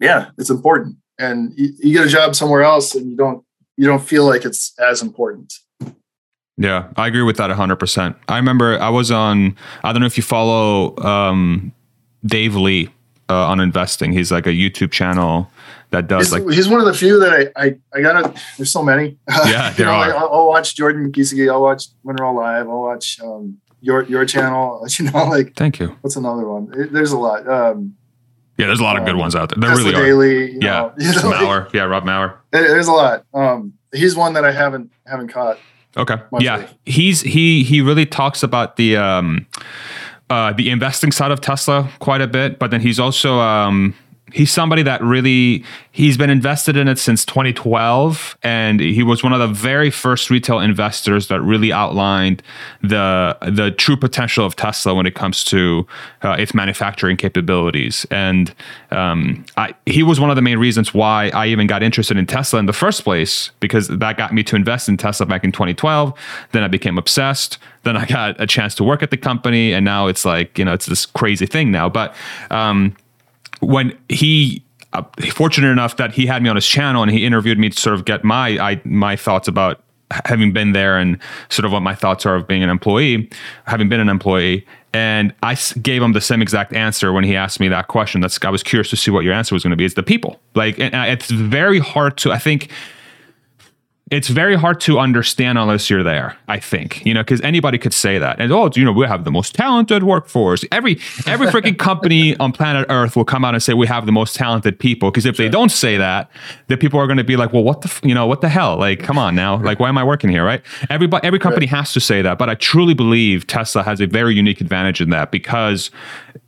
yeah, 0.00 0.30
it's 0.38 0.50
important. 0.50 0.96
And 1.18 1.52
you, 1.56 1.70
you 1.78 1.92
get 1.96 2.06
a 2.06 2.10
job 2.10 2.34
somewhere 2.34 2.62
else 2.62 2.94
and 2.94 3.10
you 3.10 3.16
don't 3.16 3.44
you 3.76 3.86
don't 3.86 4.02
feel 4.02 4.24
like 4.24 4.44
it's 4.44 4.72
as 4.78 5.02
important. 5.02 5.52
Yeah, 6.58 6.88
I 6.96 7.06
agree 7.06 7.22
with 7.22 7.36
that 7.36 7.50
100%. 7.50 8.16
I 8.28 8.36
remember 8.36 8.78
I 8.80 8.88
was 8.88 9.10
on, 9.10 9.54
I 9.84 9.92
don't 9.92 10.00
know 10.00 10.06
if 10.06 10.16
you 10.16 10.22
follow 10.22 10.96
um, 11.04 11.72
Dave 12.24 12.56
Lee 12.56 12.88
uh, 13.28 13.48
on 13.48 13.60
investing. 13.60 14.12
He's 14.12 14.32
like 14.32 14.46
a 14.46 14.50
YouTube 14.52 14.90
channel 14.90 15.50
that 15.90 16.08
does 16.08 16.26
he's, 16.26 16.32
like 16.32 16.54
he's 16.54 16.68
one 16.68 16.80
of 16.80 16.86
the 16.86 16.94
few 16.94 17.20
that 17.20 17.52
I 17.56 17.64
I, 17.64 17.78
I 17.94 18.00
gotta. 18.00 18.34
There's 18.56 18.72
so 18.72 18.82
many. 18.82 19.18
Yeah, 19.46 19.72
there 19.72 19.86
know, 19.86 19.92
are. 19.92 20.08
like, 20.08 20.14
I'll, 20.14 20.28
I'll 20.32 20.48
watch 20.48 20.74
Jordan 20.74 21.12
Giesige. 21.12 21.50
I'll 21.50 21.62
watch 21.62 21.88
When 22.02 22.16
We're 22.18 22.24
All 22.26 22.34
Live. 22.34 22.68
I'll 22.68 22.82
watch 22.82 23.20
um, 23.22 23.58
your 23.80 24.02
your 24.04 24.24
channel. 24.24 24.86
You 24.98 25.10
know, 25.10 25.24
like 25.26 25.54
thank 25.54 25.78
you. 25.78 25.96
what's 26.00 26.16
another 26.16 26.46
one? 26.48 26.72
It- 26.74 26.92
there's 26.92 27.12
a 27.12 27.18
lot. 27.18 27.46
Um, 27.48 27.96
Yeah, 28.58 28.66
there's 28.66 28.80
a 28.80 28.84
lot 28.84 28.96
of 28.96 29.04
good 29.04 29.14
Um, 29.14 29.18
ones 29.20 29.34
out 29.36 29.50
there. 29.50 29.60
There 29.60 29.70
Tesla 29.76 29.92
really 29.92 29.94
are. 30.00 30.04
Daily. 30.06 30.52
Yeah, 30.60 30.80
know, 30.80 30.92
you 30.98 31.12
know, 31.22 31.30
Maurer. 31.42 31.68
Yeah, 31.74 31.82
Rob 31.82 32.04
Maurer. 32.04 32.40
there's 32.50 32.88
a 32.88 32.92
lot. 32.92 33.24
Um, 33.34 33.74
he's 33.92 34.16
one 34.16 34.32
that 34.34 34.44
I 34.44 34.52
haven't 34.52 34.90
haven't 35.06 35.28
caught. 35.28 35.58
Okay. 35.96 36.16
Yeah, 36.40 36.66
he's 36.84 37.20
he 37.22 37.64
he 37.64 37.80
really 37.80 38.06
talks 38.06 38.42
about 38.42 38.76
the 38.76 38.96
um 38.96 39.46
uh 40.30 40.52
the 40.52 40.70
investing 40.70 41.12
side 41.12 41.30
of 41.30 41.40
Tesla 41.40 41.88
quite 42.00 42.20
a 42.20 42.26
bit, 42.26 42.58
but 42.58 42.70
then 42.70 42.80
he's 42.80 42.98
also 43.00 43.38
um 43.40 43.94
he's 44.32 44.50
somebody 44.50 44.82
that 44.82 45.00
really 45.02 45.64
he's 45.92 46.16
been 46.16 46.30
invested 46.30 46.76
in 46.76 46.88
it 46.88 46.98
since 46.98 47.24
2012 47.24 48.36
and 48.42 48.80
he 48.80 49.02
was 49.02 49.22
one 49.22 49.32
of 49.32 49.38
the 49.38 49.46
very 49.46 49.90
first 49.90 50.30
retail 50.30 50.58
investors 50.58 51.28
that 51.28 51.40
really 51.40 51.72
outlined 51.72 52.42
the 52.82 53.36
the 53.42 53.70
true 53.70 53.96
potential 53.96 54.44
of 54.44 54.56
Tesla 54.56 54.94
when 54.94 55.06
it 55.06 55.14
comes 55.14 55.44
to 55.44 55.86
uh, 56.22 56.32
its 56.32 56.54
manufacturing 56.54 57.16
capabilities. 57.16 58.04
And 58.10 58.52
um, 58.90 59.44
I, 59.56 59.74
he 59.86 60.02
was 60.02 60.18
one 60.18 60.30
of 60.30 60.36
the 60.36 60.42
main 60.42 60.58
reasons 60.58 60.92
why 60.92 61.30
I 61.30 61.46
even 61.46 61.66
got 61.66 61.82
interested 61.82 62.16
in 62.16 62.26
Tesla 62.26 62.58
in 62.58 62.66
the 62.66 62.72
first 62.72 63.04
place 63.04 63.50
because 63.60 63.88
that 63.88 64.16
got 64.16 64.34
me 64.34 64.42
to 64.44 64.56
invest 64.56 64.88
in 64.88 64.96
Tesla 64.96 65.26
back 65.26 65.44
in 65.44 65.52
2012 65.52 66.12
then 66.52 66.62
I 66.62 66.68
became 66.68 66.98
obsessed. 66.98 67.58
Then 67.84 67.96
I 67.96 68.06
got 68.16 68.40
a 68.40 68.46
chance 68.46 68.74
to 68.76 68.84
work 68.84 69.02
at 69.02 69.10
the 69.10 69.16
company 69.16 69.72
and 69.72 69.84
now 69.84 70.08
it's 70.08 70.24
like 70.24 70.58
you 70.58 70.64
know 70.64 70.72
it's 70.72 70.86
this 70.86 71.06
crazy 71.06 71.46
thing 71.46 71.70
now. 71.70 71.88
But 71.88 72.14
um, 72.50 72.96
when 73.60 73.96
he 74.08 74.62
uh, 74.92 75.02
fortunate 75.32 75.68
enough 75.68 75.96
that 75.96 76.12
he 76.12 76.26
had 76.26 76.42
me 76.42 76.48
on 76.48 76.56
his 76.56 76.66
channel 76.66 77.02
and 77.02 77.10
he 77.10 77.24
interviewed 77.24 77.58
me 77.58 77.68
to 77.70 77.80
sort 77.80 77.94
of 77.94 78.04
get 78.04 78.24
my 78.24 78.58
I, 78.58 78.80
my 78.84 79.16
thoughts 79.16 79.48
about 79.48 79.82
having 80.24 80.52
been 80.52 80.72
there 80.72 80.96
and 80.98 81.18
sort 81.48 81.64
of 81.66 81.72
what 81.72 81.80
my 81.80 81.94
thoughts 81.94 82.24
are 82.24 82.36
of 82.36 82.46
being 82.46 82.62
an 82.62 82.70
employee, 82.70 83.28
having 83.66 83.88
been 83.88 83.98
an 84.00 84.08
employee. 84.08 84.64
And 84.92 85.34
I 85.42 85.56
gave 85.82 86.00
him 86.00 86.12
the 86.12 86.20
same 86.20 86.40
exact 86.40 86.72
answer 86.72 87.12
when 87.12 87.24
he 87.24 87.34
asked 87.36 87.58
me 87.60 87.68
that 87.68 87.88
question. 87.88 88.20
That's 88.20 88.38
I 88.44 88.50
was 88.50 88.62
curious 88.62 88.88
to 88.90 88.96
see 88.96 89.10
what 89.10 89.24
your 89.24 89.34
answer 89.34 89.54
was 89.54 89.62
going 89.62 89.72
to 89.72 89.76
be. 89.76 89.84
It's 89.84 89.94
the 89.94 90.02
people. 90.02 90.40
Like, 90.54 90.78
and 90.78 90.94
I- 90.94 91.08
it's 91.08 91.30
very 91.30 91.80
hard 91.80 92.16
to. 92.18 92.32
I 92.32 92.38
think 92.38 92.70
it's 94.10 94.28
very 94.28 94.54
hard 94.54 94.80
to 94.80 94.98
understand 94.98 95.58
unless 95.58 95.90
you're 95.90 96.04
there 96.04 96.36
i 96.48 96.60
think 96.60 97.04
you 97.04 97.12
know 97.12 97.22
because 97.22 97.40
anybody 97.40 97.78
could 97.78 97.92
say 97.92 98.18
that. 98.18 98.40
And 98.40 98.52
oh 98.52 98.70
you 98.74 98.84
know 98.84 98.92
we 98.92 99.06
have 99.06 99.24
the 99.24 99.30
most 99.30 99.54
talented 99.54 100.02
workforce. 100.02 100.64
Every 100.70 100.98
every 101.26 101.48
freaking 101.48 101.78
company 101.78 102.36
on 102.40 102.52
planet 102.52 102.86
earth 102.88 103.16
will 103.16 103.24
come 103.24 103.44
out 103.44 103.54
and 103.54 103.62
say 103.62 103.74
we 103.74 103.86
have 103.86 104.06
the 104.06 104.12
most 104.12 104.36
talented 104.36 104.78
people 104.78 105.10
because 105.10 105.26
if 105.26 105.36
they 105.36 105.48
don't 105.48 105.70
say 105.70 105.96
that 105.96 106.30
the 106.68 106.76
people 106.76 107.00
are 107.00 107.06
going 107.06 107.16
to 107.18 107.24
be 107.24 107.36
like 107.36 107.52
well 107.52 107.64
what 107.64 107.82
the 107.82 107.88
f- 107.88 108.00
you 108.04 108.14
know 108.14 108.26
what 108.26 108.40
the 108.40 108.48
hell? 108.48 108.76
Like 108.76 109.00
come 109.00 109.18
on 109.18 109.34
now. 109.34 109.60
Like 109.60 109.80
why 109.80 109.88
am 109.88 109.98
i 109.98 110.04
working 110.04 110.30
here? 110.30 110.44
Right? 110.44 110.62
Everybody 110.90 111.26
every 111.26 111.38
company 111.38 111.66
has 111.66 111.92
to 111.92 112.00
say 112.00 112.22
that 112.22 112.38
but 112.38 112.48
i 112.48 112.54
truly 112.54 112.94
believe 112.94 113.46
tesla 113.46 113.82
has 113.82 114.00
a 114.00 114.06
very 114.06 114.34
unique 114.34 114.60
advantage 114.60 115.00
in 115.00 115.10
that 115.10 115.30
because 115.30 115.90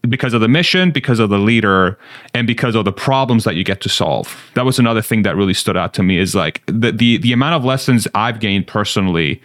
because 0.08 0.34
of 0.34 0.40
the 0.40 0.48
mission, 0.48 0.90
because 0.90 1.18
of 1.18 1.30
the 1.30 1.38
leader, 1.38 1.98
and 2.34 2.46
because 2.46 2.74
of 2.74 2.84
the 2.84 2.92
problems 2.92 3.44
that 3.44 3.54
you 3.54 3.64
get 3.64 3.80
to 3.82 3.88
solve. 3.88 4.50
That 4.54 4.64
was 4.64 4.78
another 4.78 5.02
thing 5.02 5.22
that 5.22 5.36
really 5.36 5.54
stood 5.54 5.76
out 5.76 5.94
to 5.94 6.02
me 6.02 6.18
is 6.18 6.34
like 6.34 6.62
the 6.66 6.92
the, 6.92 7.18
the 7.18 7.32
amount 7.32 7.54
of 7.54 7.64
lessons 7.64 8.06
I've 8.14 8.40
gained 8.40 8.66
personally 8.66 9.42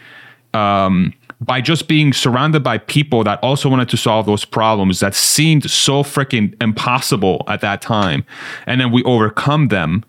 um, 0.54 1.14
by 1.42 1.62
just 1.62 1.88
being 1.88 2.14
surrounded 2.14 2.64
by 2.64 2.78
people 2.78 3.24
that 3.24 3.40
also 3.44 3.70
wanted 3.70 3.90
to 3.90 3.98
solve 3.98 4.26
those 4.26 4.46
problems 4.46 5.00
that 5.00 5.16
seemed 5.16 5.70
so 5.70 6.04
freaking 6.04 6.56
impossible 6.62 7.44
at 7.48 7.62
that 7.62 7.82
time, 7.82 8.26
and 8.68 8.80
then 8.80 8.92
we 8.92 9.04
overcome 9.04 9.68
them 9.70 10.04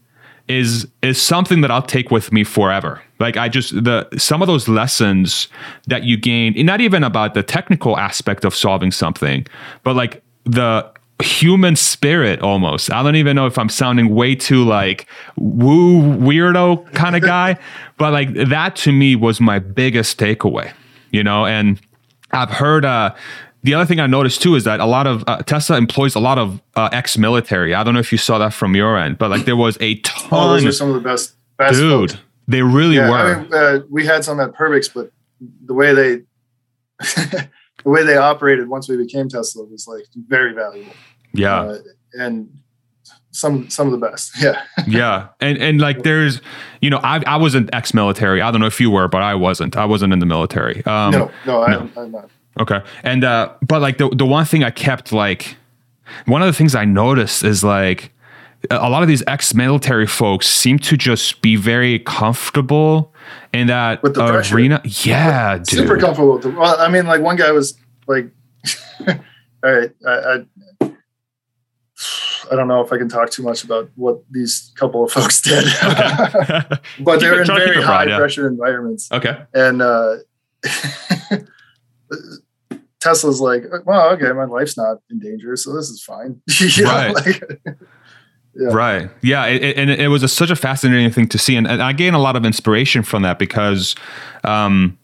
is 0.49 0.87
is 1.03 1.21
something 1.21 1.63
that 1.63 1.71
I'll 1.71 1.83
take 1.83 2.11
with 2.11 2.33
me 2.33 2.45
forever. 2.45 3.03
Like 3.19 3.37
I 3.37 3.49
just 3.49 3.73
the 3.85 4.07
some 4.19 4.43
of 4.43 4.49
those 4.49 4.69
lessons 4.69 5.49
that 5.87 6.05
you 6.05 6.17
gain, 6.17 6.55
not 6.67 6.81
even 6.81 7.03
about 7.03 7.35
the 7.35 7.43
technical 7.43 7.97
aspect 7.99 8.45
of 8.45 8.55
solving 8.55 8.91
something, 8.91 9.47
but 9.85 9.97
like 9.97 10.23
the 10.45 10.91
human 11.23 11.77
spirit 11.77 12.41
almost. 12.43 12.93
I 12.93 13.03
don't 13.03 13.17
even 13.17 13.37
know 13.37 13.47
if 13.47 13.57
I'm 13.59 13.69
sounding 13.69 14.15
way 14.15 14.35
too 14.35 14.65
like 14.65 15.07
woo 15.37 16.01
weirdo 16.17 16.93
kind 16.93 17.17
of 17.17 17.23
guy, 17.23 17.57
but 17.99 18.13
like 18.13 18.35
that 18.35 18.77
to 18.77 18.93
me 18.93 19.17
was 19.17 19.41
my 19.41 19.59
biggest 19.59 20.19
takeaway, 20.19 20.73
you 21.11 21.23
know, 21.23 21.47
and 21.47 21.81
I've 22.33 22.51
heard 22.51 22.85
uh 22.85 23.15
the 23.63 23.73
other 23.73 23.87
thing 23.87 23.99
I 23.99 24.07
noticed 24.07 24.43
too 24.43 24.57
is 24.57 24.65
that 24.65 24.81
a 24.81 24.85
lot 24.85 25.07
of 25.07 25.25
uh, 25.27 25.39
Tesla 25.39 25.79
employs 25.79 26.15
a 26.15 26.21
lot 26.21 26.37
of 26.37 26.61
uh, 26.77 26.91
ex-military. 26.93 27.75
I 27.75 27.83
don't 27.83 27.95
know 27.95 28.01
if 28.01 28.13
you 28.13 28.19
saw 28.19 28.37
that 28.37 28.53
from 28.53 28.77
your 28.77 28.99
end, 28.99 29.17
but 29.17 29.31
like 29.31 29.47
there 29.47 29.57
was 29.57 29.79
a 29.81 29.95
ton. 30.01 30.29
Oh, 30.33 30.51
those 30.51 30.67
are 30.67 30.73
some 30.73 30.89
of 30.89 30.95
the 30.95 31.01
best, 31.01 31.35
best 31.57 31.75
dude. 31.79 32.11
folks. 32.11 32.23
They 32.47 32.61
really 32.61 32.97
Yeah, 32.97 33.09
were. 33.09 33.17
I 33.17 33.43
mean, 33.43 33.55
uh, 33.55 33.79
we 33.89 34.05
had 34.05 34.23
some 34.23 34.39
at 34.39 34.53
Perbix, 34.53 34.93
but 34.93 35.11
the 35.65 35.73
way 35.73 35.95
they 35.95 36.23
the 37.85 37.91
way 37.91 38.03
they 38.03 38.16
operated 38.16 38.68
once 38.68 38.89
we 38.89 38.97
became 38.97 39.28
Tesla 39.28 39.64
was 39.64 39.87
like 39.87 40.05
very 40.28 40.53
valuable. 40.55 40.93
yeah, 41.32 41.61
Uh, 41.62 41.78
and 42.14 42.49
some 43.30 43.68
some 43.68 43.93
of 43.93 43.99
the 44.01 44.07
best. 44.07 44.32
Yeah. 44.43 44.62
yeah, 44.87 45.28
and 45.41 45.59
and 45.59 45.80
like 45.80 46.03
there's, 46.03 46.41
you 46.80 46.91
know, 46.91 47.01
I 47.03 47.22
I 47.26 47.37
wasn't 47.37 47.70
ex-military. 47.72 48.41
I 48.41 48.51
don't 48.51 48.61
know 48.61 48.66
if 48.66 48.80
you 48.80 48.91
were, 48.91 49.09
but 49.09 49.22
I 49.22 49.35
wasn't. 49.35 49.76
I 49.76 49.85
wasn't 49.85 50.12
in 50.12 50.18
the 50.20 50.26
military. 50.26 50.85
Um, 50.87 51.11
no, 51.12 51.30
no, 51.47 51.62
I, 51.62 51.70
no. 51.72 51.91
I'm 51.97 52.11
not. 52.12 52.30
Okay. 52.61 52.80
And 53.03 53.24
uh 53.24 53.53
but 53.66 53.82
like 53.82 53.99
the 53.99 54.09
the 54.11 54.24
one 54.26 54.45
thing 54.45 54.62
I 54.62 54.70
kept 54.70 55.12
like 55.12 55.57
one 56.26 56.41
of 56.43 56.47
the 56.47 56.53
things 56.53 56.74
I 56.76 56.85
noticed 56.85 57.43
is 57.45 57.64
like 57.64 58.12
a 58.71 58.89
lot 58.91 59.03
of 59.03 59.09
these 59.09 59.23
ex-military 59.27 60.07
folks 60.07 60.47
seem 60.49 60.79
to 60.81 60.97
just 60.97 61.43
be 61.43 61.57
very 61.57 61.99
comfortable 62.01 63.15
in 63.53 63.67
that 63.69 64.03
With 64.03 64.15
the 64.15 64.27
pressure. 64.27 64.57
arena. 64.57 64.81
Yeah, 64.85 65.59
dude. 65.59 65.69
Super 65.69 65.97
comfortable. 65.99 66.35
With 66.35 66.43
the, 66.43 66.51
well, 66.51 66.79
I 66.81 66.89
mean, 66.89 67.07
like 67.07 67.21
one 67.21 67.37
guy 67.37 67.51
was 67.53 67.77
like, 68.07 68.31
all 69.09 69.15
right, 69.62 69.91
I, 70.07 70.11
I 70.11 70.91
I 72.53 72.57
don't 72.57 72.69
know 72.69 72.83
if 72.85 72.93
I 72.93 72.99
can 72.99 73.09
talk 73.09 73.31
too 73.31 73.43
much 73.43 73.65
about 73.65 73.89
what 73.95 74.23
these 74.31 74.71
couple 74.77 75.03
of 75.05 75.11
folks 75.11 75.41
did, 75.41 75.65
but 77.01 77.21
they're 77.21 77.41
in 77.41 77.47
try 77.47 77.59
to 77.59 77.65
keep 77.65 77.73
very 77.75 77.79
it 77.79 77.85
high 77.85 78.05
broad, 78.05 78.09
yeah. 78.11 78.19
pressure 78.19 78.47
environments. 78.47 79.11
okay. 79.11 79.45
and 79.55 79.81
uh 79.81 80.17
Tesla's 83.01 83.41
like, 83.41 83.65
well, 83.85 84.11
okay, 84.15 84.33
my 84.33 84.45
life's 84.45 84.77
not 84.79 84.99
in 85.11 85.19
danger, 85.19 85.57
so 85.57 85.75
this 85.75 85.91
is 85.91 86.03
fine. 86.03 86.41
You 86.59 86.85
know, 86.85 86.91
Right. 86.91 87.15
like- 87.15 87.43
Yeah. 88.57 88.69
Right. 88.69 89.11
Yeah. 89.23 89.47
It, 89.47 89.63
it- 89.65 89.77
and 89.77 89.91
it 89.91 90.09
was 90.09 90.23
a, 90.23 90.29
such 90.29 90.51
a 90.51 90.57
fascinating 90.57 91.11
thing 91.11 91.29
to 91.29 91.39
see. 91.39 91.57
And, 91.57 91.67
and 91.67 91.83
I 91.83 91.93
gained 91.93 92.15
a 92.17 92.21
lot 92.21 92.37
of 92.37 92.45
inspiration 92.45 93.03
from 93.03 93.23
that 93.23 93.39
because, 93.39 93.95
um, 94.45 94.97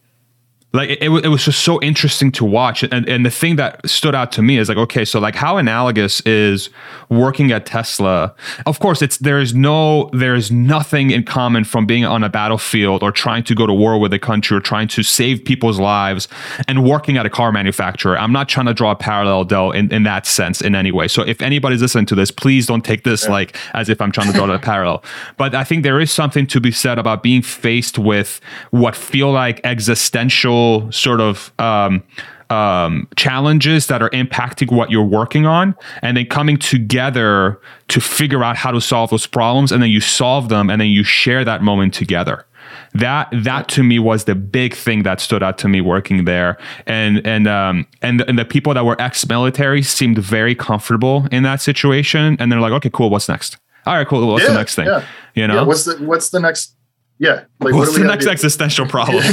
like 0.73 0.89
it, 0.89 1.03
it, 1.03 1.25
it 1.25 1.27
was 1.27 1.45
just 1.45 1.61
so 1.61 1.81
interesting 1.81 2.31
to 2.33 2.45
watch. 2.45 2.83
And, 2.83 3.07
and 3.07 3.25
the 3.25 3.31
thing 3.31 3.57
that 3.57 3.87
stood 3.89 4.15
out 4.15 4.31
to 4.33 4.41
me 4.41 4.57
is 4.57 4.69
like 4.69 4.77
okay 4.77 5.03
so 5.03 5.19
like 5.19 5.35
how 5.35 5.57
analogous 5.57 6.21
is 6.21 6.69
working 7.09 7.51
at 7.51 7.65
tesla? 7.65 8.33
Of 8.65 8.79
course 8.79 9.01
it's 9.01 9.17
there's 9.17 9.53
no 9.53 10.09
there's 10.13 10.51
nothing 10.51 11.11
in 11.11 11.23
common 11.23 11.63
from 11.63 11.85
being 11.85 12.05
on 12.05 12.23
a 12.23 12.29
battlefield 12.29 13.03
or 13.03 13.11
trying 13.11 13.43
to 13.43 13.55
go 13.55 13.67
to 13.67 13.73
war 13.73 13.99
with 13.99 14.13
a 14.13 14.19
country 14.19 14.55
or 14.55 14.61
trying 14.61 14.87
to 14.89 15.03
save 15.03 15.43
people's 15.43 15.79
lives 15.79 16.27
and 16.67 16.85
working 16.85 17.17
at 17.17 17.25
a 17.25 17.29
car 17.29 17.51
manufacturer. 17.51 18.17
I'm 18.17 18.31
not 18.31 18.47
trying 18.47 18.67
to 18.67 18.73
draw 18.73 18.91
a 18.91 18.95
parallel 18.95 19.45
though 19.45 19.71
in, 19.71 19.91
in 19.91 20.03
that 20.03 20.25
sense 20.25 20.61
in 20.61 20.75
any 20.75 20.91
way. 20.91 21.07
So 21.07 21.23
if 21.23 21.41
anybody's 21.41 21.81
listening 21.81 22.05
to 22.07 22.15
this 22.15 22.31
please 22.31 22.65
don't 22.65 22.85
take 22.85 23.03
this 23.03 23.27
like 23.27 23.57
as 23.73 23.89
if 23.89 24.01
i'm 24.01 24.11
trying 24.11 24.27
to 24.27 24.33
draw 24.33 24.49
a 24.51 24.59
parallel. 24.59 25.03
But 25.37 25.55
i 25.55 25.63
think 25.63 25.83
there 25.83 25.99
is 25.99 26.11
something 26.11 26.45
to 26.47 26.59
be 26.59 26.71
said 26.71 26.99
about 26.99 27.23
being 27.23 27.41
faced 27.41 27.97
with 27.97 28.39
what 28.69 28.95
feel 28.95 29.31
like 29.31 29.59
existential 29.63 30.60
sort 30.91 31.21
of 31.21 31.51
um, 31.59 32.03
um, 32.49 33.07
challenges 33.15 33.87
that 33.87 34.01
are 34.01 34.09
impacting 34.11 34.71
what 34.75 34.91
you're 34.91 35.11
working 35.19 35.45
on, 35.45 35.75
and 36.01 36.17
then 36.17 36.25
coming 36.25 36.57
together 36.57 37.59
to 37.87 38.01
figure 38.01 38.43
out 38.43 38.57
how 38.57 38.71
to 38.71 38.81
solve 38.81 39.09
those 39.09 39.25
problems, 39.27 39.71
and 39.71 39.81
then 39.81 39.89
you 39.89 40.01
solve 40.01 40.49
them, 40.49 40.69
and 40.69 40.79
then 40.81 40.89
you 40.89 41.03
share 41.03 41.45
that 41.45 41.61
moment 41.61 41.93
together. 41.93 42.45
That 42.93 43.29
that 43.31 43.67
to 43.69 43.83
me 43.83 43.99
was 43.99 44.25
the 44.25 44.35
big 44.35 44.73
thing 44.75 45.03
that 45.03 45.19
stood 45.21 45.43
out 45.43 45.57
to 45.59 45.67
me 45.67 45.81
working 45.81 46.25
there, 46.25 46.57
and 46.85 47.25
and 47.25 47.47
um 47.47 47.85
and 48.01 48.19
the, 48.19 48.27
and 48.29 48.37
the 48.37 48.45
people 48.45 48.73
that 48.73 48.85
were 48.85 49.01
ex-military 49.01 49.81
seemed 49.81 50.17
very 50.17 50.55
comfortable 50.55 51.27
in 51.31 51.43
that 51.43 51.61
situation, 51.61 52.37
and 52.39 52.51
they're 52.51 52.59
like, 52.59 52.73
okay, 52.73 52.89
cool, 52.89 53.09
what's 53.09 53.29
next? 53.29 53.57
All 53.85 53.95
right, 53.95 54.07
cool. 54.07 54.25
What's 54.27 54.45
the 54.45 54.53
next 54.53 54.75
thing? 54.75 54.87
yeah. 54.87 55.03
You 55.33 55.47
know, 55.47 55.55
Yeah, 55.55 55.63
what's 55.63 55.85
the 55.85 55.95
what's 56.05 56.29
the 56.29 56.39
next? 56.39 56.75
Yeah, 57.21 57.43
like 57.59 57.75
what's 57.75 57.93
do 57.93 57.99
the 57.99 58.07
next 58.07 58.25
existential 58.25 58.87
problem? 58.87 59.23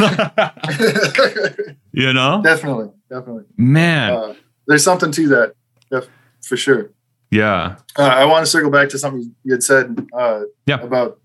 you 1.93 2.13
know, 2.13 2.43
definitely, 2.45 2.91
definitely. 3.09 3.45
man. 3.57 4.13
Uh, 4.13 4.35
there's 4.67 4.85
something 4.85 5.11
to 5.13 5.29
that, 5.29 5.55
def- 5.91 6.09
for 6.45 6.59
sure. 6.59 6.91
yeah. 7.31 7.77
Uh, 7.99 8.03
I 8.03 8.27
want 8.27 8.45
to 8.45 8.51
circle 8.51 8.71
back 8.71 8.91
to 8.91 8.99
something 8.99 9.35
you 9.43 9.53
had 9.55 9.63
said 9.63 10.07
uh, 10.13 10.43
Yeah. 10.67 10.81
about 10.83 11.19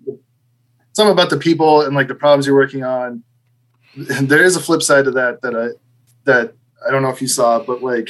something 0.94 1.12
about 1.12 1.30
the 1.32 1.38
people 1.38 1.82
and 1.82 1.94
like 1.96 2.08
the 2.08 2.16
problems 2.16 2.48
you're 2.48 2.56
working 2.56 2.86
on. 2.86 3.24
And 3.96 4.30
there 4.32 4.42
is 4.44 4.56
a 4.56 4.62
flip 4.62 4.82
side 4.82 5.04
to 5.04 5.12
that 5.12 5.42
that 5.42 5.56
I 5.56 5.68
that 6.24 6.54
I 6.88 6.92
don't 6.92 7.02
know 7.02 7.10
if 7.10 7.22
you 7.22 7.28
saw, 7.28 7.60
but 7.60 7.84
like 7.84 8.10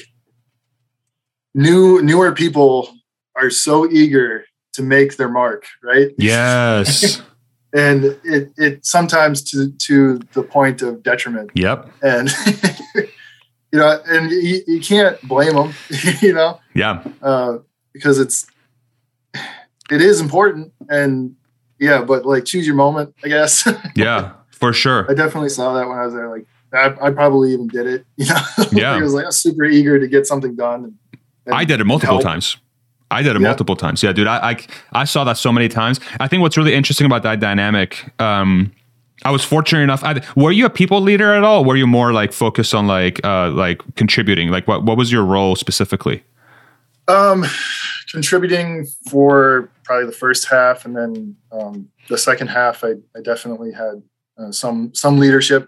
new 1.55 2.03
newer 2.03 2.31
people 2.33 2.87
are 3.35 3.49
so 3.49 3.89
eager 3.89 4.45
to 4.73 4.83
make 4.83 5.17
their 5.17 5.29
mark, 5.29 5.65
right? 5.83 6.09
Yes. 6.19 7.19
and 7.73 8.05
it 8.23 8.53
it 8.57 8.85
sometimes 8.85 9.41
to 9.51 9.71
to 9.71 10.19
the 10.33 10.43
point 10.43 10.81
of 10.81 11.03
detriment. 11.03 11.51
Yep. 11.55 11.91
And 12.01 12.29
you 12.95 13.79
know, 13.79 13.99
and 14.07 14.29
you, 14.31 14.61
you 14.67 14.79
can't 14.79 15.19
blame 15.27 15.55
them, 15.55 15.73
you 16.21 16.33
know. 16.33 16.59
Yeah. 16.75 17.03
Uh, 17.21 17.57
because 17.91 18.19
it's 18.19 18.47
it 19.91 20.01
is 20.01 20.21
important, 20.21 20.71
and 20.89 21.35
yeah, 21.79 22.03
but 22.03 22.25
like 22.25 22.45
choose 22.45 22.65
your 22.65 22.75
moment, 22.75 23.15
I 23.23 23.27
guess. 23.27 23.67
yeah, 23.95 24.33
for 24.51 24.73
sure. 24.73 25.09
I 25.09 25.15
definitely 25.15 25.49
saw 25.49 25.73
that 25.73 25.87
when 25.87 25.97
I 25.97 26.05
was 26.05 26.13
there. 26.13 26.29
Like 26.29 26.45
I, 26.71 27.07
I 27.07 27.11
probably 27.11 27.53
even 27.53 27.67
did 27.67 27.87
it. 27.87 28.05
You 28.17 28.27
know, 28.27 28.41
yeah. 28.71 28.93
I 28.93 29.01
was 29.01 29.13
like 29.13 29.31
super 29.31 29.65
eager 29.65 29.99
to 29.99 30.07
get 30.07 30.27
something 30.27 30.55
done. 30.55 30.85
And, 30.85 30.97
and 31.47 31.55
I 31.55 31.65
did 31.65 31.81
it 31.81 31.85
multiple 31.85 32.15
help. 32.15 32.23
times. 32.23 32.57
I 33.13 33.21
did 33.21 33.35
it 33.35 33.41
yeah. 33.41 33.47
multiple 33.47 33.75
times. 33.75 34.03
Yeah, 34.03 34.11
dude. 34.11 34.27
I, 34.27 34.51
I, 34.51 34.57
I 34.93 35.03
saw 35.05 35.23
that 35.23 35.37
so 35.37 35.51
many 35.51 35.69
times. 35.69 35.99
I 36.19 36.27
think 36.27 36.41
what's 36.41 36.57
really 36.57 36.73
interesting 36.73 37.05
about 37.05 37.23
that 37.23 37.39
dynamic. 37.39 38.11
Um, 38.19 38.73
I 39.23 39.31
was 39.31 39.43
fortunate 39.43 39.81
enough. 39.81 40.03
I, 40.03 40.21
were 40.35 40.51
you 40.51 40.65
a 40.65 40.69
people 40.69 40.99
leader 40.99 41.33
at 41.33 41.43
all? 41.43 41.63
Were 41.63 41.75
you 41.75 41.87
more 41.87 42.11
like 42.11 42.33
focused 42.33 42.73
on 42.73 42.87
like 42.87 43.23
uh, 43.23 43.51
like 43.51 43.81
contributing? 43.95 44.49
Like 44.49 44.67
what 44.67 44.83
what 44.83 44.97
was 44.97 45.11
your 45.11 45.23
role 45.23 45.55
specifically? 45.55 46.23
Um, 47.07 47.45
contributing 48.11 48.87
for 49.09 49.69
probably 49.83 50.05
the 50.05 50.13
first 50.13 50.49
half, 50.49 50.85
and 50.85 50.95
then 50.95 51.35
um, 51.51 51.89
the 52.09 52.17
second 52.17 52.47
half, 52.47 52.83
I, 52.83 52.93
I 53.15 53.21
definitely 53.23 53.71
had 53.71 54.03
uh, 54.37 54.51
some 54.51 54.93
some 54.93 55.19
leadership 55.19 55.67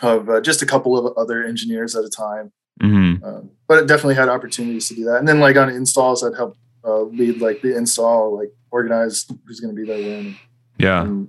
of 0.00 0.28
uh, 0.28 0.40
just 0.40 0.62
a 0.62 0.66
couple 0.66 0.96
of 0.96 1.16
other 1.16 1.42
engineers 1.42 1.96
at 1.96 2.04
a 2.04 2.10
time. 2.10 2.52
Mm-hmm. 2.78 3.24
Uh, 3.24 3.40
but 3.66 3.78
it 3.78 3.86
definitely 3.86 4.14
had 4.14 4.28
opportunities 4.28 4.88
to 4.88 4.94
do 4.94 5.04
that. 5.04 5.16
And 5.16 5.28
then 5.28 5.40
like 5.40 5.56
on 5.56 5.68
installs, 5.68 6.24
I'd 6.24 6.34
help 6.34 6.56
uh, 6.84 7.02
lead 7.02 7.40
like 7.40 7.60
the 7.62 7.76
install, 7.76 8.36
like 8.36 8.52
organize 8.70 9.26
who's 9.46 9.60
going 9.60 9.74
to 9.74 9.80
be 9.80 9.86
there 9.86 9.98
when. 9.98 10.36
Yeah. 10.78 11.02
And, 11.02 11.28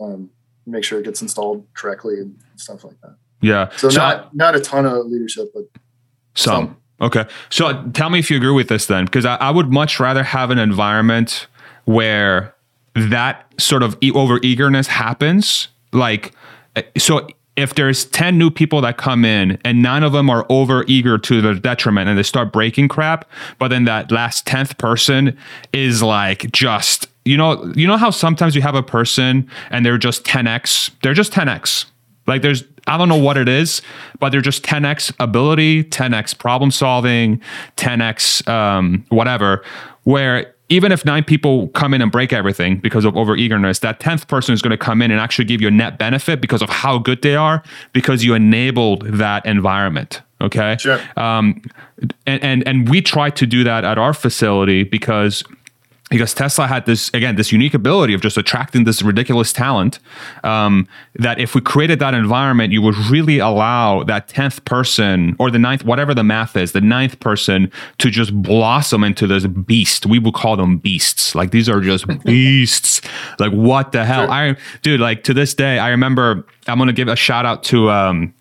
um, 0.00 0.30
make 0.66 0.84
sure 0.84 0.98
it 0.98 1.04
gets 1.04 1.22
installed 1.22 1.66
correctly 1.74 2.18
and 2.18 2.38
stuff 2.56 2.84
like 2.84 3.00
that. 3.00 3.16
Yeah. 3.40 3.70
So, 3.76 3.88
so 3.88 3.98
not 3.98 4.34
not 4.34 4.56
a 4.56 4.60
ton 4.60 4.86
of 4.86 5.06
leadership, 5.06 5.50
but 5.54 5.64
some. 6.34 6.66
some. 6.66 6.76
Okay. 7.00 7.24
So 7.48 7.88
tell 7.92 8.10
me 8.10 8.18
if 8.18 8.30
you 8.30 8.36
agree 8.36 8.52
with 8.52 8.68
this 8.68 8.86
then, 8.86 9.04
because 9.04 9.24
I, 9.24 9.36
I 9.36 9.50
would 9.50 9.70
much 9.70 10.00
rather 10.00 10.24
have 10.24 10.50
an 10.50 10.58
environment 10.58 11.46
where 11.84 12.54
that 12.94 13.52
sort 13.58 13.82
of 13.82 13.96
over 14.14 14.40
eagerness 14.42 14.88
happens. 14.88 15.68
Like, 15.92 16.34
eh, 16.76 16.82
so 16.98 17.28
if 17.58 17.74
there's 17.74 18.04
10 18.04 18.38
new 18.38 18.50
people 18.50 18.80
that 18.80 18.98
come 18.98 19.24
in 19.24 19.58
and 19.64 19.82
nine 19.82 20.04
of 20.04 20.12
them 20.12 20.30
are 20.30 20.46
over 20.48 20.84
eager 20.86 21.18
to 21.18 21.42
their 21.42 21.54
detriment 21.54 22.08
and 22.08 22.16
they 22.16 22.22
start 22.22 22.52
breaking 22.52 22.86
crap, 22.86 23.28
but 23.58 23.66
then 23.66 23.84
that 23.84 24.12
last 24.12 24.46
10th 24.46 24.78
person 24.78 25.36
is 25.72 26.00
like 26.00 26.52
just, 26.52 27.08
you 27.24 27.36
know, 27.36 27.72
you 27.74 27.84
know 27.84 27.96
how 27.96 28.10
sometimes 28.10 28.54
you 28.54 28.62
have 28.62 28.76
a 28.76 28.82
person 28.82 29.50
and 29.70 29.84
they're 29.84 29.98
just 29.98 30.24
10x, 30.24 30.92
they're 31.02 31.14
just 31.14 31.32
10x. 31.32 31.86
Like 32.28 32.42
there's 32.42 32.62
I 32.86 32.96
don't 32.96 33.08
know 33.08 33.16
what 33.16 33.36
it 33.36 33.48
is, 33.48 33.82
but 34.20 34.30
they're 34.30 34.40
just 34.40 34.62
10x 34.62 35.12
ability, 35.18 35.82
10x 35.82 36.38
problem 36.38 36.70
solving, 36.70 37.42
10x 37.76 38.48
um, 38.48 39.04
whatever, 39.08 39.64
where 40.04 40.54
even 40.68 40.92
if 40.92 41.04
nine 41.04 41.24
people 41.24 41.68
come 41.68 41.94
in 41.94 42.02
and 42.02 42.12
break 42.12 42.32
everything 42.32 42.78
because 42.78 43.04
of 43.04 43.16
over 43.16 43.36
eagerness, 43.36 43.78
that 43.80 44.00
10th 44.00 44.28
person 44.28 44.52
is 44.52 44.60
going 44.60 44.70
to 44.70 44.76
come 44.76 45.00
in 45.00 45.10
and 45.10 45.20
actually 45.20 45.44
give 45.44 45.60
you 45.60 45.68
a 45.68 45.70
net 45.70 45.98
benefit 45.98 46.40
because 46.40 46.60
of 46.60 46.68
how 46.68 46.98
good 46.98 47.22
they 47.22 47.34
are, 47.34 47.62
because 47.92 48.22
you 48.24 48.34
enabled 48.34 49.06
that 49.06 49.44
environment. 49.46 50.20
Okay. 50.40 50.76
Sure. 50.78 51.00
Um, 51.16 51.62
and, 52.26 52.42
and, 52.44 52.68
and 52.68 52.88
we 52.88 53.02
try 53.02 53.30
to 53.30 53.46
do 53.46 53.64
that 53.64 53.84
at 53.84 53.98
our 53.98 54.14
facility 54.14 54.84
because 54.84 55.42
because 56.10 56.32
Tesla 56.34 56.66
had 56.66 56.86
this 56.86 57.10
again 57.12 57.36
this 57.36 57.52
unique 57.52 57.74
ability 57.74 58.14
of 58.14 58.20
just 58.20 58.36
attracting 58.36 58.84
this 58.84 59.02
ridiculous 59.02 59.52
talent 59.52 59.98
um, 60.44 60.88
that 61.14 61.38
if 61.38 61.54
we 61.54 61.60
created 61.60 61.98
that 61.98 62.14
environment 62.14 62.72
you 62.72 62.80
would 62.82 62.96
really 63.10 63.38
allow 63.38 64.02
that 64.04 64.28
10th 64.28 64.64
person 64.64 65.36
or 65.38 65.50
the 65.50 65.58
ninth 65.58 65.84
whatever 65.84 66.14
the 66.14 66.24
math 66.24 66.56
is 66.56 66.72
the 66.72 66.80
ninth 66.80 67.20
person 67.20 67.70
to 67.98 68.10
just 68.10 68.34
blossom 68.42 69.04
into 69.04 69.26
this 69.26 69.46
beast. 69.46 70.06
We 70.06 70.18
would 70.18 70.34
call 70.34 70.56
them 70.56 70.78
beasts. 70.78 71.34
Like 71.34 71.50
these 71.50 71.68
are 71.68 71.80
just 71.80 72.06
beasts. 72.24 73.00
Like 73.38 73.52
what 73.52 73.92
the 73.92 74.04
hell? 74.04 74.26
Sure. 74.26 74.32
I 74.32 74.56
dude 74.82 75.00
like 75.00 75.24
to 75.24 75.34
this 75.34 75.54
day 75.54 75.78
I 75.78 75.90
remember 75.90 76.46
I'm 76.66 76.78
gonna 76.78 76.92
give 76.92 77.08
a 77.08 77.16
shout 77.16 77.46
out 77.46 77.62
to 77.64 77.90
um, 77.90 78.34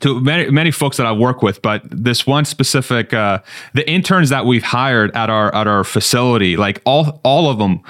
to 0.00 0.20
many 0.20 0.50
many 0.50 0.70
folks 0.70 0.96
that 0.96 1.06
I 1.06 1.12
work 1.12 1.42
with, 1.42 1.62
but 1.62 1.82
this 1.90 2.26
one 2.26 2.44
specific 2.44 3.12
uh, 3.12 3.40
the 3.74 3.88
interns 3.88 4.30
that 4.30 4.46
we've 4.46 4.62
hired 4.62 5.14
at 5.16 5.30
our 5.30 5.54
at 5.54 5.66
our 5.66 5.84
facility, 5.84 6.56
like 6.56 6.80
all 6.84 7.20
all 7.24 7.50
of 7.50 7.58
them 7.58 7.80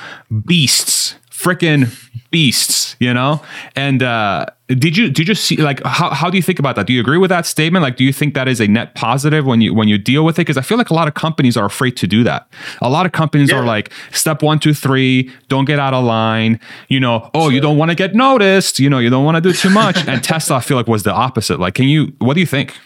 beasts, 0.46 1.14
freaking 1.38 1.88
beasts, 2.30 2.96
you 2.98 3.14
know? 3.14 3.40
And 3.76 4.02
uh, 4.02 4.46
did 4.66 4.96
you 4.96 5.08
did 5.08 5.28
you 5.28 5.34
see 5.34 5.56
like 5.56 5.80
how, 5.84 6.10
how 6.10 6.28
do 6.28 6.36
you 6.36 6.42
think 6.42 6.58
about 6.58 6.76
that? 6.76 6.86
Do 6.86 6.92
you 6.92 7.00
agree 7.00 7.16
with 7.16 7.30
that 7.30 7.46
statement? 7.46 7.82
Like, 7.82 7.96
do 7.96 8.04
you 8.04 8.12
think 8.12 8.34
that 8.34 8.48
is 8.48 8.60
a 8.60 8.66
net 8.66 8.94
positive 8.94 9.46
when 9.46 9.60
you 9.60 9.72
when 9.72 9.88
you 9.88 9.98
deal 9.98 10.24
with 10.24 10.36
it? 10.38 10.42
Because 10.42 10.56
I 10.56 10.62
feel 10.62 10.76
like 10.76 10.90
a 10.90 10.94
lot 10.94 11.06
of 11.06 11.14
companies 11.14 11.56
are 11.56 11.64
afraid 11.64 11.96
to 11.98 12.06
do 12.06 12.24
that. 12.24 12.48
A 12.82 12.90
lot 12.90 13.06
of 13.06 13.12
companies 13.12 13.50
yeah. 13.50 13.58
are 13.58 13.64
like, 13.64 13.92
step 14.12 14.42
one, 14.42 14.58
two, 14.58 14.74
three, 14.74 15.30
don't 15.48 15.64
get 15.64 15.78
out 15.78 15.94
of 15.94 16.04
line. 16.04 16.58
You 16.88 17.00
know, 17.00 17.30
oh, 17.34 17.44
sure. 17.44 17.52
you 17.52 17.60
don't 17.60 17.78
want 17.78 17.90
to 17.90 17.94
get 17.94 18.14
noticed. 18.14 18.78
You 18.80 18.90
know, 18.90 18.98
you 18.98 19.10
don't 19.10 19.24
want 19.24 19.36
to 19.36 19.40
do 19.40 19.52
too 19.52 19.70
much. 19.70 19.96
and 20.08 20.22
Tesla, 20.22 20.56
I 20.56 20.60
feel 20.60 20.76
like 20.76 20.88
was 20.88 21.04
the 21.04 21.12
opposite. 21.12 21.60
Like, 21.60 21.74
can 21.74 21.86
you? 21.86 22.12
What 22.18 22.34
do 22.34 22.40
you 22.40 22.46
think? 22.46 22.76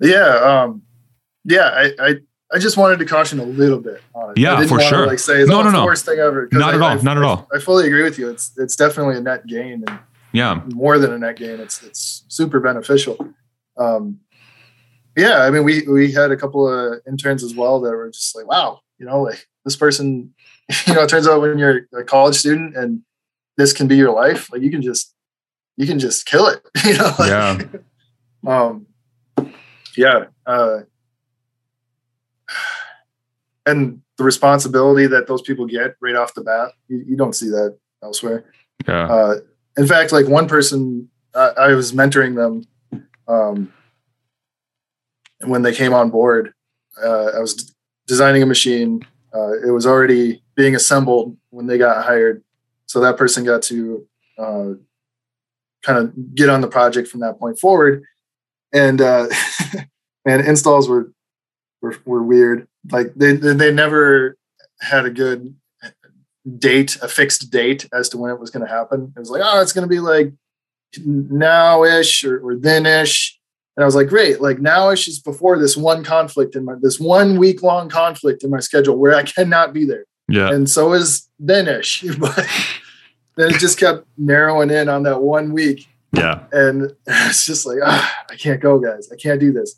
Yeah, 0.00 0.64
um, 0.64 0.82
yeah, 1.44 1.68
I, 1.72 1.90
I 2.00 2.14
I 2.52 2.58
just 2.58 2.76
wanted 2.76 2.98
to 2.98 3.06
caution 3.06 3.40
a 3.40 3.44
little 3.44 3.80
bit 3.80 4.02
on 4.14 4.30
it. 4.30 4.38
Yeah, 4.38 4.64
for 4.66 4.80
sure. 4.80 5.04
To, 5.04 5.06
like 5.06 5.18
say, 5.18 5.44
no, 5.44 5.62
no, 5.62 5.70
no, 5.70 5.84
worst 5.84 6.04
thing 6.04 6.18
ever. 6.18 6.48
Not 6.52 6.74
I, 6.74 6.76
at 6.76 6.82
all. 6.82 6.98
I, 6.98 7.02
not 7.02 7.16
at 7.16 7.22
all. 7.22 7.48
I 7.52 7.58
fully 7.58 7.86
agree 7.86 8.02
with 8.02 8.18
you. 8.18 8.28
It's 8.28 8.52
it's 8.58 8.76
definitely 8.76 9.16
a 9.16 9.20
net 9.20 9.46
gain, 9.46 9.84
and 9.86 9.98
yeah, 10.32 10.62
more 10.74 10.98
than 10.98 11.12
a 11.12 11.18
net 11.18 11.36
gain. 11.36 11.60
It's 11.60 11.82
it's 11.82 12.24
super 12.28 12.60
beneficial. 12.60 13.34
Um, 13.78 14.20
yeah, 15.16 15.42
I 15.42 15.50
mean, 15.50 15.64
we 15.64 15.86
we 15.88 16.12
had 16.12 16.30
a 16.30 16.36
couple 16.36 16.68
of 16.68 17.00
interns 17.06 17.42
as 17.42 17.54
well 17.54 17.80
that 17.80 17.90
were 17.90 18.10
just 18.10 18.36
like, 18.36 18.46
wow, 18.46 18.80
you 18.98 19.06
know, 19.06 19.22
like 19.22 19.46
this 19.64 19.76
person, 19.76 20.34
you 20.86 20.94
know, 20.94 21.02
it 21.02 21.08
turns 21.08 21.26
out 21.26 21.40
when 21.40 21.58
you're 21.58 21.88
a 21.94 22.04
college 22.04 22.36
student 22.36 22.76
and 22.76 23.02
this 23.56 23.72
can 23.72 23.88
be 23.88 23.96
your 23.96 24.12
life, 24.12 24.52
like 24.52 24.62
you 24.62 24.70
can 24.70 24.82
just 24.82 25.14
you 25.76 25.86
can 25.86 25.98
just 25.98 26.26
kill 26.26 26.48
it, 26.48 26.60
you 26.84 26.98
know. 26.98 27.14
Like, 27.18 27.30
yeah. 27.30 27.58
um. 28.46 28.86
Yeah. 29.96 30.24
Uh, 30.46 30.80
and 33.66 34.00
the 34.18 34.24
responsibility 34.24 35.06
that 35.06 35.26
those 35.26 35.42
people 35.42 35.66
get 35.66 35.96
right 36.00 36.16
off 36.16 36.34
the 36.34 36.42
bat, 36.42 36.72
you, 36.88 37.04
you 37.06 37.16
don't 37.16 37.34
see 37.34 37.48
that 37.48 37.76
elsewhere. 38.02 38.44
Yeah. 38.86 39.06
Uh, 39.06 39.34
in 39.76 39.86
fact, 39.86 40.12
like 40.12 40.26
one 40.26 40.48
person, 40.48 41.08
uh, 41.34 41.52
I 41.56 41.72
was 41.72 41.92
mentoring 41.92 42.36
them, 42.36 43.02
um, 43.28 43.72
and 45.40 45.50
when 45.50 45.62
they 45.62 45.74
came 45.74 45.94
on 45.94 46.10
board, 46.10 46.52
uh, 47.02 47.30
I 47.36 47.40
was 47.40 47.54
d- 47.54 47.72
designing 48.06 48.42
a 48.42 48.46
machine. 48.46 49.06
Uh, 49.34 49.52
it 49.66 49.70
was 49.70 49.86
already 49.86 50.42
being 50.56 50.74
assembled 50.74 51.36
when 51.50 51.66
they 51.66 51.78
got 51.78 52.04
hired, 52.04 52.42
so 52.86 53.00
that 53.00 53.16
person 53.16 53.44
got 53.44 53.62
to 53.62 54.06
uh, 54.38 54.70
kind 55.82 55.98
of 55.98 56.34
get 56.34 56.48
on 56.48 56.60
the 56.60 56.68
project 56.68 57.08
from 57.08 57.20
that 57.20 57.38
point 57.38 57.58
forward. 57.58 58.04
And 58.72 59.00
uh, 59.00 59.28
and 60.26 60.46
installs 60.46 60.88
were 60.88 61.12
were, 61.80 61.96
were 62.04 62.22
weird. 62.22 62.68
Like 62.90 63.14
they 63.14 63.34
they 63.34 63.72
never 63.72 64.36
had 64.80 65.06
a 65.06 65.10
good 65.10 65.54
date, 66.58 66.98
a 67.02 67.08
fixed 67.08 67.50
date 67.50 67.88
as 67.92 68.08
to 68.10 68.18
when 68.18 68.30
it 68.30 68.40
was 68.40 68.50
going 68.50 68.66
to 68.66 68.72
happen. 68.72 69.12
It 69.16 69.20
was 69.20 69.30
like, 69.30 69.42
oh, 69.44 69.60
it's 69.60 69.72
going 69.72 69.88
to 69.88 69.88
be 69.88 70.00
like 70.00 70.32
now-ish 71.04 72.24
or, 72.24 72.40
or 72.46 72.56
then-ish. 72.56 73.38
And 73.76 73.82
I 73.82 73.86
was 73.86 73.94
like, 73.94 74.08
great, 74.08 74.40
like 74.40 74.60
now-ish 74.60 75.08
is 75.08 75.18
before 75.18 75.58
this 75.58 75.76
one 75.76 76.04
conflict 76.04 76.56
in 76.56 76.64
my 76.64 76.74
this 76.80 77.00
one 77.00 77.38
week-long 77.38 77.88
conflict 77.88 78.44
in 78.44 78.50
my 78.50 78.60
schedule 78.60 78.96
where 78.96 79.14
I 79.14 79.22
cannot 79.22 79.72
be 79.72 79.84
there. 79.84 80.04
Yeah. 80.28 80.50
And 80.50 80.68
so 80.68 80.92
is 80.92 81.28
then-ish. 81.38 82.04
But 82.18 83.46
then 83.46 83.54
it 83.54 83.58
just 83.58 83.78
kept 83.78 84.06
narrowing 84.18 84.70
in 84.70 84.90
on 84.90 85.04
that 85.04 85.22
one 85.22 85.54
week. 85.54 85.88
Yeah. 86.12 86.44
And 86.52 86.94
it's 87.06 87.46
just 87.46 87.64
like, 87.64 87.78
ah, 87.82 88.14
I 88.28 88.36
can't 88.36 88.60
go, 88.60 88.78
guys. 88.78 89.10
I 89.10 89.16
can't 89.16 89.40
do 89.40 89.52
this. 89.52 89.76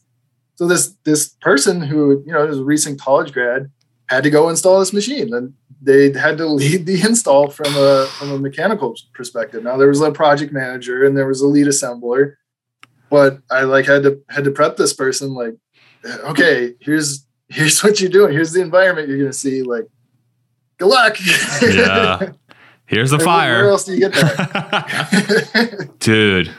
So 0.57 0.67
this 0.67 0.95
this 1.05 1.29
person 1.41 1.81
who 1.83 2.23
you 2.27 2.33
know 2.33 2.47
is 2.47 2.59
a 2.59 2.65
recent 2.65 3.01
college 3.01 3.33
grad 3.33 3.71
had 4.09 4.23
to 4.25 4.31
go 4.31 4.49
install 4.49 4.81
this 4.81 4.93
machine, 4.93 5.33
and 5.35 5.55
they 5.83 6.13
had 6.13 6.39
to 6.39 6.47
lead 6.47 6.87
the 6.87 7.01
install 7.01 7.51
from 7.51 7.75
a 7.77 8.07
from 8.19 8.33
a 8.33 8.39
mechanical 8.39 8.97
perspective. 9.13 9.63
Now 9.63 9.77
there 9.77 9.89
was 9.89 10.01
a 10.01 10.13
project 10.13 10.53
manager 10.53 11.05
and 11.05 11.17
there 11.17 11.27
was 11.27 11.41
a 11.41 11.47
lead 11.47 11.67
assembler, 11.67 12.35
but 13.11 13.41
I 13.51 13.63
like 13.63 13.87
had 13.87 14.03
to 14.05 14.21
had 14.29 14.45
to 14.45 14.51
prep 14.51 14.77
this 14.77 14.93
person 14.93 15.35
like, 15.35 15.57
okay, 16.05 16.75
here's 16.81 17.27
here's 17.49 17.83
what 17.83 18.01
you're 18.01 18.11
doing. 18.11 18.33
Here's 18.33 18.53
the 18.53 18.61
environment 18.61 19.09
you're 19.09 19.19
going 19.19 19.31
to 19.31 19.37
see. 19.37 19.63
Like, 19.63 19.89
good 20.79 20.89
luck. 20.89 21.17
Yeah. 21.63 22.33
Here's 22.87 23.11
the 23.11 23.19
fire. 23.19 23.63
Where 23.63 23.71
else 23.71 23.85
do 23.85 23.95
you 23.95 24.01
get 24.01 24.13
that? 24.13 25.95
Dude, 26.01 26.55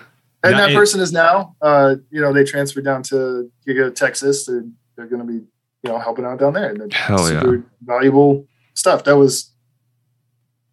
and 0.46 0.60
that 0.60 0.74
person 0.74 1.00
is 1.02 1.12
now, 1.12 1.56
uh, 1.62 1.96
you 2.10 2.22
know, 2.22 2.34
they 2.34 2.44
transferred 2.44 2.86
down 2.86 3.04
to 3.04 3.52
Giga, 3.68 3.94
Texas. 3.94 4.46
They're, 4.46 4.66
they're 4.96 5.08
going 5.08 5.22
to 5.22 5.28
be, 5.28 5.46
you 5.84 5.90
know, 5.90 6.00
helping 6.00 6.26
out 6.26 6.40
down 6.40 6.54
there. 6.54 6.70
And 6.70 6.94
Hell 6.94 7.20
super 7.20 7.56
yeah. 7.56 7.62
valuable 7.82 8.48
stuff. 8.74 9.04
That 9.04 9.18
was 9.18 9.46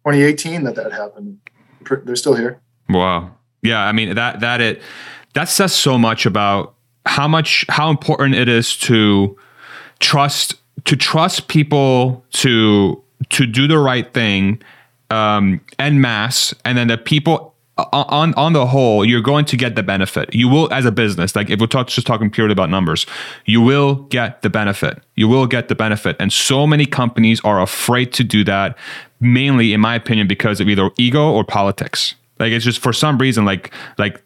2018 0.05 0.63
that 0.63 0.75
that 0.75 0.91
happened. 0.91 1.39
They're 2.05 2.15
still 2.15 2.35
here. 2.35 2.61
Wow. 2.89 3.35
Yeah. 3.61 3.79
I 3.79 3.91
mean 3.91 4.15
that 4.15 4.39
that 4.41 4.61
it 4.61 4.81
that 5.33 5.49
says 5.49 5.73
so 5.73 5.97
much 5.97 6.25
about 6.25 6.75
how 7.05 7.27
much 7.27 7.65
how 7.69 7.89
important 7.89 8.35
it 8.35 8.47
is 8.47 8.77
to 8.77 9.37
trust 9.99 10.55
to 10.85 10.95
trust 10.95 11.47
people 11.47 12.25
to 12.31 13.01
to 13.29 13.45
do 13.45 13.67
the 13.67 13.77
right 13.77 14.13
thing 14.13 14.61
um, 15.13 15.61
en 15.79 16.01
masse, 16.01 16.53
and 16.65 16.77
then 16.77 16.87
the 16.87 16.97
people 16.97 17.52
on 17.77 18.33
on 18.35 18.53
the 18.53 18.67
whole, 18.67 19.03
you're 19.03 19.21
going 19.21 19.45
to 19.45 19.57
get 19.57 19.75
the 19.75 19.83
benefit. 19.83 20.33
You 20.33 20.47
will, 20.47 20.71
as 20.71 20.85
a 20.85 20.91
business, 20.91 21.35
like 21.35 21.49
if 21.49 21.59
we're 21.59 21.67
talk, 21.67 21.87
just 21.87 22.05
talking 22.05 22.29
purely 22.29 22.51
about 22.51 22.69
numbers, 22.69 23.05
you 23.45 23.61
will 23.61 23.95
get 23.95 24.41
the 24.43 24.49
benefit. 24.49 25.01
You 25.15 25.27
will 25.27 25.47
get 25.47 25.69
the 25.69 25.75
benefit, 25.75 26.15
and 26.19 26.31
so 26.31 26.67
many 26.67 26.85
companies 26.85 27.41
are 27.41 27.61
afraid 27.61 28.13
to 28.13 28.23
do 28.23 28.43
that, 28.43 28.77
mainly, 29.19 29.73
in 29.73 29.81
my 29.81 29.95
opinion, 29.95 30.27
because 30.27 30.59
of 30.59 30.69
either 30.69 30.91
ego 30.97 31.31
or 31.31 31.43
politics. 31.43 32.15
Like 32.39 32.51
it's 32.51 32.65
just 32.65 32.79
for 32.79 32.93
some 32.93 33.17
reason, 33.17 33.43
like 33.45 33.73
like 33.97 34.23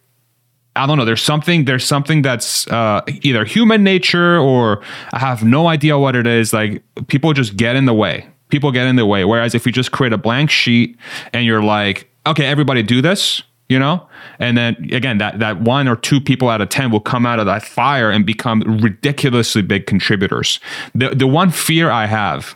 I 0.75 0.85
don't 0.85 0.97
know. 0.97 1.05
There's 1.05 1.23
something. 1.23 1.65
There's 1.65 1.85
something 1.85 2.21
that's 2.21 2.67
uh, 2.67 3.01
either 3.21 3.45
human 3.45 3.83
nature 3.83 4.37
or 4.37 4.81
I 5.13 5.19
have 5.19 5.43
no 5.43 5.67
idea 5.67 5.97
what 5.97 6.15
it 6.15 6.27
is. 6.27 6.53
Like 6.53 6.83
people 7.07 7.33
just 7.33 7.55
get 7.55 7.75
in 7.75 7.85
the 7.85 7.93
way. 7.93 8.27
People 8.49 8.71
get 8.71 8.87
in 8.87 8.95
the 8.95 9.05
way. 9.05 9.25
Whereas 9.25 9.55
if 9.55 9.65
you 9.65 9.71
just 9.71 9.91
create 9.91 10.13
a 10.13 10.17
blank 10.17 10.49
sheet 10.49 10.97
and 11.33 11.45
you're 11.45 11.63
like, 11.63 12.09
okay, 12.27 12.45
everybody 12.45 12.83
do 12.83 13.01
this, 13.01 13.41
you 13.69 13.79
know? 13.79 14.07
And 14.39 14.57
then 14.57 14.75
again, 14.91 15.17
that 15.17 15.39
that 15.39 15.61
one 15.61 15.87
or 15.87 15.95
two 15.95 16.21
people 16.21 16.49
out 16.49 16.61
of 16.61 16.69
10 16.69 16.91
will 16.91 16.99
come 16.99 17.25
out 17.25 17.39
of 17.39 17.45
that 17.45 17.63
fire 17.63 18.11
and 18.11 18.25
become 18.25 18.61
ridiculously 18.61 19.61
big 19.61 19.87
contributors. 19.87 20.59
The 20.93 21.09
the 21.09 21.27
one 21.27 21.51
fear 21.51 21.89
I 21.89 22.05
have 22.05 22.55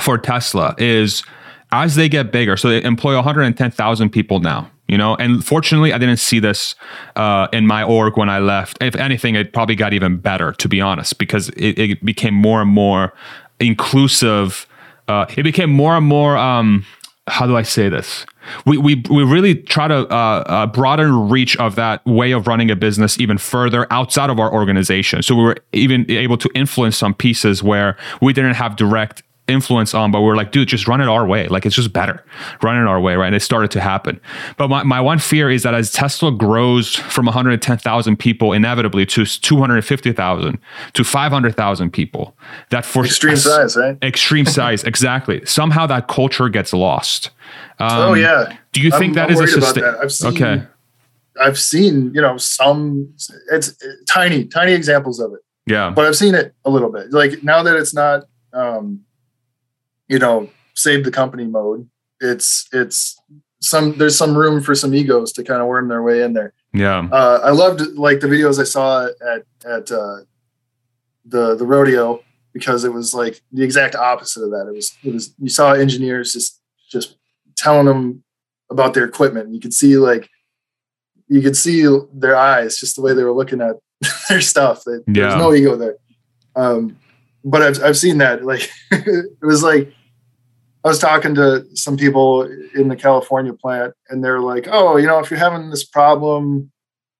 for 0.00 0.18
Tesla 0.18 0.74
is 0.78 1.22
as 1.70 1.96
they 1.96 2.08
get 2.08 2.32
bigger, 2.32 2.56
so 2.56 2.68
they 2.68 2.82
employ 2.82 3.14
110,000 3.14 4.10
people 4.10 4.40
now, 4.40 4.70
you 4.86 4.96
know, 4.96 5.16
and 5.16 5.44
fortunately, 5.44 5.92
I 5.92 5.98
didn't 5.98 6.16
see 6.16 6.38
this 6.38 6.74
uh, 7.16 7.48
in 7.52 7.66
my 7.66 7.82
org 7.82 8.16
when 8.16 8.30
I 8.30 8.38
left. 8.38 8.78
If 8.80 8.96
anything, 8.96 9.34
it 9.34 9.52
probably 9.52 9.74
got 9.74 9.92
even 9.92 10.16
better, 10.16 10.52
to 10.52 10.68
be 10.68 10.80
honest, 10.80 11.18
because 11.18 11.50
it, 11.50 11.78
it 11.78 12.04
became 12.04 12.34
more 12.34 12.62
and 12.62 12.70
more 12.70 13.12
inclusive. 13.60 14.66
Uh, 15.08 15.26
it 15.36 15.42
became 15.42 15.70
more 15.70 15.94
and 15.94 16.06
more, 16.06 16.38
um, 16.38 16.86
how 17.26 17.46
do 17.46 17.54
I 17.54 17.62
say 17.62 17.90
this? 17.90 18.24
We 18.66 18.78
we 18.78 19.02
we 19.10 19.24
really 19.24 19.54
try 19.54 19.88
to 19.88 20.06
uh, 20.12 20.44
uh, 20.46 20.66
broaden 20.66 21.28
reach 21.28 21.56
of 21.56 21.74
that 21.76 22.04
way 22.06 22.32
of 22.32 22.46
running 22.46 22.70
a 22.70 22.76
business 22.76 23.18
even 23.18 23.38
further 23.38 23.86
outside 23.90 24.30
of 24.30 24.38
our 24.38 24.52
organization. 24.52 25.22
So 25.22 25.34
we 25.34 25.42
were 25.42 25.56
even 25.72 26.10
able 26.10 26.36
to 26.38 26.50
influence 26.54 26.96
some 26.96 27.14
pieces 27.14 27.62
where 27.62 27.96
we 28.20 28.32
didn't 28.32 28.54
have 28.54 28.76
direct 28.76 29.22
influence 29.48 29.94
on, 29.94 30.10
but 30.10 30.20
we're 30.20 30.36
like, 30.36 30.52
dude, 30.52 30.68
just 30.68 30.86
run 30.86 31.00
it 31.00 31.08
our 31.08 31.26
way. 31.26 31.48
Like 31.48 31.66
it's 31.66 31.74
just 31.74 31.92
better. 31.92 32.24
Run 32.62 32.76
it 32.76 32.86
our 32.86 33.00
way, 33.00 33.16
right? 33.16 33.26
And 33.26 33.34
it 33.34 33.40
started 33.40 33.70
to 33.72 33.80
happen. 33.80 34.20
But 34.56 34.68
my, 34.68 34.82
my 34.82 35.00
one 35.00 35.18
fear 35.18 35.50
is 35.50 35.62
that 35.62 35.74
as 35.74 35.90
Tesla 35.90 36.30
grows 36.30 36.94
from 36.94 37.26
110,000 37.26 38.16
people 38.18 38.52
inevitably 38.52 39.06
to 39.06 39.24
250,000 39.24 40.58
to 40.92 41.04
500,000 41.04 41.90
people, 41.90 42.36
that 42.70 42.84
for 42.84 43.04
extreme 43.04 43.36
size, 43.36 43.76
right? 43.76 43.96
Extreme 44.02 44.46
size, 44.46 44.84
exactly. 44.84 45.44
Somehow 45.46 45.86
that 45.86 46.08
culture 46.08 46.48
gets 46.48 46.72
lost. 46.72 47.30
Um, 47.78 47.90
oh 47.90 48.14
yeah. 48.14 48.56
Do 48.72 48.80
you 48.80 48.90
think 48.90 49.10
I'm, 49.10 49.12
that 49.14 49.30
I'm 49.30 49.34
is 49.34 49.40
a 49.40 49.60
system? 49.60 49.84
I've 50.00 50.12
seen, 50.12 50.28
okay. 50.30 50.66
I've 51.40 51.58
seen, 51.58 52.12
you 52.14 52.20
know, 52.20 52.36
some 52.36 53.14
it's 53.50 53.74
tiny, 54.08 54.44
tiny 54.44 54.72
examples 54.72 55.20
of 55.20 55.32
it. 55.32 55.40
Yeah. 55.66 55.90
But 55.90 56.06
I've 56.06 56.16
seen 56.16 56.34
it 56.34 56.54
a 56.64 56.70
little 56.70 56.90
bit. 56.90 57.12
Like 57.12 57.42
now 57.42 57.62
that 57.62 57.76
it's 57.76 57.94
not 57.94 58.24
um, 58.52 59.04
you 60.08 60.18
know, 60.18 60.48
save 60.74 61.04
the 61.04 61.10
company 61.10 61.44
mode. 61.44 61.88
It's 62.20 62.68
it's 62.72 63.20
some 63.60 63.96
there's 63.98 64.16
some 64.16 64.36
room 64.36 64.62
for 64.62 64.74
some 64.74 64.94
egos 64.94 65.32
to 65.32 65.44
kind 65.44 65.60
of 65.60 65.68
worm 65.68 65.88
their 65.88 66.02
way 66.02 66.22
in 66.22 66.32
there. 66.32 66.52
Yeah. 66.72 67.08
Uh, 67.10 67.40
I 67.42 67.50
loved 67.50 67.80
like 67.96 68.20
the 68.20 68.26
videos 68.26 68.58
I 68.58 68.64
saw 68.64 69.06
at 69.06 69.42
at 69.64 69.90
uh, 69.90 70.18
the 71.24 71.54
the 71.54 71.66
rodeo 71.66 72.22
because 72.52 72.84
it 72.84 72.92
was 72.92 73.14
like 73.14 73.40
the 73.52 73.62
exact 73.62 73.94
opposite 73.94 74.42
of 74.42 74.50
that. 74.50 74.66
It 74.68 74.74
was 74.74 74.96
it 75.04 75.12
was 75.12 75.34
you 75.38 75.48
saw 75.48 75.72
engineers 75.72 76.32
just 76.32 76.60
just 76.90 77.16
telling 77.56 77.86
them 77.86 78.24
about 78.70 78.94
their 78.94 79.04
equipment. 79.04 79.52
You 79.52 79.60
could 79.60 79.74
see 79.74 79.96
like 79.96 80.28
you 81.28 81.42
could 81.42 81.56
see 81.56 81.86
their 82.12 82.36
eyes, 82.36 82.78
just 82.78 82.96
the 82.96 83.02
way 83.02 83.12
they 83.12 83.24
were 83.24 83.32
looking 83.32 83.60
at 83.60 83.76
their 84.28 84.40
stuff. 84.40 84.84
There 84.84 85.02
yeah. 85.06 85.26
was 85.26 85.36
no 85.36 85.54
ego 85.54 85.76
there. 85.76 85.96
Um, 86.56 86.96
but 87.44 87.62
I've 87.62 87.82
I've 87.82 87.98
seen 87.98 88.18
that. 88.18 88.44
Like 88.44 88.70
it 88.90 89.36
was 89.42 89.62
like 89.62 89.92
I 90.84 90.88
was 90.88 90.98
talking 90.98 91.34
to 91.34 91.64
some 91.74 91.96
people 91.96 92.42
in 92.74 92.88
the 92.88 92.96
California 92.96 93.52
plant, 93.52 93.94
and 94.08 94.22
they're 94.22 94.40
like, 94.40 94.68
"Oh, 94.70 94.96
you 94.96 95.06
know, 95.06 95.18
if 95.18 95.30
you're 95.30 95.38
having 95.38 95.70
this 95.70 95.84
problem 95.84 96.70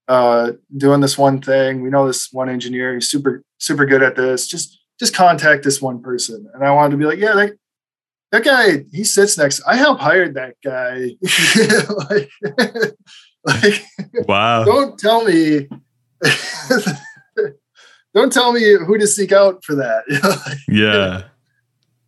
uh, 0.06 0.52
doing 0.76 1.00
this 1.00 1.18
one 1.18 1.42
thing, 1.42 1.82
we 1.82 1.90
know 1.90 2.06
this 2.06 2.32
one 2.32 2.48
engineer. 2.48 2.94
He's 2.94 3.08
super 3.08 3.42
super 3.58 3.84
good 3.84 4.02
at 4.02 4.16
this. 4.16 4.46
Just 4.46 4.80
just 4.98 5.14
contact 5.14 5.64
this 5.64 5.82
one 5.82 6.00
person." 6.00 6.48
And 6.54 6.64
I 6.64 6.70
wanted 6.70 6.92
to 6.92 6.96
be 6.98 7.04
like, 7.04 7.18
"Yeah, 7.18 7.34
that 7.34 7.54
that 8.30 8.44
guy. 8.44 8.84
He 8.92 9.02
sits 9.04 9.36
next. 9.36 9.60
I 9.66 9.76
help 9.76 9.98
hired 9.98 10.34
that 10.34 10.54
guy. 10.64 11.16
like, 12.10 12.30
like, 13.44 13.84
wow. 14.28 14.64
Don't 14.64 14.98
tell 14.98 15.24
me." 15.24 15.68
don't 18.14 18.32
tell 18.32 18.52
me 18.52 18.72
who 18.84 18.98
to 18.98 19.06
seek 19.06 19.30
out 19.30 19.62
for 19.64 19.76
that. 19.76 20.04
yeah. 20.68 21.24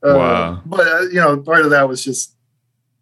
Uh, 0.03 0.14
wow. 0.16 0.62
But 0.64 0.86
uh, 0.86 1.01
you 1.03 1.20
know, 1.20 1.36
part 1.38 1.64
of 1.64 1.70
that 1.70 1.88
was 1.88 2.05
just 2.05 2.34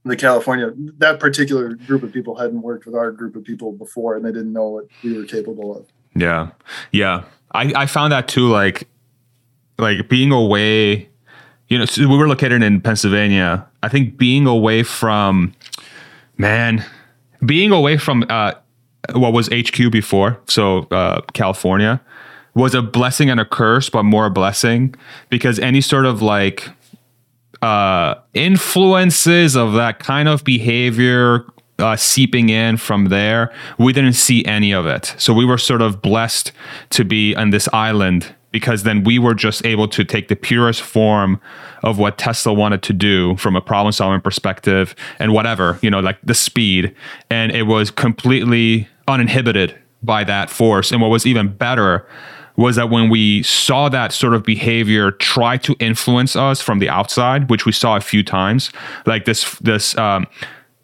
the 0.05 0.17
California. 0.17 0.73
That 0.99 1.21
particular 1.21 1.75
group 1.75 2.03
of 2.03 2.13
people 2.13 2.37
hadn't 2.37 2.63
worked 2.63 2.87
with 2.87 2.95
our 2.95 3.11
group 3.13 3.37
of 3.37 3.45
people 3.45 3.73
before, 3.73 4.17
and 4.17 4.25
they 4.25 4.33
didn't 4.33 4.53
know 4.53 4.69
what 4.69 4.87
we 5.03 5.17
were 5.17 5.25
capable 5.25 5.77
of. 5.77 5.87
Yeah, 6.15 6.51
yeah. 6.93 7.25
I 7.53 7.73
I 7.75 7.87
found 7.87 8.13
that 8.13 8.29
too. 8.29 8.49
Like, 8.49 8.89
like 9.79 10.09
being 10.09 10.33
away. 10.33 11.09
You 11.69 11.79
know, 11.79 11.85
so 11.85 12.09
we 12.09 12.17
were 12.17 12.27
located 12.27 12.63
in 12.63 12.81
Pennsylvania. 12.81 13.67
I 13.83 13.91
think 13.91 14.17
being 14.17 14.47
away 14.47 14.83
from, 14.83 15.55
man, 16.39 16.83
being 17.45 17.73
away 17.73 17.99
from 17.99 18.25
uh, 18.31 18.55
what 19.13 19.35
was 19.35 19.49
HQ 19.49 19.93
before, 19.93 20.41
so 20.47 20.89
uh, 20.91 21.21
California, 21.35 22.01
was 22.55 22.75
a 22.75 22.83
blessing 22.83 23.31
and 23.31 23.39
a 23.39 23.45
curse, 23.45 23.91
but 23.91 24.03
more 24.03 24.27
a 24.27 24.31
blessing 24.31 24.95
because 25.29 25.59
any 25.59 25.81
sort 25.81 26.07
of 26.07 26.23
like 26.23 26.71
uh, 27.63 28.15
influences 28.35 29.57
of 29.57 29.75
that 29.75 29.99
kind 29.99 30.29
of 30.29 30.45
behavior 30.45 31.45
uh, 31.79 31.97
seeping 31.97 32.49
in 32.49 32.77
from 32.77 33.07
there, 33.07 33.53
we 33.79 33.93
didn't 33.93 34.15
see 34.15 34.45
any 34.45 34.73
of 34.73 34.87
it. 34.87 35.15
So 35.19 35.33
we 35.33 35.45
were 35.45 35.59
sort 35.59 35.83
of 35.83 36.03
blessed 36.03 36.53
to 36.91 37.05
be 37.05 37.35
on 37.37 37.51
this 37.51 37.69
island 37.73 38.35
because 38.51 38.83
then 38.83 39.05
we 39.05 39.19
were 39.19 39.35
just 39.35 39.65
able 39.65 39.87
to 39.89 40.05
take 40.05 40.29
the 40.29 40.37
purest 40.37 40.81
form 40.81 41.41
of 41.83 41.99
what 41.99 42.19
Tesla 42.19 42.53
wanted 42.53 42.83
to 42.83 42.93
do 42.93 43.37
from 43.37 43.55
a 43.55 43.61
problem 43.61 43.93
solving 43.93 44.21
perspective 44.21 44.95
and 45.19 45.33
whatever, 45.33 45.79
you 45.83 45.91
know, 45.91 46.01
like 46.01 46.19
the 46.25 46.35
speed. 46.35 46.95
And 47.31 47.53
it 47.53 47.65
was 47.65 47.91
completely 47.91 48.89
uninhibited 49.07 49.79
by 50.03 50.25
that 50.25 50.49
force. 50.51 50.91
And 50.91 51.01
what 51.01 51.09
was 51.09 51.27
even 51.27 51.49
better 51.49 52.07
was 52.59 52.75
that 52.75 52.91
when 52.91 53.09
we 53.09 53.41
saw 53.45 53.89
that 53.89 54.13
sort 54.13 54.35
of 54.35 54.43
behavior 54.43 55.13
try 55.13 55.57
to 55.57 55.77
influence 55.79 56.35
us 56.35 56.61
from 56.61 56.81
the 56.81 56.89
outside, 56.89 57.49
which 57.49 57.65
we 57.65 57.71
saw 57.71 57.97
a 57.97 58.01
few 58.01 58.25
times, 58.25 58.73
like 59.07 59.25
this, 59.27 59.57
this, 59.61 59.97
um, 59.97 60.27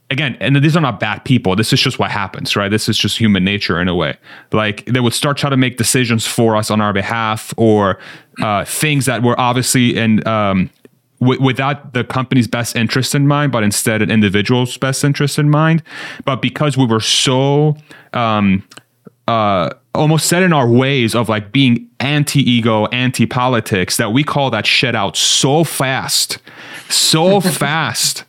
again, 0.09 0.37
and 0.39 0.55
these 0.63 0.77
are 0.77 0.81
not 0.81 1.01
bad 1.01 1.25
people. 1.25 1.57
This 1.57 1.73
is 1.73 1.81
just 1.81 1.99
what 1.99 2.13
happens, 2.13 2.55
right? 2.55 2.71
This 2.71 2.89
is 2.89 2.97
just 2.97 3.19
human 3.19 3.43
nature 3.43 3.81
in 3.81 3.89
a 3.89 3.95
way. 3.95 4.17
Like 4.53 4.87
they 4.87 5.01
would 5.01 5.15
start 5.15 5.37
trying 5.37 5.51
to 5.51 5.57
make 5.57 5.77
decisions 5.77 6.25
for 6.25 6.55
us 6.55 6.71
on 6.71 6.81
our 6.81 6.93
behalf, 6.93 7.53
or 7.57 7.99
uh, 8.41 8.65
things 8.65 9.07
that 9.07 9.25
were 9.25 9.39
obviously 9.39 9.97
in 9.97 10.25
um, 10.29 10.71
w- 11.21 11.43
without 11.43 11.93
the 11.93 12.05
company's 12.05 12.47
best 12.47 12.77
interest 12.77 13.17
in 13.17 13.27
mind, 13.27 13.51
but 13.51 13.65
instead 13.65 14.01
an 14.01 14.13
individual's 14.13 14.77
best 14.77 15.03
interest 15.03 15.41
in 15.41 15.51
mind. 15.51 15.83
But 16.25 16.41
because 16.41 16.77
we 16.77 16.87
were 16.87 17.01
so 17.01 17.77
um, 18.13 18.63
uh, 19.29 19.71
almost 19.95 20.27
set 20.27 20.43
in 20.43 20.53
our 20.53 20.69
ways 20.69 21.15
of 21.15 21.29
like 21.29 21.53
being 21.53 21.89
anti-ego, 22.01 22.87
anti-politics 22.87 23.97
that 23.97 24.13
we 24.13 24.25
call 24.25 24.51
that 24.51 24.67
shit 24.67 24.95
out 24.95 25.17
so 25.17 25.65
fast, 25.65 26.39
so 26.89 27.41
fast 27.41 28.25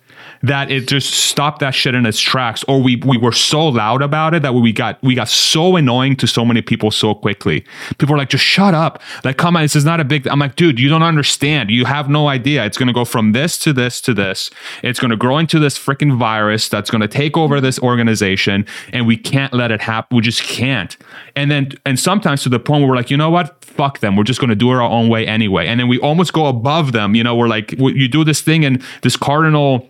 that 0.48 0.72
it 0.72 0.88
just 0.88 1.12
stopped 1.12 1.60
that 1.60 1.74
shit 1.74 1.96
in 1.96 2.06
its 2.06 2.20
tracks 2.20 2.64
or 2.68 2.82
we 2.82 2.98
we 2.98 3.18
were 3.18 3.32
so 3.32 3.68
loud 3.68 4.02
about 4.02 4.34
it 4.34 4.41
that 4.41 4.54
we 4.54 4.72
got 4.72 5.02
we 5.02 5.16
got 5.16 5.28
so 5.28 5.76
annoying 5.76 6.16
to 6.16 6.28
so 6.28 6.46
many 6.46 6.62
people 6.62 6.91
so 6.91 7.16
quickly. 7.16 7.66
People 7.98 8.16
are 8.16 8.18
like 8.18 8.30
just 8.30 8.43
shut 8.43 8.74
up. 8.74 9.02
Like 9.24 9.38
come 9.38 9.56
on 9.56 9.64
this 9.64 9.76
is 9.76 9.86
not 9.86 10.00
a 10.00 10.04
big 10.04 10.28
i'm 10.28 10.39
like 10.39 10.56
dude 10.56 10.80
you 10.80 10.89
don't 10.89 11.04
understand. 11.04 11.72
You 11.72 11.86
have 11.86 12.10
no 12.10 12.28
idea. 12.28 12.66
It's 12.66 12.78
going 12.78 12.88
to 12.88 12.93
go 12.93 13.06
from 13.06 13.32
this 13.32 13.58
to 13.60 13.74
this 13.74 14.00
to 14.02 14.14
this. 14.14 14.52
It's 14.84 15.00
going 15.00 15.12
to 15.12 15.18
grow 15.18 15.38
into 15.38 15.60
this 15.60 15.78
freaking 15.78 16.18
virus 16.18 16.70
that's 16.70 16.89
going 16.89 17.02
to 17.02 17.08
take 17.08 17.38
over 17.38 17.60
this 17.60 17.80
organization 17.80 18.66
and 18.93 19.08
we 19.08 19.18
can't 19.18 19.54
let 19.54 19.72
it 19.72 19.82
happen 19.82 20.16
we 20.16 20.22
just 20.22 20.43
can't. 20.43 20.96
And 21.36 21.50
then 21.50 21.72
and 21.86 22.00
sometimes 22.00 22.43
to 22.43 22.50
the 22.50 22.60
point 22.60 22.82
where 22.82 22.89
we're 22.89 22.96
like 22.96 23.10
you 23.10 23.18
know 23.18 23.30
what? 23.30 23.64
Fuck 23.64 24.00
them. 24.00 24.16
We're 24.16 24.24
just 24.24 24.39
going 24.39 24.50
to 24.50 24.56
do 24.56 24.72
it 24.72 24.76
our 24.76 24.82
own 24.82 25.10
way 25.10 25.26
anyway. 25.26 25.68
And 25.68 25.80
then 25.80 25.88
we 25.88 26.00
almost 26.00 26.34
go 26.34 26.46
above 26.46 26.91
them 26.91 27.16
you 27.16 27.24
know 27.24 27.36
we're 27.36 27.48
like 27.48 27.72
you 27.80 28.08
do 28.08 28.24
this 28.24 28.41
thing 28.41 28.64
and 28.66 28.84
this 29.02 29.18
cardinal 29.18 29.88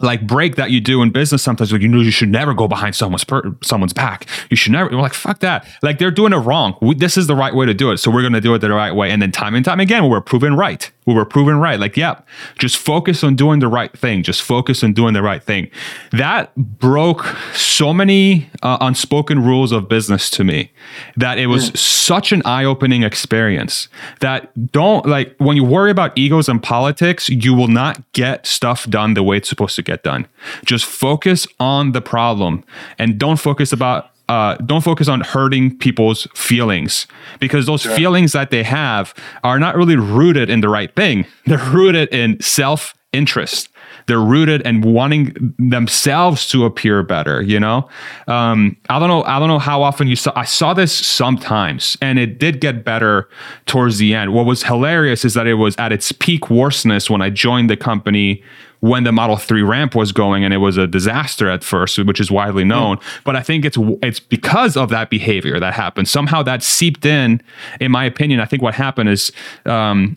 like 0.00 0.26
break 0.26 0.56
that 0.56 0.70
you 0.70 0.80
do 0.80 1.02
in 1.02 1.10
business 1.10 1.42
sometimes 1.42 1.72
like 1.72 1.82
you 1.82 1.88
know 1.88 2.00
you 2.00 2.10
should 2.10 2.28
never 2.28 2.54
go 2.54 2.66
behind 2.66 2.94
someone's 2.94 3.24
per- 3.24 3.54
someone's 3.62 3.92
back. 3.92 4.26
You 4.50 4.56
should 4.56 4.72
never 4.72 4.90
we're 4.90 5.00
like 5.02 5.14
fuck 5.14 5.40
that. 5.40 5.66
Like 5.82 5.98
they're 5.98 6.10
doing 6.10 6.32
it 6.32 6.38
wrong. 6.38 6.76
We, 6.80 6.94
this 6.94 7.16
is 7.16 7.26
the 7.26 7.36
right 7.36 7.54
way 7.54 7.66
to 7.66 7.74
do 7.74 7.90
it. 7.90 7.98
So 7.98 8.10
we're 8.10 8.22
going 8.22 8.32
to 8.32 8.40
do 8.40 8.54
it 8.54 8.58
the 8.58 8.70
right 8.70 8.92
way. 8.92 9.10
And 9.10 9.20
then 9.20 9.32
time 9.32 9.54
and 9.54 9.64
time 9.64 9.80
again 9.80 10.08
we're 10.08 10.20
proven 10.20 10.56
right 10.56 10.90
we 11.10 11.16
were 11.16 11.24
proven 11.24 11.56
right 11.56 11.80
like 11.80 11.96
yeah 11.96 12.20
just 12.58 12.76
focus 12.76 13.24
on 13.24 13.34
doing 13.34 13.60
the 13.60 13.68
right 13.68 13.96
thing 13.96 14.22
just 14.22 14.42
focus 14.42 14.82
on 14.82 14.92
doing 14.92 15.14
the 15.14 15.22
right 15.22 15.42
thing 15.42 15.70
that 16.12 16.54
broke 16.56 17.24
so 17.54 17.92
many 17.92 18.48
uh, 18.62 18.78
unspoken 18.80 19.42
rules 19.42 19.72
of 19.72 19.88
business 19.88 20.30
to 20.30 20.44
me 20.44 20.70
that 21.16 21.38
it 21.38 21.46
was 21.46 21.68
yeah. 21.68 21.72
such 21.76 22.32
an 22.32 22.42
eye-opening 22.44 23.02
experience 23.02 23.88
that 24.20 24.50
don't 24.72 25.06
like 25.06 25.34
when 25.38 25.56
you 25.56 25.64
worry 25.64 25.90
about 25.90 26.16
egos 26.16 26.48
and 26.48 26.62
politics 26.62 27.28
you 27.28 27.54
will 27.54 27.68
not 27.68 28.00
get 28.12 28.46
stuff 28.46 28.88
done 28.88 29.14
the 29.14 29.22
way 29.22 29.36
it's 29.36 29.48
supposed 29.48 29.76
to 29.76 29.82
get 29.82 30.02
done. 30.02 30.26
Just 30.64 30.84
focus 30.84 31.46
on 31.58 31.92
the 31.92 32.00
problem 32.00 32.64
and 32.98 33.18
don't 33.18 33.38
focus 33.38 33.72
about 33.72 34.10
uh, 34.30 34.54
don't 34.58 34.82
focus 34.82 35.08
on 35.08 35.22
hurting 35.22 35.76
people's 35.76 36.28
feelings 36.34 37.08
because 37.40 37.66
those 37.66 37.82
sure. 37.82 37.96
feelings 37.96 38.30
that 38.30 38.52
they 38.52 38.62
have 38.62 39.12
are 39.42 39.58
not 39.58 39.74
really 39.74 39.96
rooted 39.96 40.48
in 40.48 40.60
the 40.60 40.68
right 40.68 40.94
thing. 40.94 41.26
They're 41.46 41.58
rooted 41.58 42.08
in 42.10 42.40
self 42.40 42.94
interest 43.12 43.68
they're 44.06 44.20
rooted 44.20 44.62
in 44.62 44.82
wanting 44.82 45.54
themselves 45.58 46.48
to 46.48 46.64
appear 46.64 47.02
better 47.02 47.42
you 47.42 47.58
know 47.58 47.88
um, 48.28 48.76
i 48.88 49.00
don't 49.00 49.08
know 49.08 49.24
i 49.24 49.40
don't 49.40 49.48
know 49.48 49.58
how 49.58 49.82
often 49.82 50.06
you 50.06 50.14
saw 50.14 50.32
i 50.36 50.44
saw 50.44 50.72
this 50.72 50.92
sometimes 50.92 51.96
and 52.00 52.20
it 52.20 52.38
did 52.38 52.60
get 52.60 52.84
better 52.84 53.28
towards 53.66 53.98
the 53.98 54.14
end 54.14 54.32
what 54.32 54.46
was 54.46 54.62
hilarious 54.62 55.24
is 55.24 55.34
that 55.34 55.48
it 55.48 55.54
was 55.54 55.74
at 55.76 55.90
its 55.90 56.12
peak 56.12 56.48
worseness 56.48 57.10
when 57.10 57.20
i 57.20 57.28
joined 57.28 57.68
the 57.68 57.76
company 57.76 58.40
when 58.80 59.04
the 59.04 59.12
Model 59.12 59.36
3 59.36 59.62
ramp 59.62 59.94
was 59.94 60.12
going 60.12 60.44
and 60.44 60.52
it 60.52 60.58
was 60.58 60.76
a 60.76 60.86
disaster 60.86 61.48
at 61.48 61.62
first, 61.62 61.98
which 61.98 62.20
is 62.20 62.30
widely 62.30 62.64
known. 62.64 62.96
Mm. 62.96 63.02
But 63.24 63.36
I 63.36 63.42
think 63.42 63.64
it's 63.64 63.78
it's 64.02 64.20
because 64.20 64.76
of 64.76 64.88
that 64.90 65.10
behavior 65.10 65.60
that 65.60 65.74
happened. 65.74 66.08
Somehow 66.08 66.42
that 66.42 66.62
seeped 66.62 67.04
in, 67.04 67.42
in 67.80 67.90
my 67.90 68.04
opinion. 68.04 68.40
I 68.40 68.46
think 68.46 68.62
what 68.62 68.74
happened 68.74 69.08
is 69.08 69.32
um, 69.66 70.16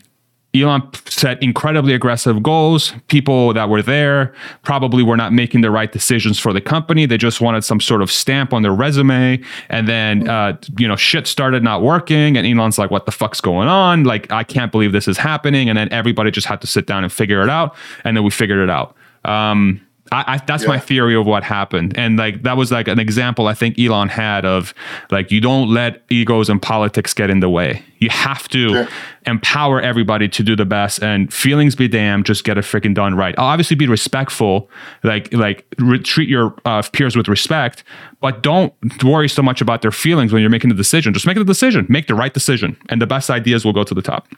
Elon 0.54 0.88
set 1.06 1.42
incredibly 1.42 1.94
aggressive 1.94 2.42
goals. 2.42 2.92
People 3.08 3.52
that 3.54 3.68
were 3.68 3.82
there 3.82 4.34
probably 4.62 5.02
were 5.02 5.16
not 5.16 5.32
making 5.32 5.62
the 5.62 5.70
right 5.70 5.90
decisions 5.90 6.38
for 6.38 6.52
the 6.52 6.60
company. 6.60 7.06
They 7.06 7.18
just 7.18 7.40
wanted 7.40 7.64
some 7.64 7.80
sort 7.80 8.02
of 8.02 8.10
stamp 8.10 8.52
on 8.52 8.62
their 8.62 8.72
resume. 8.72 9.40
And 9.68 9.88
then, 9.88 10.28
uh, 10.28 10.56
you 10.78 10.86
know, 10.86 10.96
shit 10.96 11.26
started 11.26 11.62
not 11.62 11.82
working. 11.82 12.36
And 12.36 12.46
Elon's 12.46 12.78
like, 12.78 12.90
what 12.90 13.06
the 13.06 13.12
fuck's 13.12 13.40
going 13.40 13.68
on? 13.68 14.04
Like, 14.04 14.30
I 14.30 14.44
can't 14.44 14.70
believe 14.70 14.92
this 14.92 15.08
is 15.08 15.18
happening. 15.18 15.68
And 15.68 15.76
then 15.76 15.92
everybody 15.92 16.30
just 16.30 16.46
had 16.46 16.60
to 16.60 16.66
sit 16.66 16.86
down 16.86 17.02
and 17.02 17.12
figure 17.12 17.42
it 17.42 17.50
out. 17.50 17.74
And 18.04 18.16
then 18.16 18.22
we 18.22 18.30
figured 18.30 18.60
it 18.60 18.70
out. 18.70 18.96
Um, 19.24 19.80
I, 20.12 20.34
I, 20.34 20.38
that's 20.46 20.64
yeah. 20.64 20.68
my 20.68 20.78
theory 20.78 21.16
of 21.16 21.26
what 21.26 21.42
happened, 21.42 21.96
and 21.96 22.18
like 22.18 22.42
that 22.42 22.56
was 22.56 22.70
like 22.70 22.88
an 22.88 22.98
example 22.98 23.46
I 23.46 23.54
think 23.54 23.78
Elon 23.78 24.08
had 24.08 24.44
of 24.44 24.74
like 25.10 25.30
you 25.30 25.40
don't 25.40 25.70
let 25.70 26.02
egos 26.10 26.50
and 26.50 26.60
politics 26.60 27.14
get 27.14 27.30
in 27.30 27.40
the 27.40 27.48
way. 27.48 27.82
You 27.98 28.10
have 28.10 28.46
to 28.48 28.86
empower 29.26 29.80
everybody 29.80 30.28
to 30.28 30.42
do 30.42 30.54
the 30.54 30.66
best, 30.66 31.02
and 31.02 31.32
feelings 31.32 31.74
be 31.74 31.88
damned, 31.88 32.26
just 32.26 32.44
get 32.44 32.58
it 32.58 32.64
freaking 32.64 32.94
done 32.94 33.14
right. 33.14 33.34
I'll 33.38 33.46
obviously 33.46 33.76
be 33.76 33.86
respectful, 33.86 34.68
like 35.04 35.32
like 35.32 35.64
re- 35.78 35.98
treat 36.00 36.28
your 36.28 36.54
uh, 36.66 36.82
peers 36.92 37.16
with 37.16 37.26
respect, 37.26 37.82
but 38.20 38.42
don't 38.42 38.74
worry 39.02 39.28
so 39.28 39.42
much 39.42 39.62
about 39.62 39.80
their 39.80 39.92
feelings 39.92 40.32
when 40.32 40.42
you're 40.42 40.50
making 40.50 40.70
the 40.70 40.76
decision. 40.76 41.14
Just 41.14 41.26
make 41.26 41.36
the 41.36 41.44
decision, 41.44 41.86
make 41.88 42.08
the 42.08 42.14
right 42.14 42.34
decision, 42.34 42.76
and 42.90 43.00
the 43.00 43.06
best 43.06 43.30
ideas 43.30 43.64
will 43.64 43.72
go 43.72 43.84
to 43.84 43.94
the 43.94 44.02
top. 44.02 44.28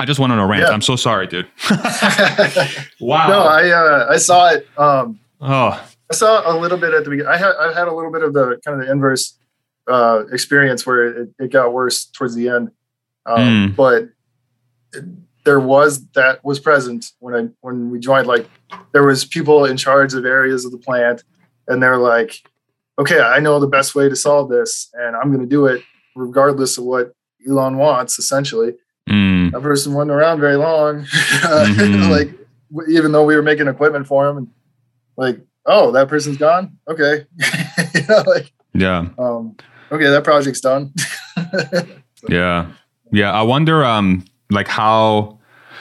I 0.00 0.04
just 0.04 0.18
went 0.18 0.32
on 0.32 0.38
a 0.38 0.46
rant. 0.46 0.62
Yeah. 0.62 0.70
I'm 0.70 0.80
so 0.80 0.96
sorry, 0.96 1.26
dude. 1.26 1.46
wow. 3.00 3.28
No, 3.28 3.42
I 3.42 3.70
uh, 3.70 4.06
I 4.10 4.16
saw 4.16 4.48
it. 4.48 4.66
Um, 4.78 5.20
oh, 5.40 5.90
I 6.10 6.14
saw 6.14 6.50
a 6.50 6.54
little 6.58 6.78
bit 6.78 6.94
at 6.94 7.04
the 7.04 7.10
beginning. 7.10 7.30
I 7.30 7.36
had 7.36 7.52
I 7.60 7.72
had 7.72 7.88
a 7.88 7.94
little 7.94 8.10
bit 8.10 8.22
of 8.22 8.32
the 8.32 8.60
kind 8.64 8.80
of 8.80 8.86
the 8.86 8.92
inverse 8.92 9.38
uh, 9.88 10.24
experience 10.32 10.86
where 10.86 11.22
it, 11.22 11.30
it 11.38 11.52
got 11.52 11.72
worse 11.72 12.06
towards 12.06 12.34
the 12.34 12.48
end. 12.48 12.70
Um, 13.26 13.38
mm. 13.38 13.76
But 13.76 14.08
it, 14.92 15.04
there 15.44 15.60
was 15.60 16.06
that 16.08 16.44
was 16.44 16.60
present 16.60 17.12
when 17.18 17.34
I 17.34 17.48
when 17.60 17.90
we 17.90 17.98
joined. 17.98 18.26
Like 18.26 18.48
there 18.92 19.04
was 19.04 19.24
people 19.24 19.64
in 19.64 19.76
charge 19.76 20.14
of 20.14 20.24
areas 20.24 20.64
of 20.64 20.72
the 20.72 20.78
plant, 20.78 21.24
and 21.68 21.82
they're 21.82 21.98
like, 21.98 22.42
"Okay, 22.98 23.20
I 23.20 23.40
know 23.40 23.58
the 23.60 23.66
best 23.66 23.94
way 23.94 24.08
to 24.08 24.16
solve 24.16 24.48
this, 24.48 24.90
and 24.94 25.16
I'm 25.16 25.28
going 25.28 25.40
to 25.40 25.46
do 25.46 25.66
it 25.66 25.82
regardless 26.14 26.78
of 26.78 26.84
what 26.84 27.12
Elon 27.46 27.76
wants." 27.76 28.18
Essentially. 28.18 28.74
That 29.52 29.62
person 29.62 29.94
wasn't 29.94 30.10
around 30.12 30.40
very 30.40 30.56
long. 30.56 31.04
mm-hmm. 31.04 32.10
like 32.10 32.30
even 32.88 33.12
though 33.12 33.24
we 33.24 33.36
were 33.36 33.42
making 33.42 33.68
equipment 33.68 34.06
for 34.06 34.28
him, 34.28 34.36
and 34.38 34.48
like, 35.16 35.38
oh, 35.66 35.92
that 35.92 36.08
person's 36.08 36.36
gone. 36.36 36.78
Okay, 36.88 37.26
you 37.94 38.00
know, 38.08 38.24
like 38.26 38.52
yeah. 38.74 39.08
Um, 39.18 39.56
okay, 39.90 40.08
that 40.08 40.24
project's 40.24 40.60
done. 40.60 40.92
yeah, 42.28 42.72
yeah. 43.10 43.32
I 43.32 43.42
wonder, 43.42 43.84
um, 43.84 44.24
like 44.50 44.68
how. 44.68 45.38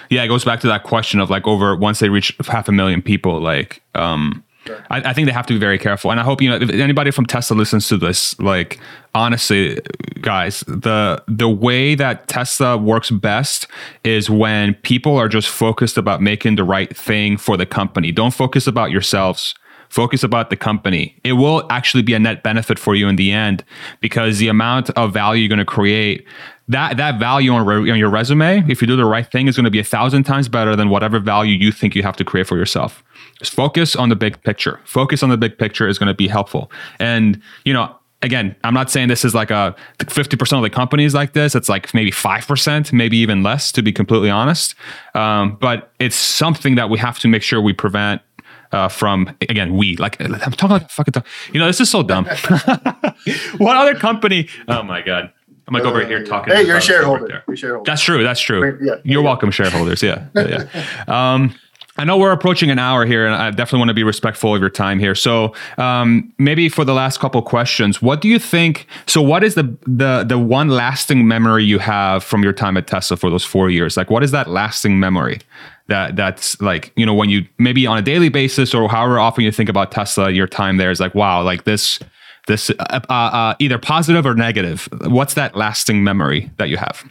Yeah, 0.09 0.23
it 0.23 0.27
goes 0.27 0.43
back 0.43 0.59
to 0.59 0.67
that 0.67 0.83
question 0.83 1.21
of 1.21 1.29
like 1.29 1.47
over 1.47 1.73
once 1.73 1.99
they 1.99 2.09
reach 2.09 2.35
half 2.45 2.67
a 2.67 2.73
million 2.73 3.01
people, 3.01 3.39
like 3.39 3.81
um, 3.95 4.43
I, 4.89 5.01
I, 5.09 5.13
think 5.13 5.25
they 5.25 5.31
have 5.31 5.47
to 5.47 5.53
be 5.53 5.59
very 5.59 5.79
careful. 5.79 6.11
And 6.11 6.19
I 6.19 6.23
hope, 6.23 6.41
you 6.41 6.49
know, 6.49 6.57
if 6.57 6.69
anybody 6.69 7.11
from 7.11 7.25
Tesla 7.25 7.55
listens 7.55 7.87
to 7.87 7.97
this, 7.97 8.39
like 8.39 8.79
honestly, 9.15 9.79
guys, 10.21 10.61
the 10.67 11.23
the 11.27 11.49
way 11.49 11.95
that 11.95 12.27
Tesla 12.27 12.77
works 12.77 13.09
best 13.09 13.67
is 14.03 14.29
when 14.29 14.75
people 14.75 15.17
are 15.17 15.27
just 15.27 15.49
focused 15.49 15.97
about 15.97 16.21
making 16.21 16.55
the 16.55 16.63
right 16.63 16.95
thing 16.95 17.37
for 17.37 17.57
the 17.57 17.65
company. 17.65 18.11
Don't 18.11 18.33
focus 18.33 18.67
about 18.67 18.91
yourselves. 18.91 19.55
Focus 19.89 20.23
about 20.23 20.49
the 20.49 20.55
company. 20.55 21.19
It 21.25 21.33
will 21.33 21.65
actually 21.69 22.03
be 22.03 22.13
a 22.13 22.19
net 22.19 22.43
benefit 22.43 22.79
for 22.79 22.95
you 22.95 23.09
in 23.09 23.17
the 23.17 23.33
end 23.33 23.65
because 23.99 24.37
the 24.37 24.47
amount 24.47 24.89
of 24.91 25.11
value 25.11 25.41
you're 25.41 25.49
going 25.49 25.59
to 25.59 25.65
create 25.65 26.25
that 26.69 26.95
that 26.95 27.19
value 27.19 27.51
on, 27.51 27.65
re- 27.65 27.91
on 27.91 27.99
your 27.99 28.09
resume, 28.09 28.63
if 28.69 28.81
you 28.81 28.87
do 28.87 28.95
the 28.95 29.05
right 29.05 29.29
thing, 29.29 29.47
is 29.47 29.57
going 29.57 29.65
to 29.65 29.71
be 29.71 29.79
a 29.79 29.83
thousand 29.83 30.23
times 30.23 30.47
better 30.47 30.75
than 30.75 30.89
whatever 30.89 31.19
value 31.19 31.55
you 31.57 31.71
think 31.71 31.95
you 31.95 32.03
have 32.03 32.15
to 32.15 32.23
create 32.23 32.47
for 32.47 32.57
yourself. 32.57 33.03
Focus 33.43 33.95
on 33.95 34.09
the 34.09 34.15
big 34.15 34.41
picture. 34.43 34.79
Focus 34.85 35.23
on 35.23 35.29
the 35.29 35.37
big 35.37 35.57
picture 35.57 35.87
is 35.87 35.97
going 35.97 36.07
to 36.07 36.13
be 36.13 36.27
helpful. 36.27 36.71
And 36.99 37.41
you 37.65 37.73
know, 37.73 37.95
again, 38.21 38.55
I'm 38.63 38.73
not 38.73 38.89
saying 38.91 39.07
this 39.07 39.25
is 39.25 39.33
like 39.33 39.51
a 39.51 39.75
50% 39.99 40.57
of 40.57 40.63
the 40.63 40.69
companies 40.69 41.13
like 41.13 41.33
this. 41.33 41.55
It's 41.55 41.69
like 41.69 41.93
maybe 41.93 42.11
5%, 42.11 42.93
maybe 42.93 43.17
even 43.17 43.43
less, 43.43 43.71
to 43.73 43.81
be 43.81 43.91
completely 43.91 44.29
honest. 44.29 44.75
Um, 45.15 45.57
but 45.59 45.91
it's 45.99 46.15
something 46.15 46.75
that 46.75 46.89
we 46.89 46.99
have 46.99 47.19
to 47.19 47.27
make 47.27 47.43
sure 47.43 47.61
we 47.61 47.73
prevent 47.73 48.21
uh, 48.71 48.87
from 48.87 49.35
again 49.49 49.75
we 49.75 49.97
like 49.97 50.21
I'm 50.21 50.33
talking 50.53 50.69
like 50.69 50.89
fucking 50.89 51.11
talk. 51.11 51.27
you 51.51 51.59
know 51.59 51.67
this 51.67 51.81
is 51.81 51.89
so 51.89 52.03
dumb. 52.03 52.25
what 53.57 53.75
other 53.75 53.95
company? 53.95 54.47
Oh 54.67 54.83
my 54.83 55.01
god. 55.01 55.33
I'm 55.67 55.73
like 55.73 55.83
uh, 55.83 55.89
over 55.89 56.05
here 56.05 56.23
talking. 56.23 56.53
Hey, 56.53 56.63
you're 56.63 56.77
a 56.77 56.81
shareholder. 56.81 57.43
You're 57.47 57.57
shareholder. 57.57 57.89
That's 57.89 58.01
true. 58.01 58.23
That's 58.23 58.39
true. 58.41 58.79
Yeah, 58.81 58.95
you're 59.03 59.21
welcome, 59.21 59.51
shareholders. 59.51 60.01
Yeah, 60.01 60.27
yeah. 60.35 60.67
Um, 61.07 61.55
I 61.97 62.05
know 62.05 62.17
we're 62.17 62.31
approaching 62.31 62.71
an 62.71 62.79
hour 62.79 63.05
here, 63.05 63.25
and 63.25 63.35
I 63.35 63.51
definitely 63.51 63.79
want 63.79 63.89
to 63.89 63.93
be 63.93 64.03
respectful 64.03 64.55
of 64.55 64.61
your 64.61 64.69
time 64.69 64.97
here. 64.97 65.13
So, 65.13 65.53
um, 65.77 66.33
maybe 66.37 66.69
for 66.69 66.85
the 66.85 66.93
last 66.93 67.19
couple 67.19 67.41
questions, 67.41 68.01
what 68.01 68.21
do 68.21 68.29
you 68.29 68.39
think? 68.39 68.87
So, 69.07 69.21
what 69.21 69.43
is 69.43 69.55
the 69.55 69.63
the 69.85 70.23
the 70.23 70.39
one 70.39 70.69
lasting 70.69 71.27
memory 71.27 71.65
you 71.65 71.79
have 71.79 72.23
from 72.23 72.43
your 72.43 72.53
time 72.53 72.77
at 72.77 72.87
Tesla 72.87 73.17
for 73.17 73.29
those 73.29 73.43
four 73.43 73.69
years? 73.69 73.97
Like, 73.97 74.09
what 74.09 74.23
is 74.23 74.31
that 74.31 74.49
lasting 74.49 74.99
memory 74.99 75.39
that 75.87 76.15
that's 76.15 76.59
like 76.61 76.93
you 76.95 77.05
know 77.05 77.13
when 77.13 77.29
you 77.29 77.45
maybe 77.57 77.85
on 77.85 77.97
a 77.97 78.01
daily 78.01 78.29
basis 78.29 78.73
or 78.73 78.87
however 78.87 79.19
often 79.19 79.43
you 79.43 79.51
think 79.51 79.69
about 79.69 79.91
Tesla, 79.91 80.31
your 80.31 80.47
time 80.47 80.77
there 80.77 80.91
is 80.91 81.01
like, 81.01 81.13
wow, 81.13 81.43
like 81.43 81.65
this 81.65 81.99
this 82.47 82.69
uh, 82.69 82.99
uh, 83.09 83.13
uh, 83.13 83.55
either 83.59 83.77
positive 83.77 84.25
or 84.25 84.33
negative 84.33 84.89
what's 85.01 85.35
that 85.35 85.55
lasting 85.55 86.03
memory 86.03 86.49
that 86.57 86.69
you 86.69 86.77
have 86.77 87.03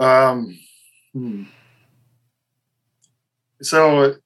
um 0.00 0.58
hmm. 1.12 1.44
So 3.62 4.16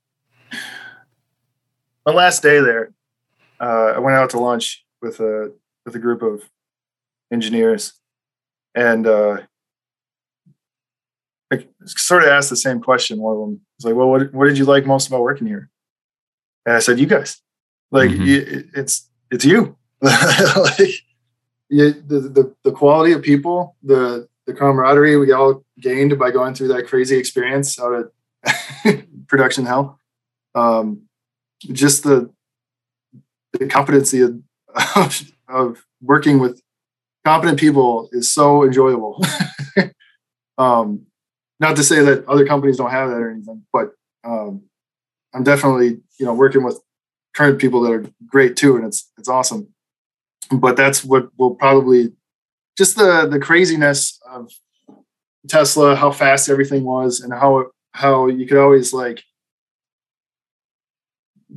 my 2.06 2.12
last 2.12 2.42
day 2.42 2.60
there 2.60 2.92
uh, 3.60 3.92
i 3.96 3.98
went 3.98 4.16
out 4.16 4.30
to 4.30 4.38
lunch 4.38 4.84
with 5.00 5.20
a 5.20 5.52
with 5.84 5.94
a 5.94 5.98
group 5.98 6.22
of 6.22 6.42
engineers 7.32 7.94
and 8.74 9.06
uh, 9.06 9.38
I 11.52 11.66
sort 11.84 12.24
of 12.24 12.28
asked 12.30 12.50
the 12.50 12.56
same 12.56 12.80
question. 12.80 13.20
One 13.20 13.34
of 13.34 13.40
them 13.40 13.60
was 13.78 13.84
like, 13.84 13.94
"Well, 13.94 14.08
what, 14.08 14.32
what 14.34 14.46
did 14.46 14.58
you 14.58 14.64
like 14.64 14.86
most 14.86 15.08
about 15.08 15.22
working 15.22 15.46
here?" 15.46 15.70
And 16.66 16.76
I 16.76 16.78
said, 16.80 16.98
"You 16.98 17.06
guys." 17.06 17.40
Like 17.90 18.10
mm-hmm. 18.10 18.68
it's 18.78 19.08
it's 19.30 19.44
you. 19.44 19.76
like 20.00 20.94
you, 21.68 21.92
the, 21.92 22.20
the 22.20 22.54
the 22.64 22.72
quality 22.72 23.12
of 23.12 23.22
people, 23.22 23.76
the 23.82 24.28
the 24.46 24.52
camaraderie 24.52 25.16
we 25.16 25.32
all 25.32 25.64
gained 25.80 26.18
by 26.18 26.30
going 26.30 26.54
through 26.54 26.68
that 26.68 26.86
crazy 26.86 27.16
experience 27.16 27.78
out 27.78 28.10
at 28.44 29.04
production 29.28 29.66
hell. 29.66 29.98
Um, 30.54 31.02
just 31.72 32.04
the 32.04 32.30
the 33.52 33.66
competency 33.66 34.20
of, 34.20 34.40
of, 34.96 35.22
of 35.48 35.86
working 36.02 36.38
with 36.38 36.60
competent 37.24 37.58
people 37.58 38.08
is 38.12 38.30
so 38.30 38.64
enjoyable. 38.64 39.24
um, 40.58 41.06
not 41.60 41.76
to 41.76 41.84
say 41.84 42.02
that 42.02 42.26
other 42.26 42.46
companies 42.46 42.76
don't 42.76 42.90
have 42.90 43.10
that 43.10 43.20
or 43.20 43.30
anything, 43.30 43.64
but 43.72 43.92
um, 44.24 44.62
I'm 45.32 45.44
definitely 45.44 46.00
you 46.18 46.26
know 46.26 46.34
working 46.34 46.64
with 46.64 46.80
current 47.34 47.58
people 47.58 47.80
that 47.82 47.92
are 47.92 48.06
great 48.26 48.56
too, 48.56 48.76
and 48.76 48.84
it's 48.84 49.10
it's 49.18 49.28
awesome. 49.28 49.68
But 50.50 50.76
that's 50.76 51.04
what 51.04 51.28
will 51.38 51.54
probably 51.54 52.12
just 52.76 52.96
the 52.96 53.26
the 53.26 53.38
craziness 53.38 54.20
of 54.28 54.50
Tesla, 55.48 55.94
how 55.96 56.10
fast 56.10 56.48
everything 56.48 56.84
was, 56.84 57.20
and 57.20 57.32
how 57.32 57.70
how 57.94 58.26
you 58.26 58.44
could 58.46 58.58
always 58.58 58.92
like 58.92 59.22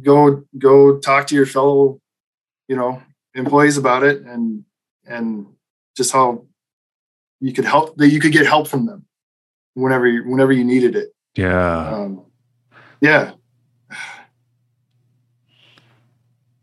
go 0.02 0.44
go 0.58 1.00
talk 1.00 1.28
to 1.28 1.36
your 1.36 1.46
fellow, 1.48 2.00
you 2.68 2.76
know, 2.76 3.02
employees 3.34 3.78
about 3.78 4.04
it, 4.04 4.22
and 4.22 4.64
and 5.06 5.48
just 5.96 6.12
how 6.12 6.46
you 7.40 7.52
could 7.54 7.66
help 7.66 7.98
that 7.98 8.10
you 8.10 8.20
could 8.20 8.32
get 8.32 8.46
help 8.46 8.68
from 8.68 8.86
them 8.86 9.06
whenever 9.74 10.08
you, 10.08 10.24
whenever 10.30 10.52
you 10.52 10.64
needed 10.64 10.96
it. 10.96 11.10
Yeah. 11.36 11.90
Um, 11.96 12.26
yeah. 13.02 13.34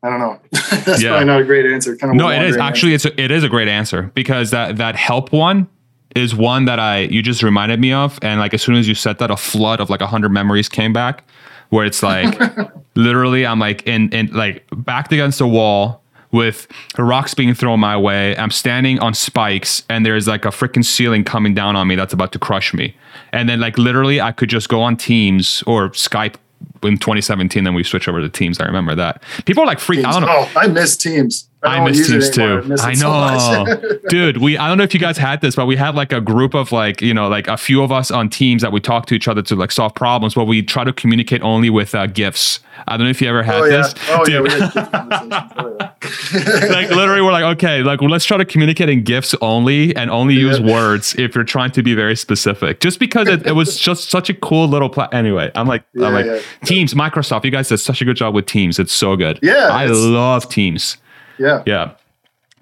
I 0.02 0.10
don't 0.10 0.18
know. 0.20 0.38
That's 0.84 1.02
Yeah. 1.02 1.10
probably 1.10 1.26
not 1.26 1.40
a 1.40 1.44
great 1.44 1.64
answer. 1.64 1.96
Kind 1.96 2.10
of 2.12 2.16
No, 2.16 2.28
it 2.28 2.42
is 2.42 2.56
actually 2.56 2.92
it's 2.94 3.06
a, 3.06 3.20
it 3.20 3.30
is 3.30 3.42
a 3.42 3.48
great 3.48 3.68
answer 3.68 4.10
because 4.14 4.50
that 4.50 4.76
that 4.76 4.96
help 4.96 5.32
one 5.32 5.68
is 6.14 6.34
one 6.34 6.64
that 6.66 6.78
I 6.78 7.00
you 7.00 7.22
just 7.22 7.42
reminded 7.42 7.80
me 7.80 7.92
of, 7.92 8.18
and 8.22 8.40
like 8.40 8.54
as 8.54 8.62
soon 8.62 8.76
as 8.76 8.88
you 8.88 8.94
said 8.94 9.18
that, 9.18 9.30
a 9.30 9.36
flood 9.36 9.80
of 9.80 9.90
like 9.90 10.00
a 10.00 10.06
hundred 10.06 10.30
memories 10.30 10.68
came 10.68 10.92
back, 10.92 11.24
where 11.70 11.84
it's 11.84 12.02
like 12.02 12.38
literally 12.94 13.46
I'm 13.46 13.58
like 13.58 13.86
in 13.86 14.10
in 14.10 14.28
like 14.28 14.64
backed 14.72 15.12
against 15.12 15.38
the 15.38 15.48
wall 15.48 16.02
with 16.30 16.66
rocks 16.98 17.34
being 17.34 17.54
thrown 17.54 17.78
my 17.80 17.96
way. 17.96 18.36
I'm 18.36 18.50
standing 18.50 18.98
on 18.98 19.14
spikes, 19.14 19.84
and 19.88 20.04
there's 20.04 20.26
like 20.26 20.44
a 20.44 20.48
freaking 20.48 20.84
ceiling 20.84 21.24
coming 21.24 21.54
down 21.54 21.76
on 21.76 21.86
me 21.88 21.96
that's 21.96 22.12
about 22.12 22.32
to 22.32 22.38
crush 22.38 22.74
me, 22.74 22.96
and 23.32 23.48
then 23.48 23.60
like 23.60 23.78
literally 23.78 24.20
I 24.20 24.32
could 24.32 24.50
just 24.50 24.68
go 24.68 24.82
on 24.82 24.96
Teams 24.96 25.62
or 25.66 25.90
Skype. 25.90 26.36
In 26.82 26.96
2017, 26.96 27.64
then 27.64 27.74
we 27.74 27.82
switched 27.82 28.08
over 28.08 28.20
to 28.20 28.28
Teams. 28.28 28.58
I 28.60 28.64
remember 28.64 28.94
that. 28.94 29.22
People 29.44 29.62
are 29.62 29.66
like 29.66 29.80
freaked. 29.80 30.04
I. 30.06 30.22
Oh, 30.22 30.50
I 30.56 30.66
miss 30.66 30.96
Teams. 30.96 31.48
I 31.64 31.76
don't 31.76 31.90
miss 31.90 32.06
Teams 32.06 32.30
too. 32.30 32.62
miss 32.62 32.82
I 32.82 32.94
know, 32.94 33.64
much. 33.64 34.00
dude. 34.08 34.38
We 34.38 34.58
I 34.58 34.68
don't 34.68 34.78
know 34.78 34.84
if 34.84 34.94
you 34.94 35.00
guys 35.00 35.18
had 35.18 35.40
this, 35.40 35.56
but 35.56 35.66
we 35.66 35.76
had 35.76 35.94
like 35.94 36.12
a 36.12 36.20
group 36.20 36.54
of 36.54 36.72
like 36.72 37.00
you 37.00 37.14
know 37.14 37.28
like 37.28 37.48
a 37.48 37.56
few 37.56 37.82
of 37.82 37.90
us 37.92 38.10
on 38.10 38.28
teams 38.28 38.62
that 38.62 38.72
we 38.72 38.80
talk 38.80 39.06
to 39.06 39.14
each 39.14 39.28
other 39.28 39.42
to 39.42 39.56
like 39.56 39.72
solve 39.72 39.94
problems, 39.94 40.34
but 40.34 40.44
we 40.44 40.62
try 40.62 40.84
to 40.84 40.92
communicate 40.92 41.42
only 41.42 41.70
with 41.70 41.94
uh, 41.94 42.06
gifs. 42.06 42.60
I 42.86 42.96
don't 42.96 43.04
know 43.04 43.10
if 43.10 43.20
you 43.20 43.28
ever 43.28 43.42
had 43.42 43.60
oh 43.60 43.64
yeah. 43.64 43.76
this. 43.76 43.94
Oh 44.08 44.26
yeah. 44.28 44.42
Dude. 44.42 45.44
Oh, 45.56 45.76
yeah. 45.78 46.66
like 46.68 46.90
literally, 46.90 47.22
we're 47.22 47.32
like, 47.32 47.56
okay, 47.56 47.82
like 47.82 48.00
well, 48.00 48.10
let's 48.10 48.24
try 48.24 48.36
to 48.36 48.44
communicate 48.44 48.88
in 48.88 49.04
gifts 49.04 49.34
only 49.40 49.94
and 49.96 50.10
only 50.10 50.34
use 50.34 50.60
words 50.60 51.14
if 51.16 51.34
you're 51.34 51.44
trying 51.44 51.70
to 51.72 51.82
be 51.82 51.94
very 51.94 52.16
specific. 52.16 52.80
Just 52.80 52.98
because 52.98 53.28
it, 53.28 53.46
it 53.46 53.52
was 53.52 53.78
just 53.78 54.10
such 54.10 54.28
a 54.28 54.34
cool 54.34 54.68
little. 54.68 54.90
Pla- 54.90 55.08
anyway, 55.12 55.50
I'm 55.54 55.66
like, 55.66 55.84
I'm 55.96 56.12
like. 56.12 56.42
Teams, 56.64 56.94
Microsoft. 56.94 57.44
You 57.44 57.50
guys 57.50 57.68
did 57.68 57.78
such 57.78 58.02
a 58.02 58.04
good 58.04 58.16
job 58.16 58.34
with 58.34 58.46
Teams. 58.46 58.78
It's 58.78 58.92
so 58.92 59.16
good. 59.16 59.38
Yeah, 59.42 59.68
I 59.70 59.86
love 59.86 60.48
Teams. 60.48 60.98
Yeah. 61.38 61.62
Yeah. 61.66 61.92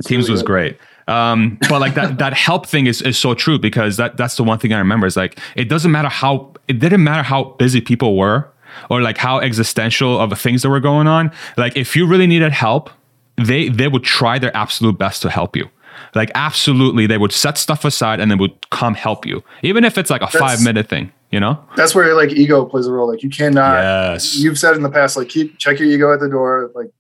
Teams 0.05 0.25
really 0.25 0.33
was 0.33 0.43
good. 0.43 0.47
great. 0.47 0.79
Um, 1.09 1.59
but 1.69 1.81
like 1.81 1.95
that 1.95 2.19
that 2.19 2.33
help 2.33 2.67
thing 2.67 2.87
is 2.87 3.03
is 3.03 3.19
so 3.19 3.35
true 3.35 3.59
because 3.59 3.97
that 3.97 4.17
that's 4.17 4.37
the 4.37 4.45
one 4.45 4.59
thing 4.59 4.73
I 4.73 4.79
remember 4.79 5.07
is 5.07 5.17
like 5.17 5.39
it 5.57 5.69
doesn't 5.69 5.91
matter 5.91 6.09
how 6.09 6.53
it 6.69 6.79
didn't 6.79 7.03
matter 7.03 7.23
how 7.23 7.45
busy 7.59 7.81
people 7.81 8.17
were 8.17 8.49
or 8.89 9.03
like 9.03 9.19
how 9.19 9.41
existential 9.41 10.19
of 10.19 10.39
things 10.39 10.63
that 10.63 10.71
were 10.71 10.81
going 10.81 11.07
on. 11.07 11.33
Like 11.57 11.77
if 11.77 11.97
you 11.97 12.07
really 12.07 12.27
needed 12.27 12.53
help, 12.53 12.91
they 13.37 13.69
they 13.69 13.89
would 13.89 14.05
try 14.05 14.39
their 14.39 14.57
absolute 14.57 14.99
best 14.99 15.23
to 15.23 15.31
help 15.31 15.57
you. 15.57 15.69
Like 16.15 16.31
absolutely, 16.35 17.07
they 17.07 17.19
would 17.19 17.33
set 17.33 17.59
stuff 17.59 17.85
aside 17.85 18.21
and 18.21 18.31
then 18.31 18.39
would 18.39 18.71
come 18.71 18.95
help 18.95 19.27
you, 19.27 19.43
even 19.63 19.85
if 19.85 19.99
it's 19.99 20.11
like 20.11 20.23
a 20.23 20.27
That's- 20.33 20.41
five 20.41 20.65
minute 20.65 20.89
thing. 20.89 21.13
You 21.31 21.41
know? 21.41 21.59
That's 21.77 21.95
where 21.95 22.15
like 22.15 22.31
ego 22.33 22.67
plays 22.67 22.87
a 22.87 22.93
role. 22.93 23.09
Like 23.11 23.23
you 23.23 23.31
cannot. 23.31 23.81
Yes. 23.81 24.37
You've 24.37 24.59
said 24.59 24.77
in 24.77 24.83
the 24.83 24.91
past, 24.91 25.17
like 25.17 25.31
keep 25.31 25.57
check 25.59 25.79
your 25.79 25.89
ego 25.89 26.13
at 26.13 26.21
the 26.21 26.29
door. 26.29 26.71
Like 26.75 26.91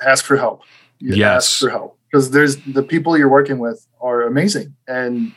ask 0.00 0.24
for 0.24 0.36
help. 0.36 0.62
Yes. 1.00 1.46
Ask 1.46 1.60
for 1.60 1.70
help 1.70 1.98
because 2.10 2.30
there's 2.30 2.56
the 2.58 2.82
people 2.82 3.16
you're 3.16 3.28
working 3.28 3.58
with 3.58 3.86
are 4.00 4.22
amazing, 4.22 4.74
and 4.86 5.32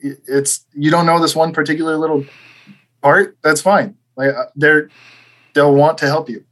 it's 0.00 0.64
you 0.74 0.90
don't 0.90 1.06
know 1.06 1.20
this 1.20 1.34
one 1.34 1.52
particular 1.52 1.96
little 1.96 2.24
part. 3.02 3.36
That's 3.42 3.60
fine. 3.60 3.96
Like 4.16 4.34
uh, 4.34 4.46
they're 4.54 4.90
they'll 5.54 5.74
want 5.74 5.98
to 5.98 6.06
help 6.06 6.28
you. 6.28 6.44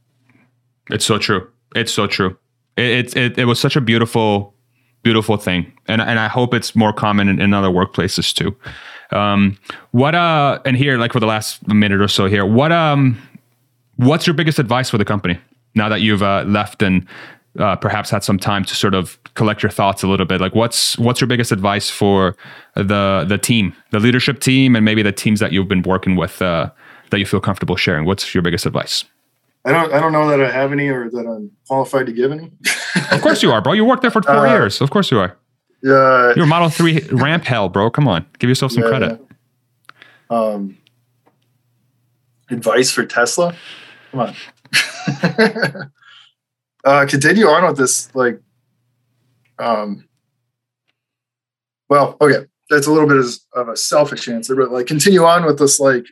It's 0.89 1.05
so 1.05 1.17
true. 1.17 1.49
It's 1.75 1.91
so 1.91 2.07
true. 2.07 2.37
It, 2.77 3.15
it, 3.15 3.17
it, 3.17 3.37
it 3.39 3.45
was 3.45 3.59
such 3.59 3.75
a 3.75 3.81
beautiful, 3.81 4.53
beautiful 5.03 5.37
thing. 5.37 5.71
And, 5.87 6.01
and 6.01 6.19
I 6.19 6.27
hope 6.27 6.53
it's 6.53 6.75
more 6.75 6.93
common 6.93 7.27
in, 7.27 7.41
in 7.41 7.53
other 7.53 7.69
workplaces 7.69 8.33
too. 8.33 8.55
Um, 9.15 9.57
what, 9.91 10.15
uh, 10.15 10.59
and 10.65 10.77
here, 10.77 10.97
like 10.97 11.13
for 11.13 11.19
the 11.19 11.25
last 11.25 11.67
minute 11.67 12.01
or 12.01 12.07
so 12.07 12.27
here, 12.27 12.45
what, 12.45 12.71
um, 12.71 13.17
what's 13.95 14.27
your 14.27 14.33
biggest 14.33 14.59
advice 14.59 14.89
for 14.89 14.97
the 14.97 15.05
company 15.05 15.39
now 15.75 15.89
that 15.89 16.01
you've, 16.01 16.23
uh, 16.23 16.43
left 16.47 16.81
and, 16.81 17.05
uh, 17.57 17.75
perhaps 17.75 18.09
had 18.09 18.23
some 18.23 18.37
time 18.39 18.63
to 18.65 18.75
sort 18.75 18.93
of 18.93 19.17
collect 19.33 19.63
your 19.63 19.69
thoughts 19.69 20.03
a 20.03 20.07
little 20.07 20.25
bit. 20.25 20.39
Like, 20.41 20.53
what's 20.55 20.97
what's 20.97 21.19
your 21.21 21.27
biggest 21.27 21.51
advice 21.51 21.89
for 21.89 22.35
the 22.75 23.25
the 23.27 23.37
team, 23.37 23.73
the 23.91 23.99
leadership 23.99 24.39
team, 24.39 24.75
and 24.75 24.83
maybe 24.85 25.01
the 25.01 25.11
teams 25.11 25.39
that 25.39 25.51
you've 25.51 25.67
been 25.67 25.81
working 25.83 26.15
with 26.15 26.41
uh, 26.41 26.69
that 27.09 27.19
you 27.19 27.25
feel 27.25 27.39
comfortable 27.39 27.75
sharing? 27.75 28.05
What's 28.05 28.33
your 28.33 28.41
biggest 28.41 28.65
advice? 28.65 29.03
I 29.65 29.71
don't 29.71 29.93
I 29.93 29.99
don't 29.99 30.11
know 30.13 30.27
that 30.29 30.41
I 30.41 30.49
have 30.51 30.71
any 30.71 30.87
or 30.87 31.09
that 31.09 31.25
I'm 31.27 31.51
qualified 31.67 32.05
to 32.05 32.11
give 32.13 32.31
any. 32.31 32.51
Of 33.11 33.21
course 33.21 33.43
you 33.43 33.51
are, 33.51 33.61
bro. 33.61 33.73
You 33.73 33.85
worked 33.85 34.01
there 34.01 34.11
for 34.11 34.21
four 34.23 34.47
Uh, 34.47 34.51
years. 34.53 34.81
Of 34.81 34.89
course 34.89 35.11
you 35.11 35.19
are. 35.19 35.37
yeah. 35.83 36.33
You're 36.35 36.45
Model 36.47 36.69
Three 36.69 36.99
ramp 37.11 37.43
hell, 37.45 37.69
bro. 37.69 37.89
Come 37.91 38.07
on, 38.07 38.25
give 38.39 38.49
yourself 38.49 38.71
some 38.71 38.83
Yeah, 38.83 38.89
credit. 38.89 39.21
yeah. 40.31 40.37
Um, 40.37 40.77
advice 42.49 42.91
for 42.91 43.05
Tesla? 43.05 43.55
Come 44.11 44.19
on. 44.21 44.35
uh, 46.83 47.05
continue 47.07 47.47
on 47.47 47.65
with 47.65 47.77
this. 47.77 48.13
Like, 48.15 48.39
um, 49.59 50.07
well, 51.89 52.17
okay, 52.21 52.45
that's 52.69 52.87
a 52.87 52.91
little 52.91 53.07
bit 53.07 53.17
of- 53.17 53.69
a 53.69 53.75
selfish 53.75 54.27
answer, 54.27 54.55
but 54.55 54.71
like, 54.71 54.87
continue 54.87 55.23
on 55.23 55.45
with 55.45 55.57
this, 55.59 55.79
like, 55.79 56.05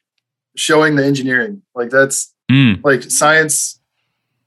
showing 0.55 0.95
the 0.95 1.05
engineering. 1.05 1.61
Like, 1.73 1.89
that's 1.89 2.33
Mm, 2.51 2.83
like 2.83 3.01
science, 3.01 3.79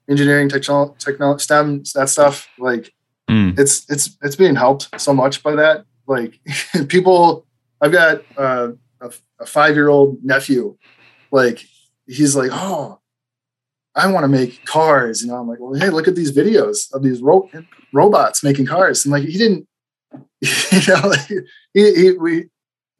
engineering, 0.08 0.48
technology, 0.48 0.94
technology, 1.00 1.42
STEM, 1.42 1.82
that 1.96 2.08
stuff. 2.08 2.48
Like, 2.56 2.92
mm, 3.28 3.58
it's 3.58 3.90
it's 3.90 4.16
it's 4.22 4.36
being 4.36 4.54
helped 4.54 4.88
so 5.00 5.12
much 5.12 5.42
by 5.42 5.56
that. 5.56 5.84
Like 6.06 6.38
people, 6.88 7.44
I've 7.80 7.90
got 7.90 8.22
uh, 8.36 8.68
a, 9.00 9.12
a 9.40 9.46
five 9.46 9.74
year 9.74 9.88
old 9.88 10.22
nephew. 10.22 10.76
Like 11.32 11.64
he's 12.06 12.36
like, 12.36 12.50
oh, 12.52 13.00
I 13.98 14.10
want 14.10 14.24
to 14.24 14.28
make 14.28 14.64
cars. 14.64 15.22
You 15.22 15.28
know, 15.28 15.36
I'm 15.36 15.48
like, 15.48 15.58
well, 15.60 15.78
hey, 15.78 15.90
look 15.90 16.08
at 16.08 16.14
these 16.14 16.34
videos 16.34 16.92
of 16.92 17.02
these 17.02 17.20
ro- 17.20 17.50
robots 17.92 18.44
making 18.44 18.66
cars. 18.66 19.04
And 19.04 19.12
like 19.12 19.24
he 19.24 19.36
didn't, 19.36 19.66
you 20.40 20.80
know, 20.88 21.08
like, 21.08 21.28
he, 21.74 21.94
he, 21.94 22.12
we. 22.12 22.46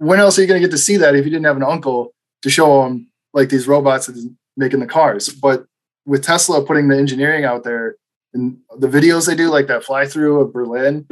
When 0.01 0.21
else 0.21 0.39
are 0.39 0.43
you 0.43 0.47
going 0.47 0.63
to 0.63 0.67
get 0.67 0.71
to 0.71 0.79
see 0.79 0.97
that 0.99 1.17
if 1.17 1.25
you 1.25 1.31
didn't 1.31 1.47
have 1.47 1.57
an 1.57 1.65
uncle 1.65 2.15
to 2.43 2.51
show 2.51 2.87
him 2.87 3.11
like 3.35 3.49
these 3.49 3.67
robots 3.67 4.07
that 4.07 4.17
is 4.17 4.29
making 4.57 4.79
the 4.79 4.87
cars? 4.87 5.29
But 5.29 5.67
with 6.07 6.23
Tesla 6.23 6.65
putting 6.65 6.87
the 6.87 6.97
engineering 6.97 7.45
out 7.45 7.65
there 7.65 7.97
and 8.33 8.59
the 8.79 8.87
videos 8.87 9.27
they 9.27 9.35
do, 9.35 9.51
like 9.51 9.67
that 9.67 9.83
fly 9.83 10.07
through 10.07 10.41
of 10.41 10.53
Berlin, 10.53 11.05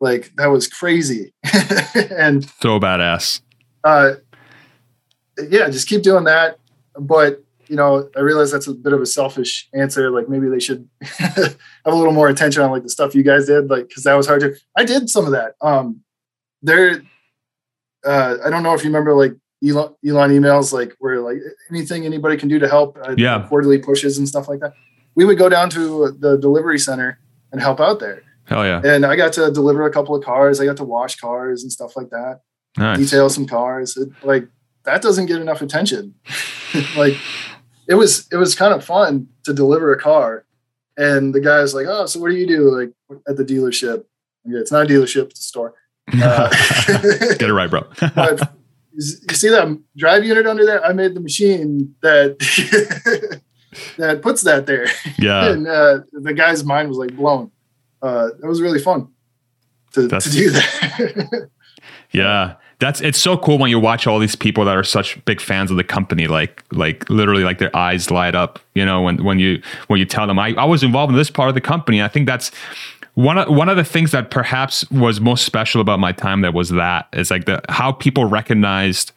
like 0.00 0.32
that 0.36 0.46
was 0.46 0.68
crazy. 0.68 1.32
and 1.94 2.44
so 2.60 2.78
badass. 2.78 3.40
uh, 3.82 4.12
yeah, 5.48 5.68
just 5.68 5.88
keep 5.88 6.02
doing 6.02 6.24
that. 6.24 6.58
But 6.98 7.42
you 7.68 7.76
know, 7.76 8.08
I 8.16 8.20
realize 8.20 8.50
that's 8.50 8.66
a 8.66 8.74
bit 8.74 8.92
of 8.92 9.00
a 9.00 9.06
selfish 9.06 9.68
answer. 9.74 10.10
Like 10.10 10.28
maybe 10.28 10.48
they 10.48 10.58
should 10.60 10.88
have 11.02 11.56
a 11.84 11.94
little 11.94 12.12
more 12.12 12.28
attention 12.28 12.62
on 12.62 12.70
like 12.70 12.82
the 12.82 12.88
stuff 12.88 13.14
you 13.14 13.22
guys 13.22 13.46
did, 13.46 13.68
like 13.70 13.88
because 13.88 14.04
that 14.04 14.14
was 14.14 14.26
hard 14.26 14.40
to. 14.40 14.54
I 14.76 14.84
did 14.84 15.08
some 15.10 15.24
of 15.26 15.32
that. 15.32 15.54
Um, 15.60 16.00
there, 16.62 17.02
uh, 18.04 18.36
I 18.44 18.50
don't 18.50 18.62
know 18.62 18.74
if 18.74 18.82
you 18.82 18.88
remember 18.90 19.14
like 19.14 19.34
Elon, 19.66 19.94
Elon 20.06 20.30
emails, 20.30 20.72
like 20.72 20.94
where 20.98 21.20
like 21.20 21.38
anything 21.70 22.04
anybody 22.04 22.36
can 22.36 22.48
do 22.48 22.58
to 22.58 22.68
help. 22.68 22.98
Uh, 23.02 23.14
Yeah. 23.16 23.46
quarterly 23.48 23.78
pushes 23.78 24.18
and 24.18 24.28
stuff 24.28 24.48
like 24.48 24.60
that. 24.60 24.74
We 25.14 25.24
would 25.24 25.38
go 25.38 25.48
down 25.48 25.70
to 25.70 26.16
the 26.18 26.36
delivery 26.38 26.78
center 26.78 27.18
and 27.52 27.60
help 27.60 27.80
out 27.80 27.98
there. 28.00 28.22
Hell 28.44 28.64
yeah, 28.64 28.80
And 28.82 29.04
I 29.04 29.14
got 29.14 29.34
to 29.34 29.50
deliver 29.50 29.84
a 29.84 29.92
couple 29.92 30.14
of 30.14 30.24
cars. 30.24 30.58
I 30.58 30.64
got 30.64 30.78
to 30.78 30.84
wash 30.84 31.16
cars 31.16 31.62
and 31.62 31.70
stuff 31.70 31.96
like 31.96 32.08
that 32.10 32.40
nice. 32.78 32.98
detail 32.98 33.28
some 33.28 33.46
cars. 33.46 33.96
It, 33.96 34.08
like 34.22 34.48
that 34.84 35.02
doesn't 35.02 35.26
get 35.26 35.40
enough 35.40 35.60
attention. 35.60 36.14
like 36.96 37.14
it 37.88 37.94
was 37.94 38.28
it 38.30 38.36
was 38.36 38.54
kind 38.54 38.74
of 38.74 38.84
fun 38.84 39.28
to 39.44 39.54
deliver 39.54 39.92
a 39.92 39.98
car, 39.98 40.44
and 40.96 41.34
the 41.34 41.40
guy 41.40 41.60
was 41.60 41.74
like, 41.74 41.86
"Oh, 41.88 42.06
so 42.06 42.20
what 42.20 42.30
do 42.30 42.36
you 42.36 42.46
do 42.46 42.70
like 42.70 42.92
at 43.26 43.36
the 43.36 43.44
dealership?" 43.44 44.04
Okay, 44.46 44.58
it's 44.58 44.70
not 44.70 44.84
a 44.84 44.88
dealership; 44.88 45.30
it's 45.30 45.40
a 45.40 45.44
store. 45.44 45.74
Uh, 46.22 46.48
Get 47.36 47.42
it 47.42 47.52
right, 47.52 47.68
bro. 47.68 47.82
but 48.14 48.54
you 48.94 49.34
see 49.34 49.50
that 49.50 49.78
drive 49.94 50.24
unit 50.24 50.46
under 50.46 50.64
there? 50.64 50.82
I 50.82 50.94
made 50.94 51.14
the 51.14 51.20
machine 51.20 51.94
that 52.00 52.38
that 53.98 54.22
puts 54.22 54.42
that 54.42 54.64
there, 54.66 54.86
yeah, 55.18 55.50
and 55.50 55.66
uh, 55.66 56.00
the 56.12 56.32
guy's 56.32 56.64
mind 56.64 56.88
was 56.88 56.98
like 56.98 57.14
blown. 57.14 57.50
Uh, 58.00 58.28
it 58.42 58.46
was 58.46 58.62
really 58.62 58.78
fun 58.78 59.08
to, 59.92 60.08
to 60.08 60.30
do 60.30 60.50
that. 60.50 61.50
yeah. 62.12 62.54
That's 62.78 63.00
it's 63.00 63.18
so 63.18 63.36
cool 63.36 63.58
when 63.58 63.70
you 63.70 63.78
watch 63.78 64.06
all 64.06 64.18
these 64.18 64.36
people 64.36 64.64
that 64.64 64.76
are 64.76 64.84
such 64.84 65.22
big 65.24 65.40
fans 65.40 65.70
of 65.70 65.76
the 65.76 65.84
company 65.84 66.26
like 66.26 66.62
like 66.72 67.08
literally 67.10 67.44
like 67.44 67.58
their 67.58 67.74
eyes 67.76 68.10
light 68.10 68.34
up 68.34 68.60
you 68.74 68.84
know 68.84 69.02
when 69.02 69.22
when 69.24 69.38
you 69.38 69.60
when 69.88 69.98
you 69.98 70.06
tell 70.06 70.26
them 70.26 70.38
i, 70.38 70.54
I 70.54 70.64
was 70.64 70.82
involved 70.82 71.10
in 71.10 71.16
this 71.16 71.30
part 71.30 71.48
of 71.48 71.54
the 71.54 71.60
company 71.60 72.02
i 72.02 72.08
think 72.08 72.26
that's 72.26 72.50
one 73.14 73.38
of 73.38 73.48
one 73.48 73.68
of 73.68 73.76
the 73.76 73.84
things 73.84 74.12
that 74.12 74.30
perhaps 74.30 74.88
was 74.90 75.20
most 75.20 75.44
special 75.44 75.80
about 75.80 75.98
my 75.98 76.12
time 76.12 76.40
there 76.40 76.52
was 76.52 76.70
that 76.70 77.08
is 77.12 77.30
like 77.30 77.46
the 77.46 77.60
how 77.68 77.92
people 77.92 78.24
recognized 78.26 79.12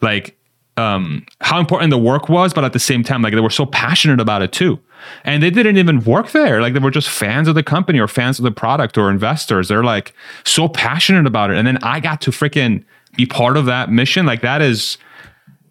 like 0.00 0.38
um, 0.78 1.26
how 1.40 1.58
important 1.58 1.90
the 1.90 1.98
work 1.98 2.28
was, 2.28 2.54
but 2.54 2.62
at 2.64 2.72
the 2.72 2.78
same 2.78 3.02
time, 3.02 3.20
like 3.20 3.34
they 3.34 3.40
were 3.40 3.50
so 3.50 3.66
passionate 3.66 4.20
about 4.20 4.42
it 4.42 4.52
too. 4.52 4.78
And 5.24 5.42
they 5.42 5.50
didn't 5.50 5.76
even 5.76 6.04
work 6.04 6.30
there. 6.30 6.60
Like 6.60 6.72
they 6.72 6.78
were 6.78 6.90
just 6.90 7.08
fans 7.08 7.48
of 7.48 7.56
the 7.56 7.62
company 7.62 7.98
or 7.98 8.06
fans 8.06 8.38
of 8.38 8.44
the 8.44 8.52
product 8.52 8.96
or 8.96 9.10
investors. 9.10 9.68
They're 9.68 9.84
like 9.84 10.14
so 10.44 10.68
passionate 10.68 11.26
about 11.26 11.50
it. 11.50 11.56
And 11.56 11.66
then 11.66 11.78
I 11.82 11.98
got 11.98 12.20
to 12.22 12.30
freaking 12.30 12.84
be 13.18 13.26
part 13.26 13.56
of 13.56 13.66
that 13.66 13.90
mission. 13.90 14.24
Like 14.24 14.40
that 14.42 14.62
is, 14.62 14.96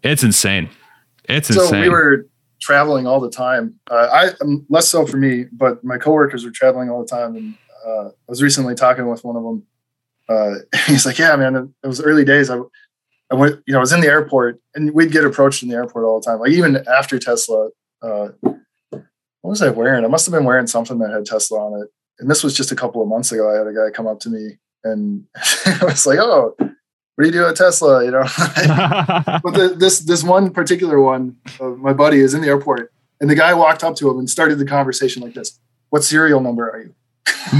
it's 0.04 0.22
insane. 0.22 0.70
It's 1.24 1.48
so 1.48 1.62
insane. 1.64 1.82
We 1.82 1.90
were 1.90 2.28
traveling 2.62 3.08
all 3.08 3.22
the 3.22 3.32
time. 3.32 3.80
Uh, 3.90 4.10
I 4.12 4.30
um, 4.42 4.66
less 4.70 4.88
so 4.88 5.08
for 5.08 5.18
me, 5.18 5.46
but 5.52 5.84
my 5.84 5.98
coworkers 5.98 6.44
were 6.46 6.52
traveling 6.52 6.90
all 6.90 7.02
the 7.02 7.08
time. 7.08 7.36
And 7.36 7.56
uh, 7.88 8.10
I 8.10 8.28
was 8.28 8.44
recently 8.44 8.76
talking 8.76 9.08
with 9.10 9.24
one 9.24 9.38
of 9.38 9.44
them. 9.44 9.64
Uh, 10.30 10.56
he's 10.88 11.06
like, 11.06 11.18
"Yeah, 11.18 11.36
man, 11.38 11.74
it 11.82 11.88
was 11.88 12.02
early 12.02 12.26
days. 12.26 12.50
I, 12.50 12.60
I 13.32 13.36
went, 13.36 13.62
you 13.66 13.72
know, 13.72 13.80
I 13.80 13.82
was 13.82 13.94
in 13.94 14.02
the 14.02 14.08
airport, 14.08 14.60
and 14.76 14.92
we'd 14.94 15.12
get 15.12 15.24
approached 15.24 15.64
in 15.64 15.70
the 15.70 15.76
airport 15.76 16.04
all 16.04 16.20
the 16.20 16.26
time. 16.26 16.40
Like 16.40 16.52
even 16.52 16.86
after 16.88 17.18
Tesla, 17.18 17.70
uh, 18.02 18.30
what 18.42 19.02
was 19.42 19.62
I 19.62 19.70
wearing? 19.70 20.04
I 20.04 20.10
must 20.10 20.26
have 20.26 20.34
been 20.34 20.46
wearing 20.46 20.68
something 20.68 21.00
that 21.00 21.12
had 21.12 21.26
Tesla 21.26 21.60
on 21.60 21.82
it. 21.82 21.90
And 22.20 22.30
this 22.30 22.44
was 22.44 22.54
just 22.56 22.74
a 22.74 22.76
couple 22.76 23.02
of 23.02 23.08
months 23.08 23.32
ago. 23.32 23.50
I 23.50 23.58
had 23.58 23.68
a 23.68 23.74
guy 23.74 23.90
come 23.94 24.08
up 24.08 24.20
to 24.22 24.30
me, 24.30 24.58
and 24.84 25.26
I 25.66 25.80
was 25.86 26.06
like, 26.06 26.20
"Oh, 26.20 26.56
what 27.18 27.24
do 27.24 27.26
you 27.26 27.32
do 27.32 27.48
at 27.48 27.56
Tesla?" 27.56 28.06
You 28.06 28.12
know. 28.12 28.22
but 29.44 29.52
the, 29.54 29.76
this 29.78 30.00
this 30.00 30.24
one 30.24 30.52
particular 30.52 31.02
one, 31.02 31.36
uh, 31.60 31.70
my 31.70 31.94
buddy 31.94 32.20
is 32.20 32.34
in 32.34 32.42
the 32.42 32.48
airport, 32.48 32.94
and 33.20 33.30
the 33.30 33.36
guy 33.36 33.54
walked 33.54 33.84
up 33.84 33.96
to 33.98 34.10
him 34.10 34.20
and 34.20 34.30
started 34.30 34.60
the 34.60 34.66
conversation 34.66 35.22
like 35.22 35.34
this: 35.34 35.60
"What 35.90 36.04
serial 36.04 36.40
number 36.40 36.70
are 36.70 36.80
you?" 36.80 36.96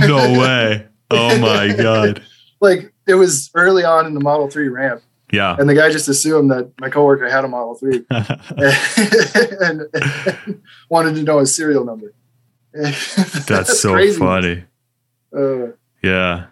no 0.08 0.40
way! 0.40 0.88
Oh 1.12 1.38
my 1.40 1.74
god! 1.78 2.24
like 2.62 2.94
it 3.06 3.16
was 3.16 3.52
early 3.54 3.84
on 3.84 4.06
in 4.06 4.14
the 4.14 4.22
Model 4.22 4.50
Three 4.50 4.70
ramp 4.70 5.02
yeah. 5.32 5.56
And 5.60 5.70
the 5.70 5.76
guy 5.76 5.92
just 5.92 6.08
assumed 6.08 6.52
that 6.52 6.72
my 6.80 6.90
coworker 6.90 7.30
had 7.30 7.44
a 7.44 7.48
Model 7.48 7.76
3 7.76 8.06
and, 8.10 9.82
and, 9.94 10.62
wanted 10.90 11.16
to 11.16 11.24
know 11.24 11.40
his 11.40 11.54
serial 11.54 11.84
number. 11.84 12.14
That's, 12.74 13.46
That's, 13.46 13.80
so 13.80 13.94
crazy. 13.94 14.20
funny. 14.20 14.64
Uh, 15.36 15.72
yeah. 16.02 16.48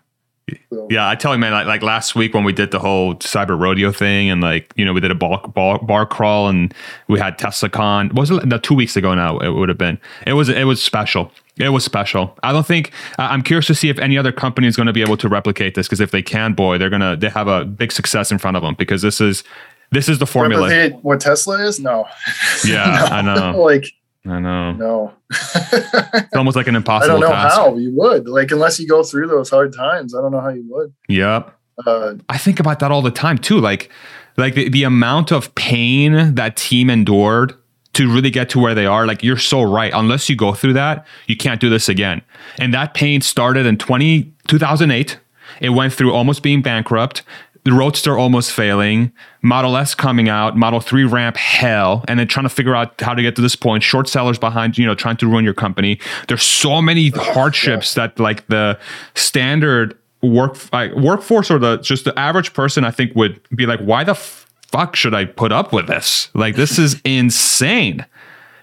So. 0.71 0.87
Yeah, 0.91 1.09
I 1.09 1.15
tell 1.15 1.33
you, 1.33 1.39
man. 1.39 1.51
Like, 1.51 1.65
like 1.65 1.81
last 1.81 2.15
week 2.15 2.33
when 2.33 2.43
we 2.43 2.53
did 2.53 2.69
the 2.69 2.79
whole 2.79 3.15
cyber 3.15 3.59
rodeo 3.59 3.91
thing, 3.91 4.29
and 4.29 4.41
like 4.41 4.71
you 4.75 4.85
know, 4.85 4.93
we 4.93 5.01
did 5.01 5.09
a 5.09 5.15
bar, 5.15 5.41
bar, 5.47 5.79
bar 5.79 6.05
crawl, 6.05 6.47
and 6.47 6.73
we 7.07 7.19
had 7.19 7.39
TeslaCon. 7.39 8.13
Was 8.13 8.29
it 8.29 8.45
no, 8.45 8.57
two 8.59 8.75
weeks 8.75 8.95
ago 8.95 9.15
now? 9.15 9.39
It 9.39 9.49
would 9.49 9.69
have 9.69 9.77
been. 9.77 9.99
It 10.27 10.33
was 10.33 10.49
it 10.49 10.65
was 10.65 10.83
special. 10.83 11.31
It 11.57 11.69
was 11.69 11.83
special. 11.83 12.37
I 12.43 12.51
don't 12.51 12.65
think 12.65 12.91
I'm 13.17 13.41
curious 13.41 13.65
to 13.67 13.75
see 13.75 13.89
if 13.89 13.97
any 13.97 14.17
other 14.17 14.31
company 14.31 14.67
is 14.67 14.75
going 14.75 14.87
to 14.87 14.93
be 14.93 15.01
able 15.01 15.17
to 15.17 15.29
replicate 15.29 15.73
this 15.73 15.87
because 15.87 16.01
if 16.01 16.11
they 16.11 16.21
can, 16.21 16.53
boy, 16.53 16.77
they're 16.77 16.89
gonna 16.91 17.15
they 17.15 17.29
have 17.29 17.47
a 17.47 17.65
big 17.65 17.91
success 17.91 18.31
in 18.31 18.37
front 18.37 18.55
of 18.55 18.61
them 18.61 18.75
because 18.75 19.01
this 19.01 19.19
is 19.19 19.43
this 19.91 20.09
is 20.09 20.19
the 20.19 20.27
formula. 20.27 20.69
What, 20.69 21.03
what 21.03 21.19
Tesla 21.21 21.65
is? 21.65 21.79
No. 21.79 22.07
Yeah, 22.65 23.07
no. 23.09 23.15
I 23.15 23.21
know. 23.21 23.61
like 23.63 23.85
I 24.28 24.39
know. 24.39 24.71
No. 24.73 25.13
it's 25.30 26.30
almost 26.36 26.55
like 26.55 26.67
an 26.67 26.76
impossible. 26.76 27.17
I 27.17 27.19
don't 27.19 27.30
know 27.30 27.36
task. 27.36 27.55
how 27.55 27.76
you 27.78 27.91
would 27.95 28.28
like 28.28 28.51
unless 28.51 28.80
you 28.80 28.88
go 28.88 29.03
through 29.03 29.28
those 29.28 29.49
hard 29.49 29.73
times. 29.73 30.15
I 30.15 30.21
don't 30.21 30.32
know 30.32 30.41
how 30.41 30.49
you 30.49 30.65
would. 30.69 30.93
Yep. 31.09 31.53
Uh, 31.86 32.15
I 32.30 32.38
think 32.38 32.59
about 32.59 32.80
that 32.80 32.91
all 32.91 33.01
the 33.01 33.11
time 33.11 33.38
too. 33.38 33.59
Like, 33.59 33.89
like 34.38 34.55
the, 34.55 34.69
the 34.69 34.84
amount 34.84 35.32
of 35.32 35.53
pain 35.55 36.36
that 36.36 36.55
team 36.55 36.89
endured 36.89 37.53
to 37.93 38.11
really 38.13 38.30
get 38.30 38.49
to 38.49 38.59
where 38.59 38.76
they 38.76 38.86
are. 38.86 39.05
Like 39.05 39.23
you're 39.23 39.38
so 39.38 39.61
right. 39.61 39.91
Unless 39.93 40.30
you 40.30 40.36
go 40.36 40.53
through 40.53 40.73
that, 40.73 41.05
you 41.28 41.38
can't 41.38 41.61
do 41.61 41.69
this 41.69 41.88
again. 41.88 42.21
And 42.59 42.73
that 42.73 42.93
pain 42.93 43.21
started 43.21 43.65
in 43.65 43.78
20, 43.78 44.34
2008. 44.47 45.17
It 45.61 45.69
went 45.69 45.93
through 45.93 46.13
almost 46.13 46.43
being 46.43 46.61
bankrupt 46.61 47.21
the 47.66 47.74
Roadster 47.74 48.16
almost 48.16 48.51
failing, 48.51 49.11
Model 49.41 49.76
S 49.76 49.95
coming 49.95 50.30
out, 50.30 50.55
Model 50.55 50.80
3 50.80 51.03
ramp 51.03 51.36
hell, 51.36 52.05
and 52.07 52.20
then 52.20 52.28
trying 52.28 52.45
to 52.45 52.49
figure 52.49 52.76
out 52.76 53.01
how 53.01 53.16
to 53.16 53.24
get 53.24 53.36
to 53.36 53.41
this 53.41 53.55
point, 53.55 53.82
short 53.82 54.07
sellers 54.07 54.38
behind, 54.38 54.78
you 54.78 54.86
know, 54.86 54.93
trying 54.93 55.18
to 55.18 55.28
ruin 55.28 55.43
your 55.43 55.55
company. 55.55 55.99
There's 56.28 56.43
so 56.43 56.80
many 56.80 57.09
hardships 57.09 57.97
yeah. 57.97 58.07
that 58.07 58.20
like 58.20 58.45
the 58.47 58.80
standard 59.16 59.97
work 60.22 60.57
like, 60.72 60.93
workforce 60.93 61.49
or 61.49 61.57
the 61.57 61.78
just 61.78 62.05
the 62.05 62.18
average 62.18 62.53
person 62.53 62.86
I 62.86 62.91
think 62.91 63.16
would 63.16 63.41
be 63.55 63.66
like, 63.66 63.80
why 63.80 64.03
the 64.03 64.16
fuck 64.16 64.95
should 64.95 65.16
I 65.16 65.26
put 65.26 65.51
up 65.51 65.74
with 65.74 65.88
this? 65.88 66.30
Like 66.36 66.55
this 66.55 66.78
is 66.78 67.01
insane. 67.05 68.05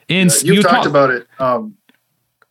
Ins- 0.07 0.45
yeah, 0.45 0.47
you've 0.47 0.57
you 0.59 0.63
talked 0.63 0.75
talk- 0.75 0.87
about 0.87 1.11
it. 1.11 1.27
Um, 1.41 1.77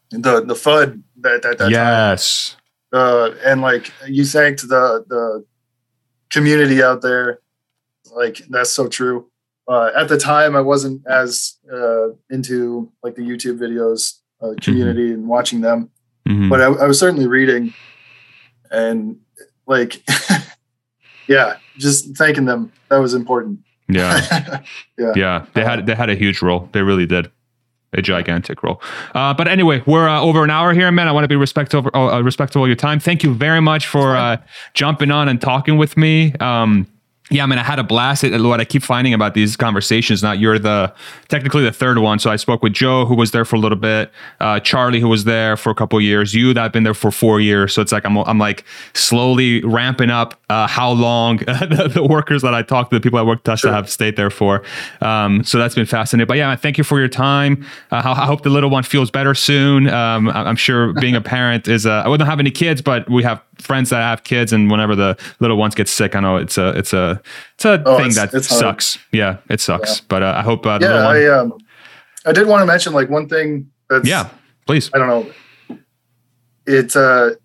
the 0.10 0.44
the 0.44 0.54
FUD 0.54 1.02
that 1.22 1.44
that, 1.44 1.58
that 1.60 1.72
yes. 1.72 2.50
Time. 2.50 2.58
Uh, 2.94 3.30
and 3.46 3.62
like 3.62 3.94
you 4.06 4.26
thanked 4.26 4.64
the 4.64 5.06
the 5.08 5.46
community 6.32 6.82
out 6.82 7.02
there. 7.02 7.40
Like 8.12 8.38
that's 8.50 8.72
so 8.72 8.88
true. 8.88 9.28
Uh, 9.68 9.92
at 9.96 10.08
the 10.08 10.18
time, 10.18 10.56
I 10.56 10.62
wasn't 10.62 11.06
as 11.06 11.58
uh, 11.72 12.10
into 12.30 12.92
like 13.04 13.16
the 13.16 13.22
YouTube 13.22 13.58
videos, 13.60 14.20
uh, 14.42 14.48
mm-hmm. 14.48 14.58
community, 14.58 15.10
mm-hmm. 15.10 15.20
and 15.20 15.28
watching 15.28 15.62
them, 15.62 15.90
mm-hmm. 16.28 16.50
but 16.50 16.62
I, 16.62 16.66
I, 16.66 16.88
was 16.88 17.00
certainly 17.00 17.28
reading, 17.28 17.74
and 18.70 19.18
like, 19.68 20.04
yeah, 21.28 21.58
just 21.78 22.18
thanking 22.18 22.46
them. 22.46 22.74
That 22.90 22.98
was 22.98 23.14
important. 23.14 23.60
Yeah, 23.88 24.62
yeah, 24.98 25.14
yeah. 25.16 25.46
They 25.54 25.64
had 25.64 25.86
they 25.86 25.96
had 25.96 26.10
a 26.10 26.16
huge 26.16 26.42
role. 26.42 26.68
They 26.74 26.82
really 26.82 27.06
did 27.06 27.32
a 27.94 28.02
gigantic 28.02 28.64
role. 28.64 28.82
Uh, 29.14 29.34
but 29.34 29.48
anyway, 29.48 29.84
we're 29.86 30.08
uh, 30.08 30.22
over 30.22 30.44
an 30.44 30.50
hour 30.50 30.74
here, 30.74 30.92
man. 30.92 31.08
I 31.08 31.12
want 31.12 31.24
to 31.24 31.28
be 31.28 31.36
respectful, 31.36 31.90
uh, 31.94 32.22
respectful 32.22 32.64
of 32.64 32.68
your 32.68 32.76
time. 32.76 33.00
Thank 33.00 33.24
you 33.24 33.34
very 33.34 33.62
much 33.62 33.88
for 33.88 34.16
uh, 34.16 34.38
jumping 34.74 35.12
on 35.12 35.28
and 35.28 35.42
talking 35.42 35.78
with 35.78 35.98
me. 35.98 36.34
Um, 36.40 36.88
yeah, 37.32 37.44
I 37.44 37.46
mean, 37.46 37.60
I 37.60 37.64
had 37.64 37.80
a 37.80 37.84
blast. 37.84 38.26
It, 38.26 38.40
what 38.42 38.60
I 38.60 38.66
keep 38.66 38.84
finding 38.84 39.14
about 39.14 39.34
these 39.34 39.56
conversations, 39.56 40.22
now 40.22 40.34
you're 40.34 40.60
the 40.60 40.94
technically 41.30 41.64
the 41.64 41.72
third 41.72 41.98
one. 41.98 42.20
So 42.20 42.30
I 42.30 42.36
spoke 42.36 42.62
with 42.62 42.74
Joe, 42.74 43.06
who 43.06 43.16
was 43.16 43.32
there 43.32 43.46
for 43.46 43.56
a 43.56 43.60
little 43.60 43.78
bit, 43.78 44.12
uh, 44.42 44.60
Charlie, 44.60 45.00
who 45.00 45.08
was 45.08 45.24
there 45.24 45.56
for 45.56 45.70
a 45.70 45.76
couple 45.76 46.00
years, 46.02 46.34
you 46.34 46.54
that 46.54 46.62
have 46.62 46.72
been 46.74 46.84
there 46.84 46.94
for 46.94 47.10
four 47.10 47.40
years. 47.40 47.74
So 47.74 47.82
it's 47.82 47.94
like 47.94 48.06
I'm, 48.06 48.18
I'm 48.18 48.38
like 48.38 48.66
slowly 48.94 49.64
ramping 49.64 50.10
up 50.10 50.40
uh, 50.50 50.68
how 50.68 50.92
long 50.92 51.38
the, 51.38 51.90
the, 51.94 52.04
workers 52.04 52.42
that 52.42 52.54
I 52.54 52.62
talked 52.62 52.92
to, 52.92 52.98
the 52.98 53.02
people 53.02 53.18
I 53.18 53.22
worked 53.22 53.46
Tesla 53.46 53.70
sure. 53.70 53.74
have 53.74 53.90
stayed 53.90 54.18
there 54.18 54.30
for. 54.30 54.64
Um, 55.00 55.46
so 55.46 55.58
that's 55.58 55.76
been 55.76 55.86
fascinating. 55.86 56.28
But 56.28 56.38
yeah, 56.38 56.54
thank 56.58 56.78
you 56.78 56.84
for 56.84 57.00
your 57.00 57.08
time. 57.08 57.66
Uh, 57.92 58.02
I, 58.04 58.24
I, 58.24 58.26
hope 58.26 58.44
the 58.44 58.50
little 58.50 58.70
one 58.70 58.84
feels 58.84 59.10
better 59.10 59.34
soon. 59.34 59.88
Um, 59.88 60.28
I'm 60.30 60.58
sure 60.58 60.92
being 60.94 61.16
a 61.16 61.22
parent 61.22 61.70
is, 61.70 61.86
uh, 61.86 62.04
I 62.06 62.10
wouldn't 62.10 62.30
have 62.30 62.42
any 62.42 62.52
kids, 62.52 62.82
but 62.82 63.10
we 63.10 63.24
have 63.24 63.42
friends 63.62 63.90
that 63.92 64.02
have 64.02 64.24
kids, 64.24 64.52
and 64.52 64.70
whenever 64.70 64.96
the 64.96 65.18
little 65.40 65.58
ones 65.58 65.76
get 65.76 65.88
sick, 65.88 66.16
I 66.16 66.20
know 66.20 66.38
it's 66.38 66.58
a 66.58 66.70
it's 66.78 66.94
a 66.94 67.22
it's 67.56 67.66
a 67.66 67.82
oh, 67.86 67.98
thing 67.98 68.08
it's, 68.08 68.16
that 68.16 68.34
it's 68.34 68.48
sucks. 68.48 68.96
Hard. 68.96 69.08
Yeah, 69.12 69.38
it 69.50 69.62
sucks. 69.62 70.00
Yeah. 70.00 70.06
But 70.10 70.24
uh, 70.24 70.34
I 70.38 70.42
hope. 70.42 70.66
Uh, 70.66 70.80
yeah, 70.82 71.08
I 71.08 71.28
um, 71.28 71.54
I 72.26 72.32
did 72.32 72.48
want 72.48 72.62
to 72.62 72.66
mention 72.66 72.94
like 72.94 73.10
one 73.10 73.28
thing. 73.30 73.72
That's, 73.90 74.08
yeah, 74.08 74.30
please. 74.66 74.90
I 74.94 74.98
don't 74.98 75.08
know. 75.08 75.78
It's 76.66 76.96
uh, 76.96 77.36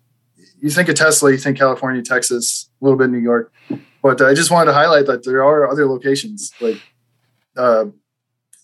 you 0.59 0.69
think 0.69 0.89
of 0.89 0.95
Tesla, 0.95 1.31
you 1.31 1.37
think 1.37 1.57
California, 1.57 2.01
Texas, 2.01 2.69
a 2.81 2.85
little 2.85 2.97
bit 2.97 3.09
New 3.09 3.17
York, 3.19 3.53
but 4.01 4.21
I 4.21 4.33
just 4.33 4.51
wanted 4.51 4.71
to 4.71 4.73
highlight 4.73 5.05
that 5.07 5.23
there 5.23 5.43
are 5.43 5.69
other 5.69 5.85
locations. 5.85 6.51
Like, 6.59 6.81
uh, 7.55 7.85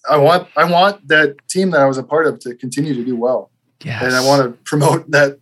I 0.10 0.18
want 0.18 0.48
I 0.56 0.70
want 0.70 1.08
that 1.08 1.38
team 1.48 1.72
that 1.72 1.82
I 1.82 1.86
was 1.86 1.98
a 1.98 2.04
part 2.04 2.28
of 2.28 2.40
to 2.40 2.56
continue 2.56 2.94
to 2.94 3.04
do 3.06 3.16
well. 3.16 3.52
Yes. 3.84 4.02
And 4.02 4.14
I 4.14 4.26
want 4.26 4.44
to 4.44 4.58
promote 4.64 5.12
that 5.12 5.40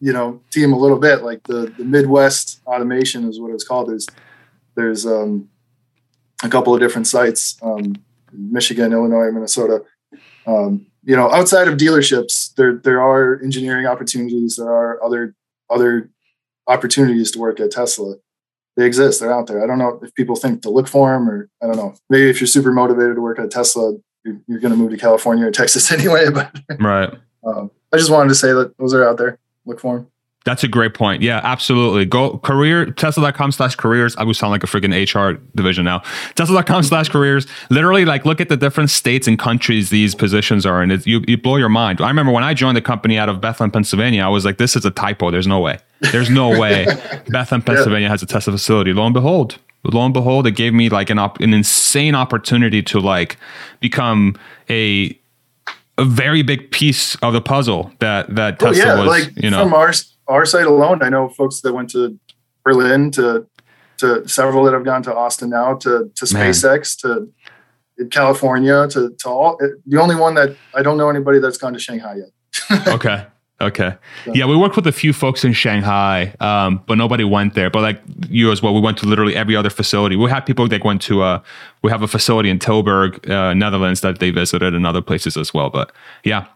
you 0.00 0.12
know 0.12 0.40
team 0.50 0.72
a 0.72 0.78
little 0.78 0.98
bit 0.98 1.22
like 1.22 1.42
the 1.44 1.72
the 1.78 1.84
midwest 1.84 2.60
automation 2.66 3.28
is 3.28 3.40
what 3.40 3.52
it's 3.52 3.64
called. 3.64 3.88
There's 3.88 4.06
there's 4.74 5.06
um, 5.06 5.48
a 6.42 6.48
couple 6.48 6.74
of 6.74 6.80
different 6.80 7.06
sites 7.06 7.56
um, 7.62 7.94
michigan 8.32 8.92
illinois 8.92 9.30
minnesota. 9.30 9.82
Um, 10.46 10.86
you 11.02 11.16
know 11.16 11.30
outside 11.32 11.68
of 11.68 11.78
dealerships 11.78 12.54
there 12.54 12.76
there 12.76 13.00
are 13.00 13.40
engineering 13.42 13.86
opportunities. 13.86 14.56
There 14.56 14.70
are 14.70 15.02
other 15.02 15.34
other 15.70 16.10
opportunities 16.66 17.30
to 17.32 17.38
work 17.38 17.60
at 17.60 17.70
tesla. 17.70 18.16
They 18.76 18.84
exist. 18.84 19.20
They're 19.20 19.32
out 19.32 19.46
there. 19.46 19.64
I 19.64 19.66
don't 19.66 19.78
know 19.78 19.98
if 20.02 20.14
people 20.14 20.36
think 20.36 20.60
to 20.62 20.70
look 20.70 20.88
for 20.88 21.12
them 21.12 21.28
or 21.28 21.48
i 21.62 21.66
don't 21.66 21.76
know. 21.76 21.94
Maybe 22.10 22.28
if 22.28 22.40
you're 22.40 22.48
super 22.48 22.72
motivated 22.72 23.16
to 23.16 23.22
work 23.22 23.38
at 23.38 23.50
tesla 23.50 23.94
you're, 24.24 24.40
you're 24.46 24.60
going 24.60 24.72
to 24.72 24.76
move 24.76 24.90
to 24.90 24.96
california 24.96 25.46
or 25.46 25.50
texas 25.50 25.90
anyway 25.98 26.28
but 26.30 26.54
right. 26.80 27.14
um, 27.46 27.70
i 27.92 27.96
just 27.96 28.10
wanted 28.10 28.28
to 28.28 28.34
say 28.34 28.52
that 28.52 28.76
those 28.78 28.92
are 28.92 29.08
out 29.08 29.16
there 29.16 29.38
look 29.66 29.80
for 29.80 29.96
them. 29.96 30.06
That's 30.46 30.62
a 30.62 30.68
great 30.68 30.94
point. 30.94 31.22
Yeah, 31.22 31.40
absolutely. 31.42 32.04
Go 32.04 32.38
career, 32.38 32.86
tesla.com 32.92 33.50
slash 33.50 33.74
careers. 33.74 34.16
I 34.16 34.22
would 34.22 34.36
sound 34.36 34.52
like 34.52 34.62
a 34.62 34.68
freaking 34.68 34.94
HR 34.94 35.42
division 35.56 35.84
now. 35.84 36.04
Tesla.com 36.36 36.84
slash 36.84 37.08
careers. 37.08 37.48
Literally, 37.68 38.04
like, 38.04 38.24
look 38.24 38.40
at 38.40 38.48
the 38.48 38.56
different 38.56 38.90
states 38.90 39.26
and 39.26 39.40
countries 39.40 39.90
these 39.90 40.14
positions 40.14 40.64
are 40.64 40.84
in. 40.84 40.92
It, 40.92 41.04
you, 41.04 41.24
you 41.26 41.36
blow 41.36 41.56
your 41.56 41.68
mind. 41.68 42.00
I 42.00 42.06
remember 42.06 42.30
when 42.30 42.44
I 42.44 42.54
joined 42.54 42.76
the 42.76 42.82
company 42.82 43.18
out 43.18 43.28
of 43.28 43.40
Bethlehem, 43.40 43.72
Pennsylvania, 43.72 44.22
I 44.22 44.28
was 44.28 44.44
like, 44.44 44.58
this 44.58 44.76
is 44.76 44.84
a 44.84 44.90
typo. 44.92 45.32
There's 45.32 45.48
no 45.48 45.58
way. 45.58 45.80
There's 46.12 46.30
no 46.30 46.48
way 46.48 46.84
Bethlehem, 47.28 47.62
Pennsylvania 47.62 48.08
has 48.08 48.22
a 48.22 48.26
Tesla 48.26 48.52
facility. 48.52 48.92
Lo 48.92 49.04
and 49.04 49.14
behold, 49.14 49.58
lo 49.82 50.04
and 50.04 50.14
behold, 50.14 50.46
it 50.46 50.52
gave 50.52 50.72
me 50.72 50.88
like 50.88 51.10
an 51.10 51.18
op- 51.18 51.40
an 51.40 51.54
insane 51.54 52.14
opportunity 52.14 52.84
to 52.84 53.00
like 53.00 53.36
become 53.80 54.36
a 54.70 55.18
a 55.98 56.04
very 56.04 56.42
big 56.42 56.70
piece 56.70 57.14
of 57.16 57.32
the 57.32 57.40
puzzle 57.40 57.92
that 58.00 58.34
that 58.34 58.62
oh, 58.62 58.66
Tesla 58.66 58.84
oh, 58.84 58.86
yeah, 58.86 59.00
was. 59.00 59.08
Like 59.08 59.42
you 59.42 59.50
know, 59.50 59.62
from 59.62 59.74
our 59.74 59.92
our 60.28 60.44
site 60.44 60.66
alone, 60.66 61.02
I 61.02 61.08
know 61.08 61.28
folks 61.28 61.60
that 61.60 61.72
went 61.72 61.90
to 61.90 62.18
Berlin 62.64 63.10
to 63.12 63.46
to 63.98 64.28
several 64.28 64.64
that 64.64 64.74
have 64.74 64.84
gone 64.84 65.02
to 65.04 65.14
Austin 65.14 65.50
now 65.50 65.74
to 65.74 66.10
to 66.14 66.24
SpaceX 66.24 67.04
Man. 67.04 67.32
to 67.98 68.06
California 68.10 68.86
to 68.88 69.14
to 69.18 69.28
all. 69.28 69.58
Eh, 69.62 69.68
the 69.86 70.00
only 70.00 70.16
one 70.16 70.34
that 70.34 70.56
I 70.74 70.82
don't 70.82 70.98
know 70.98 71.08
anybody 71.08 71.38
that's 71.38 71.58
gone 71.58 71.72
to 71.72 71.78
Shanghai 71.78 72.16
yet. 72.16 72.88
okay. 72.88 73.26
Okay. 73.58 73.94
Yeah, 74.34 74.44
we 74.44 74.54
worked 74.54 74.76
with 74.76 74.86
a 74.86 74.92
few 74.92 75.14
folks 75.14 75.42
in 75.42 75.54
Shanghai, 75.54 76.34
um, 76.40 76.82
but 76.86 76.98
nobody 76.98 77.24
went 77.24 77.54
there. 77.54 77.70
But 77.70 77.80
like 77.80 78.02
you 78.28 78.52
as 78.52 78.60
well, 78.60 78.74
we 78.74 78.80
went 78.80 78.98
to 78.98 79.06
literally 79.06 79.34
every 79.34 79.56
other 79.56 79.70
facility. 79.70 80.14
We 80.14 80.28
had 80.28 80.40
people 80.40 80.68
that 80.68 80.84
went 80.84 81.00
to. 81.02 81.22
Uh, 81.22 81.42
we 81.82 81.90
have 81.90 82.02
a 82.02 82.08
facility 82.08 82.50
in 82.50 82.58
Tilburg, 82.58 83.30
uh, 83.30 83.54
Netherlands, 83.54 84.02
that 84.02 84.18
they 84.18 84.30
visited, 84.30 84.74
and 84.74 84.86
other 84.86 85.00
places 85.00 85.38
as 85.38 85.54
well. 85.54 85.70
But 85.70 85.90
yeah, 86.22 86.46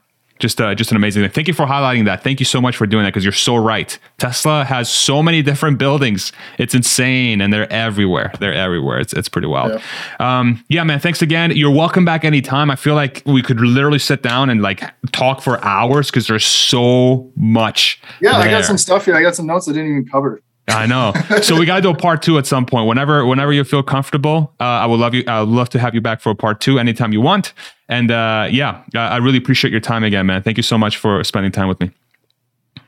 just 0.41 0.61
uh, 0.61 0.75
just 0.75 0.91
an 0.91 0.97
amazing 0.97 1.23
thing. 1.23 1.31
Thank 1.31 1.49
you 1.49 1.55
for 1.55 1.67
highlighting 1.67 2.05
that. 2.07 2.23
Thank 2.23 2.41
you 2.41 2.47
so 2.47 2.61
much 2.61 2.77
for 2.77 2.87
doing 2.87 3.05
that 3.05 3.11
because 3.11 3.25
you're 3.25 3.33
so 3.33 3.57
right. 3.57 3.99
Tesla 4.19 4.65
has 4.65 4.91
so 4.91 5.23
many 5.23 5.43
different 5.43 5.79
buildings. 5.79 6.33
It's 6.59 6.75
insane, 6.75 7.41
and 7.41 7.53
they're 7.53 7.71
everywhere. 7.73 8.33
They're 8.41 8.55
everywhere. 8.55 8.99
It's 8.99 9.13
it's 9.13 9.29
pretty 9.29 9.49
wild. 9.49 9.81
Yeah, 10.19 10.39
um, 10.39 10.65
yeah 10.69 10.85
man. 10.85 10.99
Thanks 10.99 11.23
again. 11.23 11.53
You're 11.55 11.71
welcome 11.71 12.05
back 12.05 12.25
anytime. 12.25 12.71
I 12.71 12.77
feel 12.77 12.95
like 12.95 13.23
we 13.27 13.43
could 13.43 13.61
literally 13.61 13.99
sit 13.99 14.23
down 14.23 14.51
and 14.51 14.63
like 14.63 14.83
talk 15.13 15.43
for 15.43 15.63
hours 15.65 16.11
because 16.11 16.27
there's 16.27 16.47
so 16.47 17.31
much. 17.37 18.01
Yeah, 18.21 18.33
there. 18.33 18.49
I 18.49 18.51
got 18.51 18.65
some 18.65 18.79
stuff 18.79 19.05
here. 19.05 19.15
I 19.15 19.23
got 19.23 19.37
some 19.37 19.47
notes 19.47 19.69
I 19.69 19.73
didn't 19.73 19.91
even 19.91 20.09
cover. 20.09 20.41
I 20.71 20.87
know. 20.87 21.13
So 21.43 21.59
we 21.59 21.67
got 21.67 21.77
to 21.77 21.83
do 21.83 21.91
a 21.91 21.97
part 21.97 22.23
two 22.23 22.39
at 22.39 22.47
some 22.47 22.67
point. 22.67 22.87
Whenever, 22.87 23.25
whenever 23.27 23.53
you 23.53 23.65
feel 23.65 23.83
comfortable, 23.83 24.55
uh, 24.61 24.65
I 24.65 24.87
would 24.87 25.01
love 25.01 25.15
you. 25.15 25.25
I 25.27 25.41
would 25.41 25.49
love 25.49 25.69
to 25.71 25.79
have 25.79 25.95
you 25.95 26.01
back 26.01 26.21
for 26.21 26.31
a 26.31 26.35
part 26.35 26.61
two 26.61 26.79
anytime 26.79 27.13
you 27.13 27.21
want. 27.21 27.53
And 27.89 28.11
uh, 28.11 28.49
yeah, 28.51 28.85
I 28.95 29.17
really 29.19 29.39
appreciate 29.39 29.71
your 29.71 29.81
time 29.81 30.05
again, 30.05 30.27
man. 30.27 30.43
Thank 30.43 30.57
you 30.57 30.63
so 30.63 30.79
much 30.79 30.97
for 30.97 31.23
spending 31.25 31.53
time 31.53 31.69
with 31.69 31.81
me. 31.81 31.91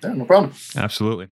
Yeah, 0.03 0.14
no 0.14 0.24
problem. 0.24 0.53
Absolutely. 0.76 1.28